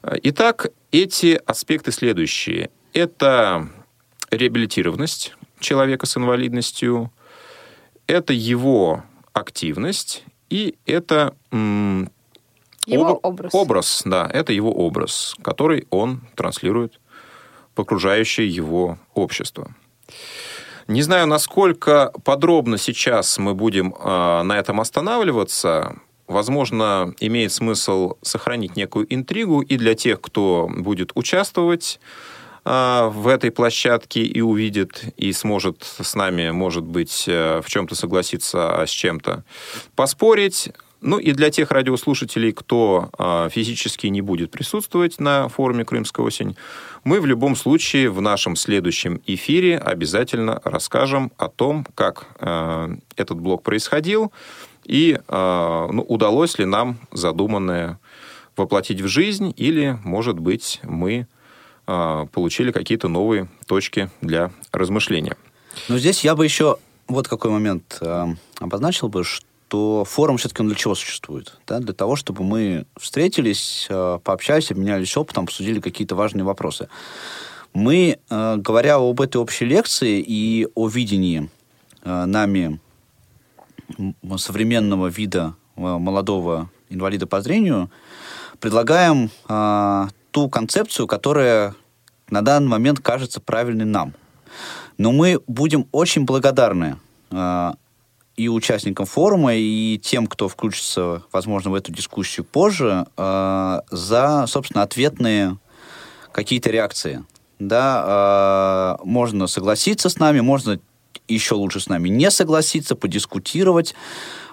Итак, 0.03 0.67
эти 0.91 1.41
аспекты 1.45 1.91
следующие. 1.91 2.69
Это 2.93 3.67
реабилитированность 4.29 5.33
человека 5.59 6.05
с 6.05 6.15
инвалидностью, 6.15 7.11
это 8.07 8.33
его 8.33 9.03
активность 9.33 10.23
и 10.49 10.75
это 10.85 11.35
его 12.85 13.07
об... 13.07 13.19
образ. 13.25 13.53
Образ, 13.53 14.01
да, 14.05 14.29
это 14.31 14.53
его 14.53 14.71
образ, 14.71 15.35
который 15.41 15.87
он 15.89 16.21
транслирует 16.35 16.99
в 17.75 17.81
окружающее 17.81 18.47
его 18.47 18.97
общество. 19.13 19.73
Не 20.87 21.01
знаю, 21.01 21.25
насколько 21.25 22.11
подробно 22.23 22.77
сейчас 22.77 23.39
мы 23.39 23.55
будем 23.55 23.93
э, 23.93 24.43
на 24.43 24.53
этом 24.57 24.79
останавливаться. 24.79 25.95
Возможно, 26.27 27.13
имеет 27.19 27.51
смысл 27.51 28.13
сохранить 28.21 28.75
некую 28.75 29.11
интригу 29.13 29.61
и 29.61 29.77
для 29.77 29.95
тех, 29.95 30.21
кто 30.21 30.69
будет 30.71 31.11
участвовать 31.15 31.99
э, 32.65 33.07
в 33.11 33.27
этой 33.27 33.49
площадке 33.49 34.21
и 34.21 34.41
увидит, 34.41 35.05
и 35.17 35.33
сможет 35.33 35.83
с 35.83 36.13
нами, 36.13 36.51
может 36.51 36.83
быть, 36.83 37.25
э, 37.27 37.61
в 37.63 37.67
чем-то 37.67 37.95
согласиться, 37.95 38.79
а 38.79 38.85
с 38.85 38.91
чем-то 38.91 39.43
поспорить. 39.95 40.69
Ну 41.05 41.19
и 41.19 41.33
для 41.33 41.51
тех 41.51 41.69
радиослушателей, 41.69 42.51
кто 42.51 43.11
э, 43.19 43.49
физически 43.51 44.07
не 44.07 44.21
будет 44.21 44.49
присутствовать 44.49 45.19
на 45.19 45.47
форуме 45.49 45.85
«Крымская 45.85 46.25
осень», 46.25 46.57
мы 47.03 47.21
в 47.21 47.27
любом 47.27 47.55
случае 47.55 48.09
в 48.09 48.21
нашем 48.21 48.55
следующем 48.55 49.21
эфире 49.27 49.77
обязательно 49.77 50.59
расскажем 50.63 51.31
о 51.37 51.47
том, 51.47 51.85
как 51.93 52.25
э, 52.39 52.95
этот 53.17 53.39
блок 53.39 53.61
происходил 53.61 54.31
и 54.83 55.19
э, 55.27 55.87
ну, 55.91 56.01
удалось 56.01 56.57
ли 56.57 56.65
нам 56.65 56.97
задуманное 57.11 57.99
воплотить 58.57 59.01
в 59.01 59.07
жизнь 59.07 59.53
или, 59.55 59.99
может 60.03 60.39
быть, 60.39 60.79
мы 60.81 61.27
получили 61.85 62.71
какие-то 62.71 63.07
новые 63.09 63.47
точки 63.67 64.09
для 64.21 64.49
размышления. 64.71 65.37
Но 65.87 65.99
здесь 65.99 66.23
я 66.23 66.35
бы 66.35 66.43
еще 66.43 66.77
вот 67.07 67.27
какой 67.27 67.51
момент 67.51 67.99
э, 68.01 68.25
обозначил 68.59 69.07
бы, 69.07 69.23
что 69.23 69.45
что 69.67 70.05
форум 70.05 70.37
все-таки 70.37 70.63
для 70.63 70.75
чего 70.75 70.95
существует? 70.95 71.57
Да? 71.67 71.79
Для 71.79 71.93
того, 71.93 72.15
чтобы 72.15 72.43
мы 72.43 72.85
встретились, 72.97 73.87
э, 73.89 74.19
пообщались, 74.23 74.71
обменялись 74.71 75.17
опытом, 75.17 75.45
обсудили 75.45 75.81
какие-то 75.81 76.15
важные 76.15 76.45
вопросы. 76.45 76.87
Мы, 77.73 78.19
э, 78.29 78.55
говоря 78.57 78.95
об 78.95 79.19
этой 79.19 79.37
общей 79.37 79.65
лекции 79.65 80.23
и 80.25 80.67
о 80.75 80.87
видении 80.87 81.49
э, 82.03 82.25
нами 82.25 82.79
современного 84.37 85.07
вида 85.07 85.55
молодого 85.75 86.69
инвалида 86.89 87.27
по 87.27 87.41
зрению, 87.41 87.91
предлагаем 88.59 89.29
ту 90.31 90.49
концепцию, 90.49 91.05
которая 91.05 91.75
на 92.29 92.41
данный 92.41 92.69
момент 92.69 92.99
кажется 92.99 93.41
правильной 93.41 93.85
нам. 93.85 94.13
Но 94.97 95.11
мы 95.11 95.41
будем 95.45 95.87
очень 95.91 96.23
благодарны 96.23 96.97
и 98.37 98.49
участникам 98.49 99.05
форума, 99.05 99.55
и 99.55 99.97
тем, 99.97 100.27
кто 100.27 100.47
включится, 100.47 101.23
возможно, 101.31 101.71
в 101.71 101.75
эту 101.75 101.91
дискуссию 101.91 102.45
позже, 102.45 103.05
э, 103.17 103.79
за, 103.91 104.45
собственно, 104.47 104.83
ответные 104.83 105.57
какие-то 106.31 106.69
реакции. 106.69 107.23
Да, 107.59 108.97
э, 109.01 109.05
можно 109.05 109.47
согласиться 109.47 110.09
с 110.09 110.19
нами, 110.19 110.41
можно 110.41 110.79
еще 111.27 111.55
лучше 111.55 111.79
с 111.79 111.87
нами 111.87 112.09
не 112.09 112.29
согласиться, 112.29 112.95
подискутировать, 112.95 113.95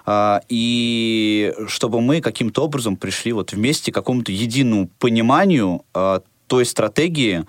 э, 0.05 0.39
и 0.47 1.53
чтобы 1.67 1.99
мы 1.99 2.21
каким-то 2.21 2.63
образом 2.63 2.95
пришли 2.95 3.33
вот 3.33 3.51
вместе 3.51 3.91
к 3.91 3.95
какому-то 3.95 4.31
единому 4.31 4.87
пониманию 4.99 5.83
э, 5.93 6.21
той 6.47 6.65
стратегии, 6.65 7.45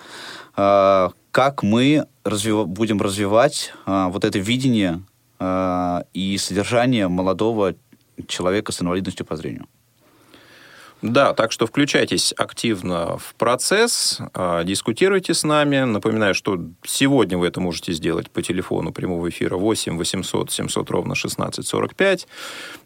э, 0.56 1.08
как 1.30 1.62
мы 1.62 2.06
развив... 2.24 2.66
будем 2.66 3.00
развивать 3.00 3.72
э, 3.86 4.08
вот 4.10 4.24
это 4.24 4.38
видение 4.38 5.02
э, 5.44 6.04
и 6.14 6.38
содержание 6.38 7.08
молодого 7.08 7.74
человека 8.26 8.72
с 8.72 8.80
инвалидностью 8.80 9.26
по 9.26 9.36
зрению. 9.36 9.66
Да, 11.04 11.34
так 11.34 11.52
что 11.52 11.66
включайтесь 11.66 12.32
активно 12.34 13.18
в 13.18 13.34
процесс, 13.34 14.20
э, 14.34 14.62
дискутируйте 14.64 15.34
с 15.34 15.44
нами. 15.44 15.80
Напоминаю, 15.80 16.34
что 16.34 16.58
сегодня 16.82 17.36
вы 17.36 17.48
это 17.48 17.60
можете 17.60 17.92
сделать 17.92 18.30
по 18.30 18.40
телефону 18.40 18.90
прямого 18.90 19.28
эфира 19.28 19.58
8 19.58 19.98
800 19.98 20.50
700 20.50 20.90
ровно 20.90 21.12
1645. 21.12 22.26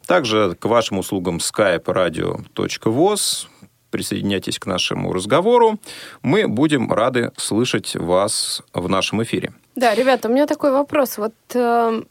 Также 0.06 0.56
к 0.59 0.64
вашим 0.64 0.98
услугам 0.98 1.36
skype 1.36 1.84
radio.voz. 1.84 3.46
Присоединяйтесь 3.90 4.59
к 4.59 4.66
нашему 4.66 5.12
разговору. 5.12 5.78
Мы 6.22 6.48
будем 6.48 6.92
рады 6.92 7.30
слышать 7.36 7.94
вас 7.94 8.62
в 8.74 8.88
нашем 8.88 9.22
эфире. 9.22 9.52
Да, 9.76 9.94
ребята, 9.94 10.28
у 10.28 10.32
меня 10.32 10.46
такой 10.46 10.72
вопрос. 10.72 11.18
Вот 11.18 11.34
э, 11.54 12.02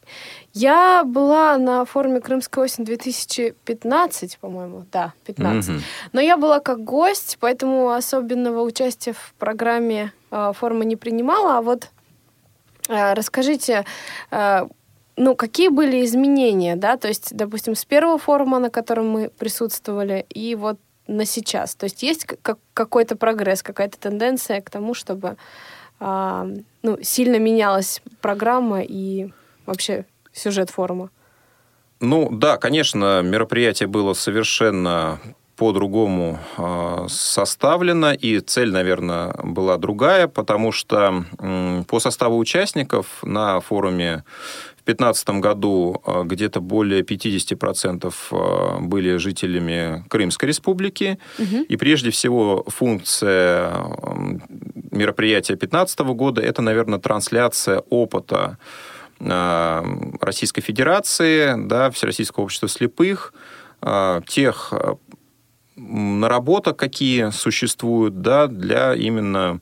я 0.54 1.04
была 1.04 1.58
на 1.58 1.84
форуме 1.84 2.20
Крымская 2.20 2.64
осень 2.64 2.84
2015, 2.84 4.38
по-моему, 4.38 4.84
да, 4.90 5.12
15. 5.26 5.70
Угу. 5.70 5.78
Но 6.12 6.20
я 6.20 6.36
была 6.36 6.60
как 6.60 6.82
гость, 6.82 7.36
поэтому 7.40 7.90
особенного 7.90 8.62
участия 8.62 9.12
в 9.12 9.34
программе 9.38 10.12
э, 10.30 10.52
форума 10.54 10.84
не 10.84 10.96
принимала. 10.96 11.58
А 11.58 11.62
вот 11.62 11.88
э, 12.88 13.14
расскажите, 13.14 13.84
э, 14.30 14.66
ну, 15.16 15.34
какие 15.34 15.68
были 15.68 16.04
изменения, 16.04 16.76
да, 16.76 16.96
то 16.96 17.08
есть, 17.08 17.36
допустим, 17.36 17.74
с 17.74 17.84
первого 17.84 18.18
форума, 18.18 18.58
на 18.58 18.70
котором 18.70 19.10
мы 19.10 19.30
присутствовали, 19.30 20.24
и 20.30 20.54
вот 20.54 20.78
на 21.08 21.24
сейчас. 21.24 21.74
То 21.74 21.84
есть 21.84 22.02
есть 22.02 22.26
какой-то 22.74 23.16
прогресс, 23.16 23.62
какая-то 23.62 23.98
тенденция 23.98 24.60
к 24.60 24.70
тому, 24.70 24.94
чтобы 24.94 25.36
а, 25.98 26.46
ну, 26.82 26.98
сильно 27.02 27.38
менялась 27.38 28.02
программа 28.20 28.82
и 28.82 29.30
вообще 29.66 30.04
сюжет 30.38 30.70
форума? 30.70 31.10
Ну 32.00 32.28
да, 32.30 32.56
конечно, 32.56 33.22
мероприятие 33.22 33.88
было 33.88 34.14
совершенно 34.14 35.20
по-другому 35.58 36.38
э, 36.56 37.06
составлена, 37.08 38.14
и 38.14 38.38
цель, 38.38 38.70
наверное, 38.70 39.34
была 39.42 39.76
другая, 39.76 40.28
потому 40.28 40.70
что 40.70 41.24
по 41.88 41.98
составу 41.98 42.38
участников 42.38 43.06
на 43.24 43.58
форуме 43.58 44.22
в 44.76 44.84
2015 44.84 45.28
году 45.40 46.00
э, 46.06 46.22
где-то 46.24 46.60
более 46.60 47.02
50% 47.02 48.14
э, 48.30 48.80
были 48.82 49.16
жителями 49.16 50.04
Крымской 50.08 50.48
республики, 50.48 51.18
угу. 51.40 51.64
и 51.68 51.76
прежде 51.76 52.10
всего 52.10 52.64
функция 52.68 53.72
мероприятия 54.92 55.54
2015 55.54 55.98
года– 56.14 56.40
это, 56.42 56.62
наверное, 56.62 57.00
трансляция 57.00 57.82
опыта 57.90 58.58
Российской 59.20 60.60
Федерации, 60.60 61.54
да, 61.56 61.90
Всероссийского 61.90 62.44
общества 62.44 62.68
слепых, 62.68 63.34
тех 64.26 64.72
наработок, 65.78 66.76
какие 66.76 67.30
существуют 67.30 68.20
да, 68.20 68.46
для 68.48 68.94
именно 68.94 69.60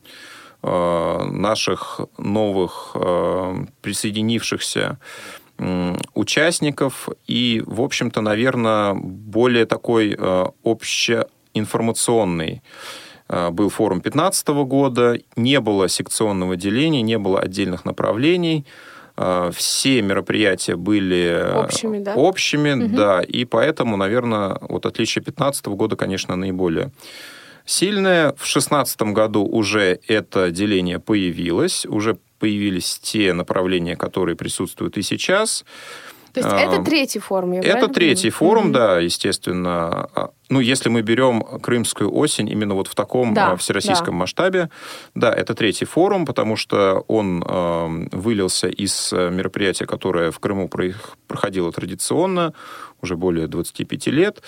э, 0.62 1.24
наших 1.30 2.00
новых 2.18 2.92
э, 2.94 3.64
присоединившихся 3.82 4.98
участников. 6.14 7.08
И, 7.26 7.62
в 7.64 7.80
общем-то, 7.80 8.20
наверное, 8.20 8.92
более 8.94 9.64
такой 9.64 10.14
э, 10.18 10.44
общеинформационный 10.64 12.62
был 13.28 13.70
форум 13.70 14.00
2015 14.00 14.48
года, 14.48 15.18
не 15.34 15.58
было 15.58 15.88
секционного 15.88 16.56
деления, 16.56 17.00
не 17.02 17.18
было 17.18 17.40
отдельных 17.40 17.84
направлений, 17.84 18.64
Э, 18.64 18.85
все 19.54 20.02
мероприятия 20.02 20.76
были 20.76 21.52
общими, 21.54 21.98
да, 21.98 22.14
общими, 22.14 22.72
угу. 22.72 22.96
да 22.96 23.22
и 23.22 23.44
поэтому, 23.44 23.96
наверное, 23.96 24.58
вот 24.60 24.84
отличие 24.86 25.22
2015 25.22 25.66
года, 25.66 25.96
конечно, 25.96 26.36
наиболее 26.36 26.90
сильное. 27.64 28.28
В 28.32 28.46
2016 28.46 29.02
году 29.02 29.44
уже 29.44 30.00
это 30.06 30.50
деление 30.50 30.98
появилось, 30.98 31.84
уже 31.86 32.18
появились 32.38 32.98
те 33.02 33.32
направления, 33.32 33.96
которые 33.96 34.36
присутствуют 34.36 34.96
и 34.96 35.02
сейчас. 35.02 35.64
То 36.36 36.40
есть 36.40 36.74
это 36.74 36.82
третий 36.82 37.18
форум, 37.18 37.52
я 37.52 37.60
Это 37.62 37.88
третий 37.88 38.28
форум, 38.28 38.70
да, 38.70 38.98
естественно. 38.98 40.10
А, 40.14 40.30
ну, 40.50 40.60
если 40.60 40.90
мы 40.90 41.00
берем 41.00 41.40
Крымскую 41.40 42.14
осень 42.14 42.50
именно 42.50 42.74
вот 42.74 42.88
в 42.88 42.94
таком 42.94 43.32
да, 43.32 43.52
а, 43.52 43.56
всероссийском 43.56 44.14
да. 44.14 44.18
масштабе, 44.18 44.70
да, 45.14 45.32
это 45.32 45.54
третий 45.54 45.86
форум, 45.86 46.26
потому 46.26 46.56
что 46.56 47.04
он 47.08 47.42
э, 47.42 48.08
вылился 48.12 48.68
из 48.68 49.14
э, 49.14 49.30
мероприятия, 49.30 49.86
которое 49.86 50.30
в 50.30 50.38
Крыму 50.38 50.68
проходило 51.26 51.72
традиционно 51.72 52.52
уже 53.00 53.16
более 53.16 53.46
25 53.46 54.06
лет. 54.08 54.42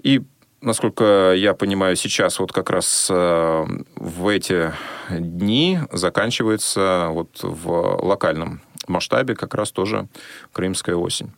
И 0.00 0.22
насколько 0.60 1.34
я 1.34 1.54
понимаю, 1.54 1.96
сейчас 1.96 2.38
вот 2.38 2.52
как 2.52 2.70
раз 2.70 3.08
э, 3.10 3.66
в 3.96 4.28
эти 4.28 4.72
дни 5.10 5.80
заканчивается 5.90 7.08
вот 7.10 7.40
в 7.42 8.04
локальном 8.04 8.60
масштабе 8.88 9.34
как 9.34 9.54
раз 9.54 9.70
тоже 9.70 10.08
Крымская 10.52 10.96
осень. 10.96 11.32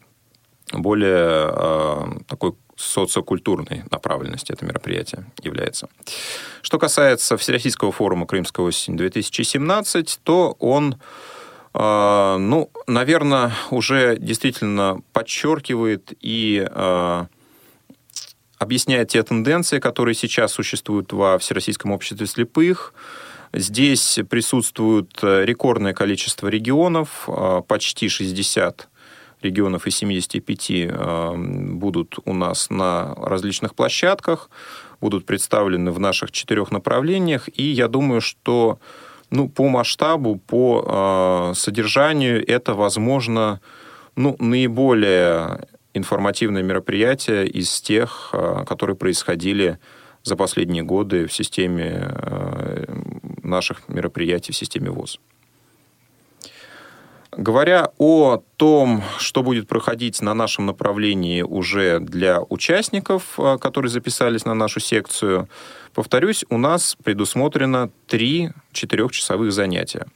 Более 0.73 1.51
э, 1.53 2.07
такой 2.29 2.55
социокультурной 2.77 3.85
направленности 3.91 4.53
это 4.53 4.65
мероприятие 4.65 5.25
является. 5.43 5.89
Что 6.63 6.79
касается 6.79 7.37
Всероссийского 7.37 7.93
форума 7.93 8.27
«Крымская 8.27 8.65
осень-2017», 8.65 10.19
то 10.23 10.57
он, 10.59 10.97
э, 11.75 12.37
ну, 12.39 12.71
наверное, 12.87 13.53
уже 13.71 14.17
действительно 14.17 15.03
подчеркивает 15.13 16.13
и 16.21 16.67
э, 16.71 17.27
объясняет 18.59 19.09
те 19.09 19.23
тенденции, 19.23 19.79
которые 19.79 20.15
сейчас 20.15 20.53
существуют 20.53 21.13
во 21.13 21.39
Всероссийском 21.39 21.91
обществе 21.93 22.27
слепых, 22.27 22.95
Здесь 23.53 24.21
присутствует 24.29 25.19
э, 25.23 25.45
рекордное 25.45 25.93
количество 25.93 26.47
регионов, 26.47 27.25
э, 27.27 27.63
почти 27.67 28.09
60 28.09 28.89
регионов 29.43 29.89
из 29.89 29.97
75 29.97 30.71
э, 30.71 31.35
будут 31.37 32.19
у 32.25 32.33
нас 32.33 32.71
на 32.71 33.13
различных 33.17 33.75
площадках, 33.75 34.51
будут 35.01 35.27
представлены 35.27 35.91
в 35.91 35.99
наших 35.99 36.31
четырех 36.31 36.71
направлениях, 36.71 37.49
и 37.53 37.65
я 37.65 37.89
думаю, 37.89 38.21
что 38.21 38.79
ну, 39.31 39.49
по 39.49 39.69
масштабу, 39.69 40.37
по 40.37 41.53
содержанию 41.55 42.45
это, 42.49 42.75
возможно, 42.75 43.61
ну, 44.17 44.35
наиболее 44.41 45.69
информативное 45.95 46.65
мероприятие 46.65 47.47
из 47.47 47.81
тех, 47.81 48.35
которые 48.67 48.97
происходили 48.97 49.79
за 50.25 50.35
последние 50.35 50.83
годы 50.83 51.27
в 51.27 51.33
системе 51.33 52.13
наших 53.51 53.89
мероприятий 53.89 54.53
в 54.53 54.57
системе 54.57 54.91
ВОЗ. 54.91 55.21
Говоря 57.33 57.91
о 57.99 58.43
том, 58.57 59.03
что 59.19 59.43
будет 59.43 59.69
проходить 59.69 60.21
на 60.21 60.35
нашем 60.35 60.67
направлении 60.67 61.43
уже 61.43 62.01
для 62.01 62.41
участников, 62.41 63.39
э, 63.39 63.57
которые 63.61 63.91
записались 63.91 64.45
на 64.45 64.55
нашу 64.55 64.81
секцию, 64.81 65.49
повторюсь, 65.95 66.45
у 66.51 66.59
нас 66.59 66.97
предусмотрено 67.05 67.91
три 68.09 68.51
четырехчасовых 68.73 69.53
занятия. 69.53 70.07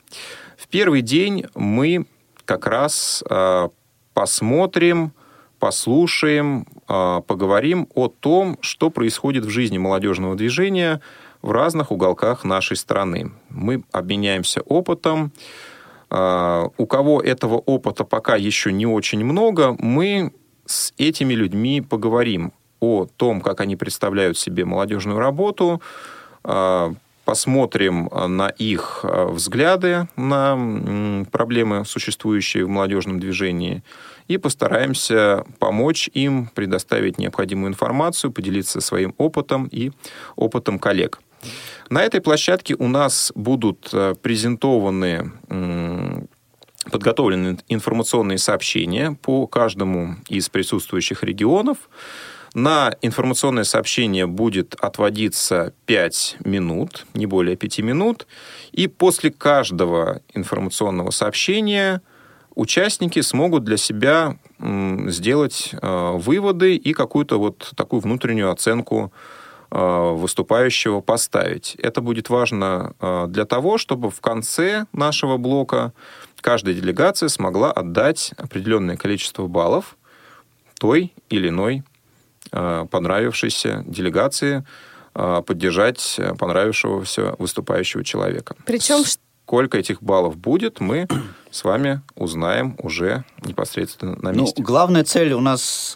В 0.56 0.66
первый 0.66 1.02
день 1.02 1.46
мы 1.54 2.06
как 2.44 2.66
раз 2.66 3.22
э, 3.30 3.68
посмотрим, 4.12 5.12
послушаем, 5.60 6.66
э, 6.88 7.22
поговорим 7.24 7.86
о 7.94 8.08
том, 8.08 8.58
что 8.60 8.90
происходит 8.90 9.44
в 9.44 9.50
жизни 9.50 9.78
молодежного 9.78 10.34
движения– 10.34 11.00
в 11.44 11.50
разных 11.50 11.92
уголках 11.92 12.44
нашей 12.44 12.76
страны. 12.76 13.30
Мы 13.50 13.84
обменяемся 13.92 14.62
опытом. 14.62 15.30
А, 16.08 16.68
у 16.78 16.86
кого 16.86 17.20
этого 17.20 17.56
опыта 17.56 18.04
пока 18.04 18.36
еще 18.36 18.72
не 18.72 18.86
очень 18.86 19.22
много, 19.24 19.76
мы 19.78 20.32
с 20.64 20.94
этими 20.96 21.34
людьми 21.34 21.82
поговорим 21.82 22.52
о 22.80 23.04
том, 23.04 23.42
как 23.42 23.60
они 23.60 23.76
представляют 23.76 24.38
себе 24.38 24.64
молодежную 24.64 25.18
работу, 25.18 25.82
а, 26.44 26.94
посмотрим 27.26 28.08
на 28.28 28.48
их 28.48 29.00
а, 29.02 29.26
взгляды 29.26 30.08
на 30.16 31.26
проблемы, 31.30 31.84
существующие 31.84 32.64
в 32.64 32.70
молодежном 32.70 33.20
движении, 33.20 33.82
и 34.28 34.38
постараемся 34.38 35.44
помочь 35.58 36.08
им 36.14 36.46
предоставить 36.54 37.18
необходимую 37.18 37.70
информацию, 37.70 38.32
поделиться 38.32 38.80
своим 38.80 39.14
опытом 39.18 39.68
и 39.70 39.92
опытом 40.36 40.78
коллег. 40.78 41.20
На 41.90 42.02
этой 42.02 42.20
площадке 42.20 42.74
у 42.78 42.88
нас 42.88 43.32
будут 43.34 43.90
э, 43.92 44.14
презентованы 44.20 45.32
подготовлены 46.90 47.58
информационные 47.68 48.38
сообщения 48.38 49.16
по 49.22 49.46
каждому 49.46 50.16
из 50.28 50.48
присутствующих 50.48 51.22
регионов. 51.22 51.78
На 52.54 52.94
информационное 53.02 53.64
сообщение 53.64 54.26
будет 54.26 54.76
отводиться 54.76 55.74
5 55.86 56.36
минут, 56.44 57.04
не 57.14 57.26
более 57.26 57.56
5 57.56 57.78
минут. 57.80 58.28
И 58.70 58.86
после 58.86 59.30
каждого 59.32 60.20
информационного 60.34 61.10
сообщения 61.10 62.00
участники 62.54 63.20
смогут 63.22 63.64
для 63.64 63.76
себя 63.76 64.38
сделать 64.60 65.70
э, 65.72 66.12
выводы 66.14 66.76
и 66.76 66.92
какую-то 66.92 67.40
вот 67.40 67.72
такую 67.74 68.00
внутреннюю 68.00 68.52
оценку 68.52 69.12
выступающего 69.76 71.00
поставить. 71.00 71.74
Это 71.76 72.00
будет 72.00 72.30
важно 72.30 72.94
э, 73.00 73.26
для 73.28 73.44
того, 73.44 73.76
чтобы 73.76 74.10
в 74.10 74.20
конце 74.20 74.86
нашего 74.92 75.36
блока 75.36 75.92
каждая 76.40 76.74
делегация 76.74 77.28
смогла 77.28 77.72
отдать 77.72 78.34
определенное 78.36 78.96
количество 78.96 79.48
баллов 79.48 79.96
той 80.78 81.12
или 81.28 81.48
иной 81.48 81.82
э, 82.52 82.86
понравившейся 82.90 83.82
делегации, 83.86 84.64
поддержать 85.12 86.18
понравившегося 86.40 87.36
выступающего 87.38 88.02
человека. 88.02 88.56
Причем 88.66 89.04
сколько 89.44 89.78
этих 89.78 90.02
баллов 90.02 90.36
будет, 90.36 90.80
мы 90.80 91.06
с 91.52 91.62
вами 91.62 92.02
узнаем 92.16 92.74
уже 92.78 93.24
непосредственно 93.44 94.16
на 94.16 94.32
ну, 94.32 94.40
месте. 94.40 94.56
Ну, 94.58 94.64
главная 94.64 95.04
цель 95.04 95.32
у 95.34 95.40
нас 95.40 95.92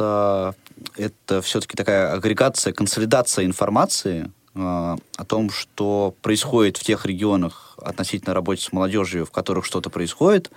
это 0.96 1.42
все-таки 1.42 1.76
такая 1.76 2.12
агрегация, 2.12 2.72
консолидация 2.72 3.44
информации 3.44 4.30
э, 4.54 4.58
о 4.58 5.24
том, 5.26 5.50
что 5.50 6.14
происходит 6.22 6.76
в 6.76 6.84
тех 6.84 7.06
регионах 7.06 7.68
относительно 7.82 8.34
работы 8.34 8.62
с 8.62 8.72
молодежью, 8.72 9.24
в 9.24 9.30
которых 9.30 9.64
что-то 9.64 9.90
происходит, 9.90 10.50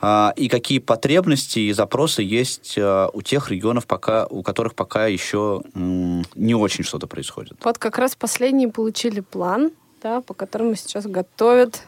э, 0.00 0.30
и 0.36 0.48
какие 0.48 0.78
потребности 0.78 1.60
и 1.60 1.72
запросы 1.72 2.22
есть 2.22 2.74
э, 2.76 3.08
у 3.12 3.22
тех 3.22 3.50
регионов, 3.50 3.86
пока, 3.86 4.26
у 4.26 4.42
которых 4.42 4.74
пока 4.74 5.06
еще 5.06 5.62
э, 5.62 5.78
не 6.34 6.54
очень 6.54 6.84
что-то 6.84 7.06
происходит. 7.06 7.54
Вот 7.64 7.78
как 7.78 7.98
раз 7.98 8.14
последние 8.14 8.68
получили 8.68 9.20
план, 9.20 9.72
да, 10.02 10.20
по 10.20 10.34
которому 10.34 10.74
сейчас 10.74 11.06
готовят 11.06 11.82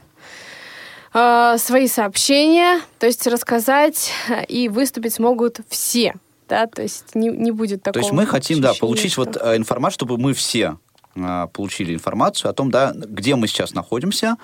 свои 1.13 1.89
сообщения, 1.89 2.81
то 2.99 3.05
есть 3.05 3.27
рассказать 3.27 4.11
и 4.49 4.71
выступить 4.71 5.13
смогут 5.13 5.61
все 5.69 6.15
да, 6.53 6.67
то 6.67 6.83
есть 6.83 7.15
не, 7.15 7.29
не 7.31 7.51
будет 7.51 7.83
такого 7.83 7.95
То 7.95 8.01
есть 8.01 8.13
мы 8.13 8.27
хотим, 8.27 8.61
да, 8.61 8.75
получить 8.75 9.13
что- 9.13 9.25
вот 9.25 9.37
э, 9.41 9.57
информацию, 9.57 9.95
чтобы 9.95 10.19
мы 10.19 10.35
все 10.35 10.77
а, 11.17 11.47
получили 11.47 11.95
информацию 11.95 12.51
о 12.51 12.53
том, 12.53 12.71
да, 12.71 12.93
где 12.95 13.37
мы 13.37 13.47
сейчас 13.49 13.73
находимся 13.75 14.37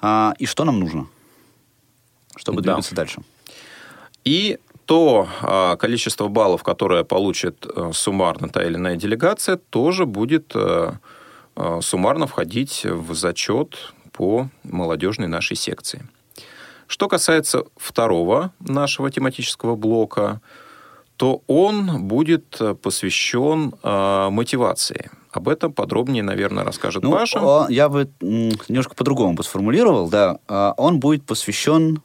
а, 0.00 0.32
и 0.38 0.46
что 0.46 0.64
нам 0.64 0.80
нужно, 0.80 1.06
чтобы 2.36 2.62
Да. 2.62 2.72
двигаться 2.72 2.94
дальше. 2.94 3.20
И 4.24 4.58
то 4.86 5.28
а, 5.42 5.76
количество 5.76 6.28
баллов, 6.28 6.62
которое 6.62 7.04
получит 7.04 7.66
а, 7.66 7.92
суммарно 7.92 8.48
та 8.48 8.64
или 8.64 8.76
иная 8.76 8.96
делегация, 8.96 9.56
тоже 9.56 10.06
будет 10.06 10.52
а, 10.54 10.94
суммарно 11.82 12.26
входить 12.26 12.84
в 12.86 13.14
зачет 13.14 13.92
по 14.12 14.48
молодежной 14.64 15.28
нашей 15.28 15.56
секции. 15.56 16.06
Что 16.86 17.06
касается 17.06 17.64
второго 17.76 18.50
нашего 18.60 19.10
тематического 19.10 19.76
блока, 19.76 20.40
то 21.20 21.42
он 21.48 22.08
будет 22.08 22.56
э, 22.60 22.74
посвящен 22.74 23.74
а, 23.82 24.30
мотивации. 24.30 25.10
Об 25.30 25.50
этом 25.50 25.70
подробнее, 25.70 26.22
наверное, 26.22 26.64
расскажет 26.64 27.02
Ну, 27.02 27.12
Паша. 27.12 27.66
я 27.68 27.90
бы 27.90 28.10
немножко 28.22 28.94
по-другому 28.94 29.34
бы 29.34 29.44
сформулировал, 29.44 30.08
да. 30.08 30.38
А, 30.48 30.72
Он 30.78 30.98
будет 30.98 31.26
посвящен 31.26 32.00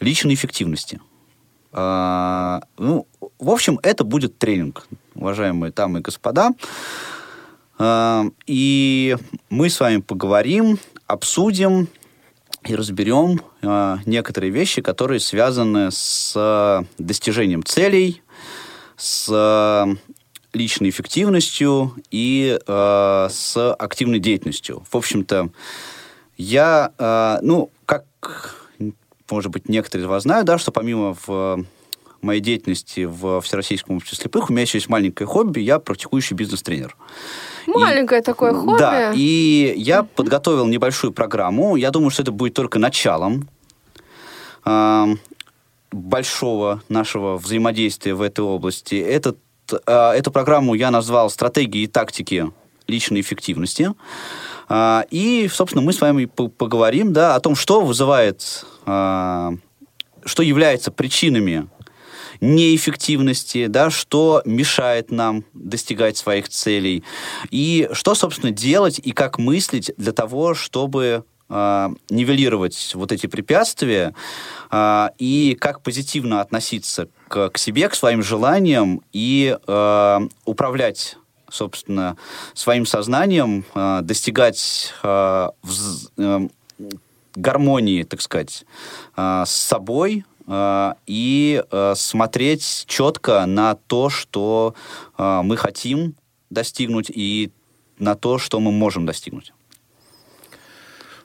личной 0.00 0.34
эффективности. 0.34 1.00
А, 1.70 2.62
Ну, 2.76 3.06
в 3.38 3.50
общем, 3.50 3.78
это 3.84 4.02
будет 4.02 4.36
тренинг, 4.36 4.88
уважаемые 5.14 5.70
дамы 5.70 6.00
и 6.00 6.02
господа. 6.02 6.50
А, 7.78 8.24
И 8.48 9.16
мы 9.48 9.70
с 9.70 9.78
вами 9.78 9.98
поговорим, 9.98 10.80
обсудим 11.06 11.86
и 12.64 12.74
разберем 12.74 13.40
а, 13.62 13.98
некоторые 14.06 14.50
вещи, 14.50 14.82
которые 14.82 15.20
связаны 15.20 15.90
с 15.90 16.32
а, 16.36 16.84
достижением 16.98 17.64
целей, 17.64 18.22
с 18.96 19.28
а, 19.30 19.86
личной 20.52 20.90
эффективностью 20.90 21.94
и 22.10 22.58
а, 22.66 23.28
с 23.30 23.72
активной 23.74 24.18
деятельностью. 24.18 24.84
В 24.90 24.96
общем-то, 24.96 25.50
я, 26.36 26.92
а, 26.98 27.38
ну, 27.42 27.70
как, 27.86 28.04
может 29.30 29.50
быть, 29.50 29.68
некоторые 29.68 30.04
из 30.04 30.08
вас 30.08 30.22
знают, 30.24 30.46
да, 30.46 30.58
что 30.58 30.72
помимо 30.72 31.16
в 31.26 31.64
моей 32.20 32.40
деятельности 32.40 33.04
в 33.04 33.40
Всероссийском 33.40 33.96
обществе 33.96 34.22
слепых, 34.22 34.50
у 34.50 34.52
меня 34.52 34.62
еще 34.62 34.78
есть 34.78 34.88
маленькое 34.88 35.26
хобби, 35.26 35.60
я 35.60 35.78
практикующий 35.78 36.34
бизнес-тренер. 36.34 36.96
Маленькое 37.74 38.22
такое 38.22 38.54
хобби. 38.54 38.78
Да, 38.78 39.12
и 39.14 39.74
я 39.76 40.02
подготовил 40.02 40.66
небольшую 40.66 41.12
программу. 41.12 41.76
Я 41.76 41.90
думаю, 41.90 42.10
что 42.10 42.22
это 42.22 42.32
будет 42.32 42.54
только 42.54 42.78
началом 42.78 43.48
а, 44.64 45.08
большого 45.90 46.82
нашего 46.88 47.36
взаимодействия 47.36 48.14
в 48.14 48.22
этой 48.22 48.44
области. 48.44 48.94
Этот, 48.96 49.38
а, 49.86 50.14
эту 50.14 50.30
программу 50.30 50.74
я 50.74 50.90
назвал 50.90 51.30
«Стратегии 51.30 51.82
и 51.82 51.86
тактики 51.86 52.50
личной 52.86 53.20
эффективности». 53.20 53.92
А, 54.68 55.06
и, 55.10 55.48
собственно, 55.52 55.82
мы 55.82 55.92
с 55.92 56.00
вами 56.00 56.26
по- 56.26 56.48
поговорим 56.48 57.12
да, 57.12 57.34
о 57.34 57.40
том, 57.40 57.56
что 57.56 57.80
вызывает, 57.80 58.66
а, 58.84 59.54
что 60.24 60.42
является 60.42 60.90
причинами 60.90 61.68
неэффективности, 62.40 63.66
да, 63.66 63.90
что 63.90 64.42
мешает 64.44 65.10
нам 65.10 65.44
достигать 65.54 66.16
своих 66.16 66.48
целей, 66.48 67.04
и 67.50 67.88
что, 67.92 68.14
собственно, 68.14 68.52
делать 68.52 69.00
и 69.02 69.12
как 69.12 69.38
мыслить 69.38 69.92
для 69.96 70.12
того, 70.12 70.54
чтобы 70.54 71.24
а, 71.50 71.92
нивелировать 72.10 72.92
вот 72.94 73.10
эти 73.10 73.26
препятствия 73.26 74.14
а, 74.70 75.12
и 75.18 75.56
как 75.58 75.82
позитивно 75.82 76.42
относиться 76.42 77.08
к, 77.28 77.48
к 77.50 77.58
себе, 77.58 77.88
к 77.88 77.94
своим 77.94 78.22
желаниям 78.22 79.02
и 79.12 79.56
а, 79.66 80.22
управлять 80.44 81.16
собственно, 81.50 82.18
своим 82.52 82.84
сознанием, 82.84 83.64
а, 83.74 84.02
достигать 84.02 84.92
а, 85.02 85.52
вз- 85.62 86.10
эм, 86.18 86.50
гармонии, 87.34 88.02
так 88.02 88.20
сказать, 88.20 88.64
с 89.16 89.50
собой 89.50 90.24
и 90.48 91.62
а, 91.70 91.94
смотреть 91.94 92.84
четко 92.86 93.44
на 93.44 93.74
то, 93.74 94.08
что 94.08 94.74
а, 95.16 95.42
мы 95.42 95.56
хотим 95.56 96.14
достигнуть 96.48 97.10
и 97.10 97.50
на 97.98 98.14
то, 98.14 98.38
что 98.38 98.60
мы 98.60 98.72
можем 98.72 99.04
достигнуть. 99.04 99.52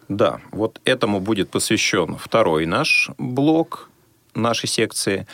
Да, 0.09 0.41
вот 0.51 0.81
этому 0.83 1.19
будет 1.19 1.49
посвящен 1.49 2.17
второй 2.17 2.65
наш 2.65 3.09
блок 3.17 3.89
нашей 4.35 4.67
секции. 4.67 5.25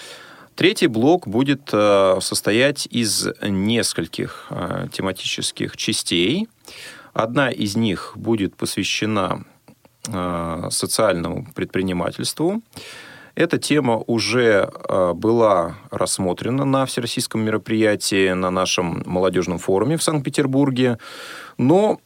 Третий 0.55 0.87
блок 0.87 1.27
будет 1.27 1.69
э, 1.71 2.19
состоять 2.21 2.85
из 2.91 3.27
нескольких 3.41 4.47
э, 4.49 4.87
тематических 4.91 5.77
частей. 5.77 6.47
Одна 7.13 7.49
из 7.49 7.75
них 7.75 8.13
будет 8.15 8.55
посвящена 8.55 9.45
э, 10.07 10.67
социальному 10.69 11.47
предпринимательству. 11.55 12.61
Эта 13.39 13.57
тема 13.57 14.03
уже 14.05 14.69
э, 14.69 15.13
была 15.13 15.77
рассмотрена 15.91 16.65
на 16.65 16.85
всероссийском 16.85 17.39
мероприятии 17.39 18.33
на 18.33 18.51
нашем 18.51 19.01
молодежном 19.05 19.59
форуме 19.59 19.95
в 19.95 20.03
Санкт-Петербурге. 20.03 20.97
Но, 21.57 22.01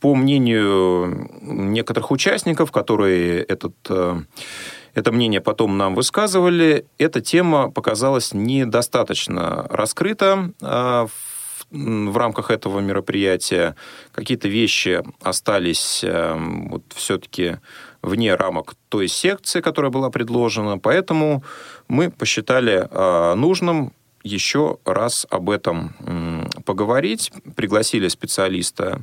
по 0.00 0.14
мнению 0.14 1.28
некоторых 1.42 2.10
участников, 2.10 2.72
которые 2.72 3.42
этот, 3.42 3.74
э, 3.90 4.22
это 4.94 5.12
мнение 5.12 5.42
потом 5.42 5.76
нам 5.76 5.94
высказывали, 5.94 6.86
эта 6.96 7.20
тема 7.20 7.70
показалась 7.70 8.32
недостаточно 8.32 9.66
раскрыта 9.68 10.52
в, 10.58 11.10
м, 11.70 12.10
в 12.10 12.16
рамках 12.16 12.50
этого 12.50 12.80
мероприятия. 12.80 13.76
Какие-то 14.12 14.48
вещи 14.48 15.02
остались 15.20 16.02
э, 16.02 16.34
вот, 16.70 16.82
все-таки 16.94 17.58
вне 18.02 18.34
рамок 18.34 18.74
той 18.88 19.08
секции, 19.08 19.60
которая 19.60 19.90
была 19.90 20.10
предложена. 20.10 20.78
Поэтому 20.78 21.42
мы 21.88 22.10
посчитали 22.10 22.88
э, 22.90 23.34
нужным 23.34 23.92
еще 24.24 24.78
раз 24.84 25.26
об 25.30 25.48
этом 25.48 25.94
поговорить. 26.64 27.32
Пригласили 27.56 28.08
специалиста 28.08 29.00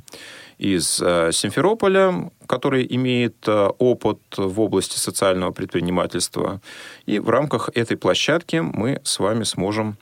из 0.58 1.02
э, 1.02 1.32
Симферополя, 1.32 2.32
который 2.48 2.86
имеет 2.90 3.36
э, 3.48 3.70
опыт 3.80 4.20
в 4.38 4.60
области 4.62 4.98
социального 4.98 5.52
предпринимательства. 5.52 6.62
И 7.06 7.20
в 7.20 7.30
рамках 7.30 7.70
этой 7.74 7.98
площадки 7.98 8.58
мы 8.58 9.02
с 9.04 9.20
вами 9.20 9.44
сможем 9.44 9.98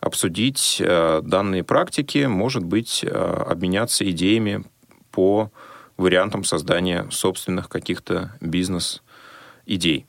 обсудить 0.00 0.82
данные 0.82 1.62
практики, 1.62 2.26
может 2.26 2.64
быть, 2.64 3.04
обменяться 3.04 4.08
идеями 4.10 4.64
по 5.12 5.52
вариантам 6.02 6.44
создания 6.44 7.06
собственных 7.10 7.68
каких-то 7.68 8.32
бизнес-идей. 8.40 10.06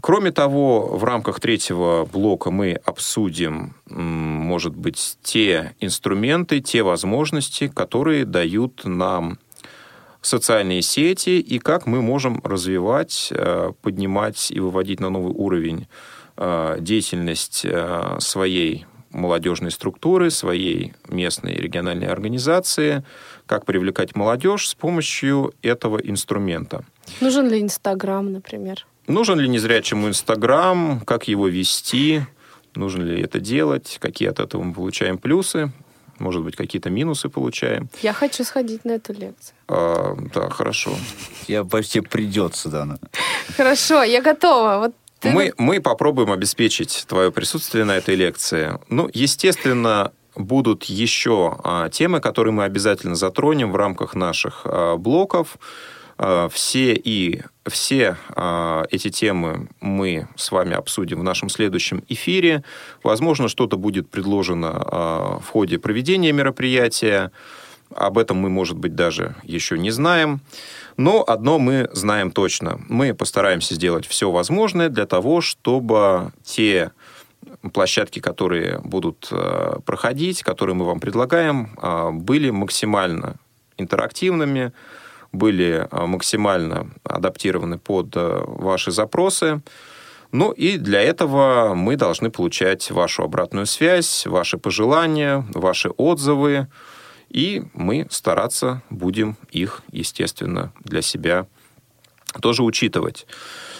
Кроме 0.00 0.32
того, 0.32 0.96
в 0.96 1.04
рамках 1.04 1.40
третьего 1.40 2.08
блока 2.10 2.50
мы 2.50 2.72
обсудим, 2.72 3.76
может 3.86 4.74
быть, 4.74 5.18
те 5.22 5.74
инструменты, 5.78 6.60
те 6.60 6.82
возможности, 6.82 7.68
которые 7.68 8.24
дают 8.24 8.82
нам 8.84 9.38
социальные 10.22 10.82
сети 10.82 11.38
и 11.38 11.58
как 11.58 11.86
мы 11.86 12.02
можем 12.02 12.40
развивать, 12.44 13.28
э, 13.30 13.72
поднимать 13.82 14.50
и 14.50 14.60
выводить 14.60 15.00
на 15.00 15.10
новый 15.10 15.32
уровень 15.34 15.86
э, 16.36 16.76
деятельность 16.80 17.62
э, 17.64 18.16
своей 18.20 18.86
молодежной 19.10 19.70
структуры, 19.70 20.30
своей 20.30 20.94
местной 21.08 21.54
и 21.54 21.60
региональной 21.60 22.06
организации, 22.06 23.04
как 23.46 23.66
привлекать 23.66 24.14
молодежь 24.14 24.68
с 24.68 24.74
помощью 24.74 25.52
этого 25.62 25.98
инструмента. 25.98 26.84
Нужен 27.20 27.48
ли 27.48 27.60
Инстаграм, 27.60 28.32
например? 28.32 28.86
Нужен 29.06 29.38
ли 29.40 29.48
незрячему 29.48 30.08
Инстаграм, 30.08 31.00
как 31.00 31.26
его 31.26 31.48
вести, 31.48 32.22
нужно 32.74 33.02
ли 33.02 33.20
это 33.22 33.40
делать, 33.40 33.98
какие 34.00 34.28
от 34.28 34.38
этого 34.38 34.62
мы 34.62 34.74
получаем 34.74 35.18
плюсы, 35.18 35.72
может 36.20 36.42
быть, 36.42 36.54
какие-то 36.54 36.90
минусы 36.90 37.28
получаем. 37.28 37.88
Я 38.02 38.12
хочу 38.12 38.44
сходить 38.44 38.84
на 38.84 38.92
эту 38.92 39.14
лекцию. 39.14 39.54
А, 39.68 40.16
да, 40.34 40.50
хорошо. 40.50 40.94
Я 41.48 41.64
тебе 41.64 42.02
придется, 42.02 42.68
Дана. 42.68 42.98
Хорошо, 43.56 44.02
я 44.02 44.20
готова. 44.20 44.78
Вот 44.78 44.94
ты 45.20 45.30
Мы, 45.30 45.52
мы 45.58 45.80
попробуем 45.80 46.32
обеспечить 46.32 47.04
твое 47.06 47.30
присутствие 47.30 47.84
на 47.84 47.96
этой 47.96 48.14
лекции. 48.14 48.78
Ну, 48.88 49.08
естественно, 49.12 50.12
будут 50.34 50.84
еще 50.84 51.58
а, 51.62 51.88
темы, 51.90 52.20
которые 52.20 52.52
мы 52.52 52.64
обязательно 52.64 53.14
затронем 53.14 53.70
в 53.70 53.76
рамках 53.76 54.14
наших 54.14 54.62
а, 54.64 54.96
блоков. 54.96 55.58
А, 56.16 56.48
все 56.48 56.94
и 56.94 57.42
все 57.66 58.16
а, 58.36 58.84
эти 58.90 59.10
темы 59.10 59.68
мы 59.80 60.28
с 60.36 60.52
вами 60.52 60.74
обсудим 60.74 61.20
в 61.20 61.24
нашем 61.24 61.48
следующем 61.48 62.02
эфире. 62.08 62.64
Возможно, 63.02 63.48
что-то 63.48 63.76
будет 63.76 64.10
предложено 64.10 64.70
а, 64.74 65.38
в 65.38 65.48
ходе 65.48 65.78
проведения 65.78 66.32
мероприятия. 66.32 67.32
Об 67.94 68.18
этом 68.18 68.36
мы, 68.36 68.50
может 68.50 68.76
быть, 68.76 68.94
даже 68.94 69.34
еще 69.42 69.78
не 69.78 69.90
знаем. 69.90 70.40
Но 71.00 71.24
одно 71.26 71.58
мы 71.58 71.88
знаем 71.94 72.30
точно. 72.30 72.78
Мы 72.90 73.14
постараемся 73.14 73.74
сделать 73.74 74.06
все 74.06 74.30
возможное 74.30 74.90
для 74.90 75.06
того, 75.06 75.40
чтобы 75.40 76.30
те 76.44 76.90
площадки, 77.72 78.18
которые 78.18 78.80
будут 78.80 79.28
э, 79.32 79.76
проходить, 79.86 80.42
которые 80.42 80.76
мы 80.76 80.84
вам 80.84 81.00
предлагаем, 81.00 81.74
э, 81.80 82.10
были 82.10 82.50
максимально 82.50 83.36
интерактивными, 83.78 84.74
были 85.32 85.88
э, 85.90 86.06
максимально 86.06 86.90
адаптированы 87.02 87.78
под 87.78 88.14
ваши 88.14 88.90
запросы. 88.90 89.62
Ну 90.32 90.52
и 90.52 90.76
для 90.76 91.00
этого 91.00 91.72
мы 91.74 91.96
должны 91.96 92.30
получать 92.30 92.90
вашу 92.90 93.22
обратную 93.22 93.64
связь, 93.64 94.26
ваши 94.26 94.58
пожелания, 94.58 95.46
ваши 95.54 95.88
отзывы, 95.88 96.68
и 97.30 97.62
мы 97.72 98.06
стараться 98.10 98.82
будем 98.90 99.36
их, 99.50 99.82
естественно, 99.92 100.72
для 100.84 101.02
себя 101.02 101.46
тоже 102.42 102.62
учитывать. 102.62 103.26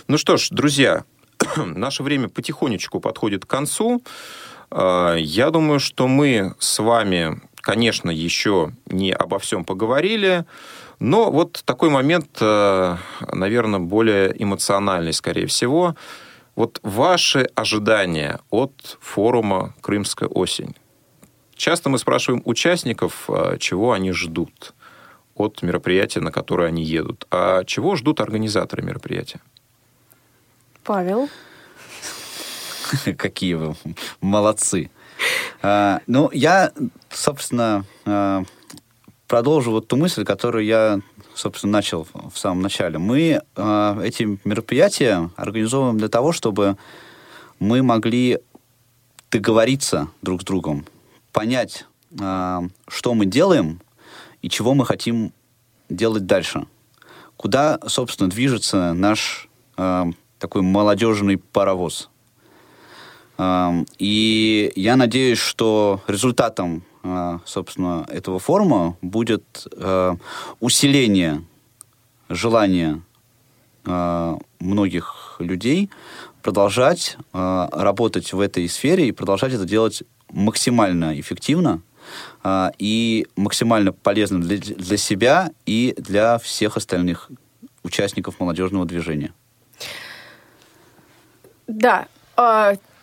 Ну 0.08 0.18
что 0.18 0.36
ж, 0.36 0.48
друзья, 0.50 1.04
наше 1.56 2.02
время 2.02 2.28
потихонечку 2.28 3.00
подходит 3.00 3.44
к 3.44 3.48
концу. 3.48 4.02
А, 4.70 5.14
я 5.16 5.50
думаю, 5.50 5.80
что 5.80 6.08
мы 6.08 6.54
с 6.58 6.78
вами, 6.78 7.40
конечно, 7.56 8.10
еще 8.10 8.72
не 8.86 9.12
обо 9.12 9.38
всем 9.38 9.64
поговорили, 9.64 10.44
но 10.98 11.30
вот 11.30 11.62
такой 11.64 11.88
момент, 11.88 12.28
э, 12.40 12.96
наверное, 13.32 13.80
более 13.80 14.34
эмоциональный, 14.42 15.14
скорее 15.14 15.46
всего. 15.46 15.96
Вот 16.56 16.78
ваши 16.82 17.48
ожидания 17.54 18.38
от 18.50 18.98
форума 19.00 19.74
«Крымская 19.80 20.28
осень». 20.28 20.76
Часто 21.60 21.90
мы 21.90 21.98
спрашиваем 21.98 22.40
участников, 22.46 23.28
э, 23.28 23.58
чего 23.58 23.92
они 23.92 24.12
ждут 24.12 24.72
от 25.34 25.60
мероприятия, 25.60 26.20
на 26.20 26.32
которое 26.32 26.68
они 26.68 26.82
едут. 26.82 27.26
А 27.30 27.64
чего 27.64 27.96
ждут 27.96 28.22
организаторы 28.22 28.82
мероприятия? 28.82 29.42
Павел. 30.84 31.28
Какие 33.18 33.54
вы 33.54 33.74
молодцы. 34.22 34.90
А, 35.60 36.00
ну, 36.06 36.30
я, 36.32 36.72
собственно, 37.10 37.84
а, 38.06 38.44
продолжу 39.28 39.70
вот 39.70 39.86
ту 39.86 39.96
мысль, 39.96 40.24
которую 40.24 40.64
я, 40.64 41.00
собственно, 41.34 41.74
начал 41.74 42.06
в 42.14 42.38
самом 42.38 42.62
начале. 42.62 42.96
Мы 42.96 43.42
а, 43.54 44.00
эти 44.02 44.38
мероприятия 44.46 45.28
организовываем 45.36 45.98
для 45.98 46.08
того, 46.08 46.32
чтобы 46.32 46.78
мы 47.58 47.82
могли 47.82 48.38
договориться 49.30 50.08
друг 50.22 50.40
с 50.40 50.44
другом, 50.46 50.86
понять, 51.32 51.86
что 52.12 53.14
мы 53.14 53.26
делаем 53.26 53.80
и 54.42 54.48
чего 54.48 54.74
мы 54.74 54.84
хотим 54.84 55.32
делать 55.88 56.26
дальше. 56.26 56.66
Куда, 57.36 57.78
собственно, 57.86 58.28
движется 58.28 58.92
наш 58.94 59.48
такой 59.76 60.62
молодежный 60.62 61.38
паровоз. 61.38 62.10
И 63.98 64.72
я 64.76 64.96
надеюсь, 64.96 65.38
что 65.38 66.02
результатом, 66.06 66.82
а, 67.02 67.40
собственно, 67.46 68.06
этого 68.10 68.38
форума 68.38 68.98
будет 69.00 69.66
а, 69.76 70.16
усиление 70.60 71.42
желания 72.28 73.02
а, 73.86 74.38
многих 74.58 75.36
людей 75.38 75.90
продолжать 76.42 77.18
работать 77.32 78.32
в 78.32 78.40
этой 78.40 78.66
сфере 78.66 79.08
и 79.08 79.12
продолжать 79.12 79.52
это 79.52 79.66
делать 79.66 80.02
максимально 80.30 81.18
эффективно 81.18 81.82
и 82.78 83.26
максимально 83.36 83.92
полезно 83.92 84.40
для, 84.40 84.56
для 84.56 84.96
себя 84.96 85.50
и 85.66 85.94
для 85.98 86.38
всех 86.38 86.76
остальных 86.76 87.30
участников 87.82 88.40
молодежного 88.40 88.86
движения. 88.86 89.32
Да. 91.66 92.08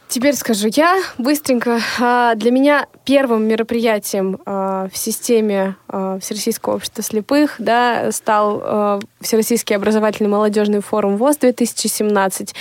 А, 0.08 0.10
теперь 0.10 0.36
скажу 0.36 0.68
я 0.72 1.02
быстренько. 1.18 1.80
А, 2.00 2.36
для 2.36 2.52
меня 2.52 2.88
первым 3.06 3.48
мероприятием 3.48 4.40
а, 4.46 4.88
в 4.92 4.98
системе 4.98 5.76
Всероссийского 5.88 6.76
общества 6.76 7.04
слепых 7.04 7.56
да, 7.60 8.12
стал 8.12 9.02
Всероссийский 9.22 9.76
образовательный 9.76 10.30
молодежный 10.30 10.82
форум 10.82 11.18
ВОЗ 11.18 11.38
2017. 11.38 12.54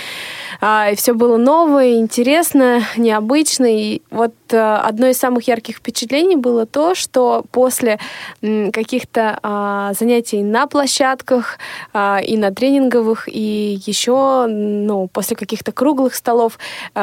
И 0.61 0.95
все 0.95 1.13
было 1.13 1.37
новое, 1.37 1.97
интересно, 1.97 2.81
необычно. 2.95 3.65
И 3.65 4.01
вот 4.09 4.33
одно 4.49 5.07
из 5.07 5.17
самых 5.17 5.47
ярких 5.47 5.77
впечатлений 5.77 6.37
было 6.37 6.65
то, 6.65 6.95
что 6.95 7.43
после 7.51 7.99
каких-то 8.41 9.93
занятий 9.99 10.41
на 10.41 10.67
площадках 10.67 11.59
и 11.93 12.37
на 12.37 12.51
тренинговых, 12.51 13.27
и 13.27 13.79
еще 13.85 14.47
ну, 14.47 15.09
после 15.11 15.35
каких-то 15.35 15.73
круглых 15.73 16.15
столов 16.15 16.57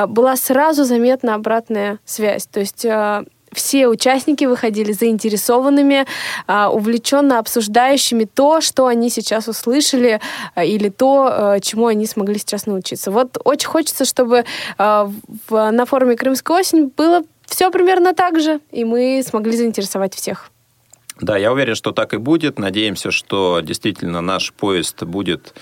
была 0.09 0.34
сразу 0.37 0.85
заметна 0.85 1.35
обратная 1.35 1.99
связь. 2.05 2.47
То 2.47 2.61
есть 2.61 2.87
все 3.55 3.87
участники 3.87 4.45
выходили 4.45 4.93
заинтересованными, 4.93 6.07
а, 6.47 6.71
увлеченно 6.71 7.39
обсуждающими 7.39 8.25
то, 8.25 8.61
что 8.61 8.87
они 8.87 9.11
сейчас 9.11 9.49
услышали, 9.49 10.21
а, 10.55 10.65
или 10.65 10.89
то, 10.89 11.59
чему 11.63 11.87
они 11.87 12.07
смогли 12.07 12.39
сейчас 12.39 12.67
научиться. 12.67 13.11
Вот 13.11 13.39
очень 13.45 13.69
хочется, 13.69 14.05
чтобы 14.05 14.45
на 14.79 15.87
форуме 15.87 16.17
«Крымская 16.17 16.59
осень» 16.59 16.93
было 16.97 17.23
все 17.47 17.71
примерно 17.71 18.15
так 18.15 18.41
же, 18.41 18.61
и 18.71 18.85
мы 18.85 19.23
смогли 19.25 19.57
заинтересовать 19.57 20.15
всех. 20.15 20.51
Да, 21.21 21.37
я 21.37 21.53
уверен, 21.53 21.75
что 21.75 21.93
так 21.93 22.13
и 22.15 22.17
будет. 22.17 22.59
Надеемся, 22.59 23.11
что 23.11 23.61
действительно 23.63 24.21
наш 24.21 24.53
поезд 24.53 25.05
будет 25.05 25.55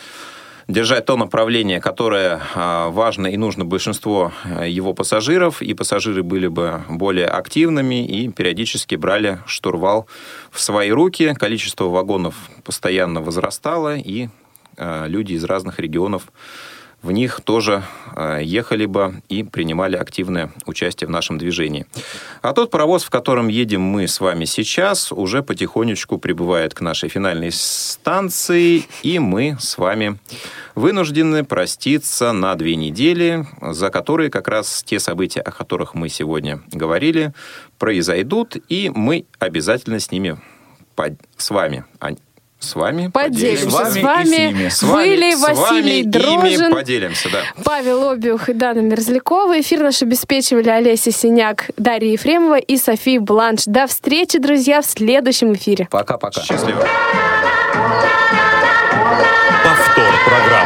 держать 0.73 1.05
то 1.05 1.17
направление, 1.17 1.81
которое 1.81 2.41
а, 2.55 2.89
важно 2.89 3.27
и 3.27 3.37
нужно 3.37 3.65
большинству 3.65 4.33
а, 4.45 4.67
его 4.67 4.95
пассажиров, 4.95 5.63
и 5.63 5.75
пассажиры 5.75 6.23
были 6.23 6.49
бы 6.49 6.83
более 6.89 7.27
активными 7.27 8.05
и 8.05 8.29
периодически 8.31 8.95
брали 8.97 9.39
штурвал 9.47 10.07
в 10.51 10.61
свои 10.61 10.91
руки. 10.91 11.35
Количество 11.35 11.85
вагонов 11.85 12.35
постоянно 12.65 13.21
возрастало, 13.21 13.97
и 13.97 14.29
а, 14.79 15.07
люди 15.07 15.35
из 15.35 15.45
разных 15.45 15.79
регионов 15.79 16.33
в 17.03 17.11
них 17.11 17.41
тоже 17.41 17.83
э, 18.15 18.41
ехали 18.43 18.87
бы 18.87 19.23
и 19.29 19.43
принимали 19.43 19.97
активное 19.97 20.53
участие 20.67 21.09
в 21.09 21.11
нашем 21.11 21.39
движении. 21.39 21.87
А 22.43 22.53
тот 22.53 22.71
паровоз, 22.71 23.05
в 23.05 23.11
котором 23.11 23.49
едем 23.49 23.83
мы 23.83 24.07
с 24.07 24.21
вами 24.21 24.45
сейчас, 24.45 25.13
уже 25.13 25.43
потихонечку 25.43 26.19
прибывает 26.19 26.75
к 26.75 26.81
нашей 26.81 27.09
финальной 27.09 27.51
станции, 27.51 28.85
и 29.03 29.19
мы 29.19 29.57
с 29.61 29.79
вами 29.79 30.19
вынуждены 30.75 31.45
проститься 31.45 32.33
на 32.33 32.55
две 32.55 32.77
недели, 32.77 33.47
за 33.61 33.91
которые 33.91 34.31
как 34.31 34.49
раз 34.49 34.83
те 34.85 35.01
события, 35.01 35.41
о 35.41 35.51
которых 35.51 35.95
мы 35.95 36.09
сегодня 36.09 36.63
говорили, 36.73 37.33
произойдут, 37.79 38.57
и 38.69 38.91
мы 38.95 39.27
обязательно 39.39 39.99
с 39.99 40.11
ними 40.11 40.41
с 41.37 41.51
вами 41.51 41.85
с 42.63 42.75
вами 42.75 43.09
поделимся. 43.09 43.71
С 43.71 43.73
вами, 43.73 43.99
с 43.99 44.03
вами, 44.03 44.69
с 44.69 44.83
вами 44.83 45.05
были 45.05 45.35
Василий 45.35 46.03
Дрожин, 46.05 46.73
поделимся, 46.73 47.29
да. 47.31 47.39
Павел 47.65 48.11
Обиух 48.11 48.49
и 48.49 48.53
Дана 48.53 48.81
Мерзлякова. 48.81 49.61
Эфир 49.61 49.81
наш 49.83 50.03
обеспечивали 50.03 50.69
Олеся 50.69 51.11
Синяк, 51.13 51.71
Дарья 51.77 52.13
Ефремова 52.13 52.59
и 52.59 52.77
София 52.77 53.21
Бланш. 53.21 53.65
До 53.67 53.87
встречи, 53.87 54.39
друзья, 54.39 54.81
в 54.83 54.87
следующем 54.87 55.55
эфире. 55.55 55.89
Пока-пока. 55.91 56.41
Счастливо. 56.41 56.87
Повтор 59.63 60.15
программы. 60.25 60.62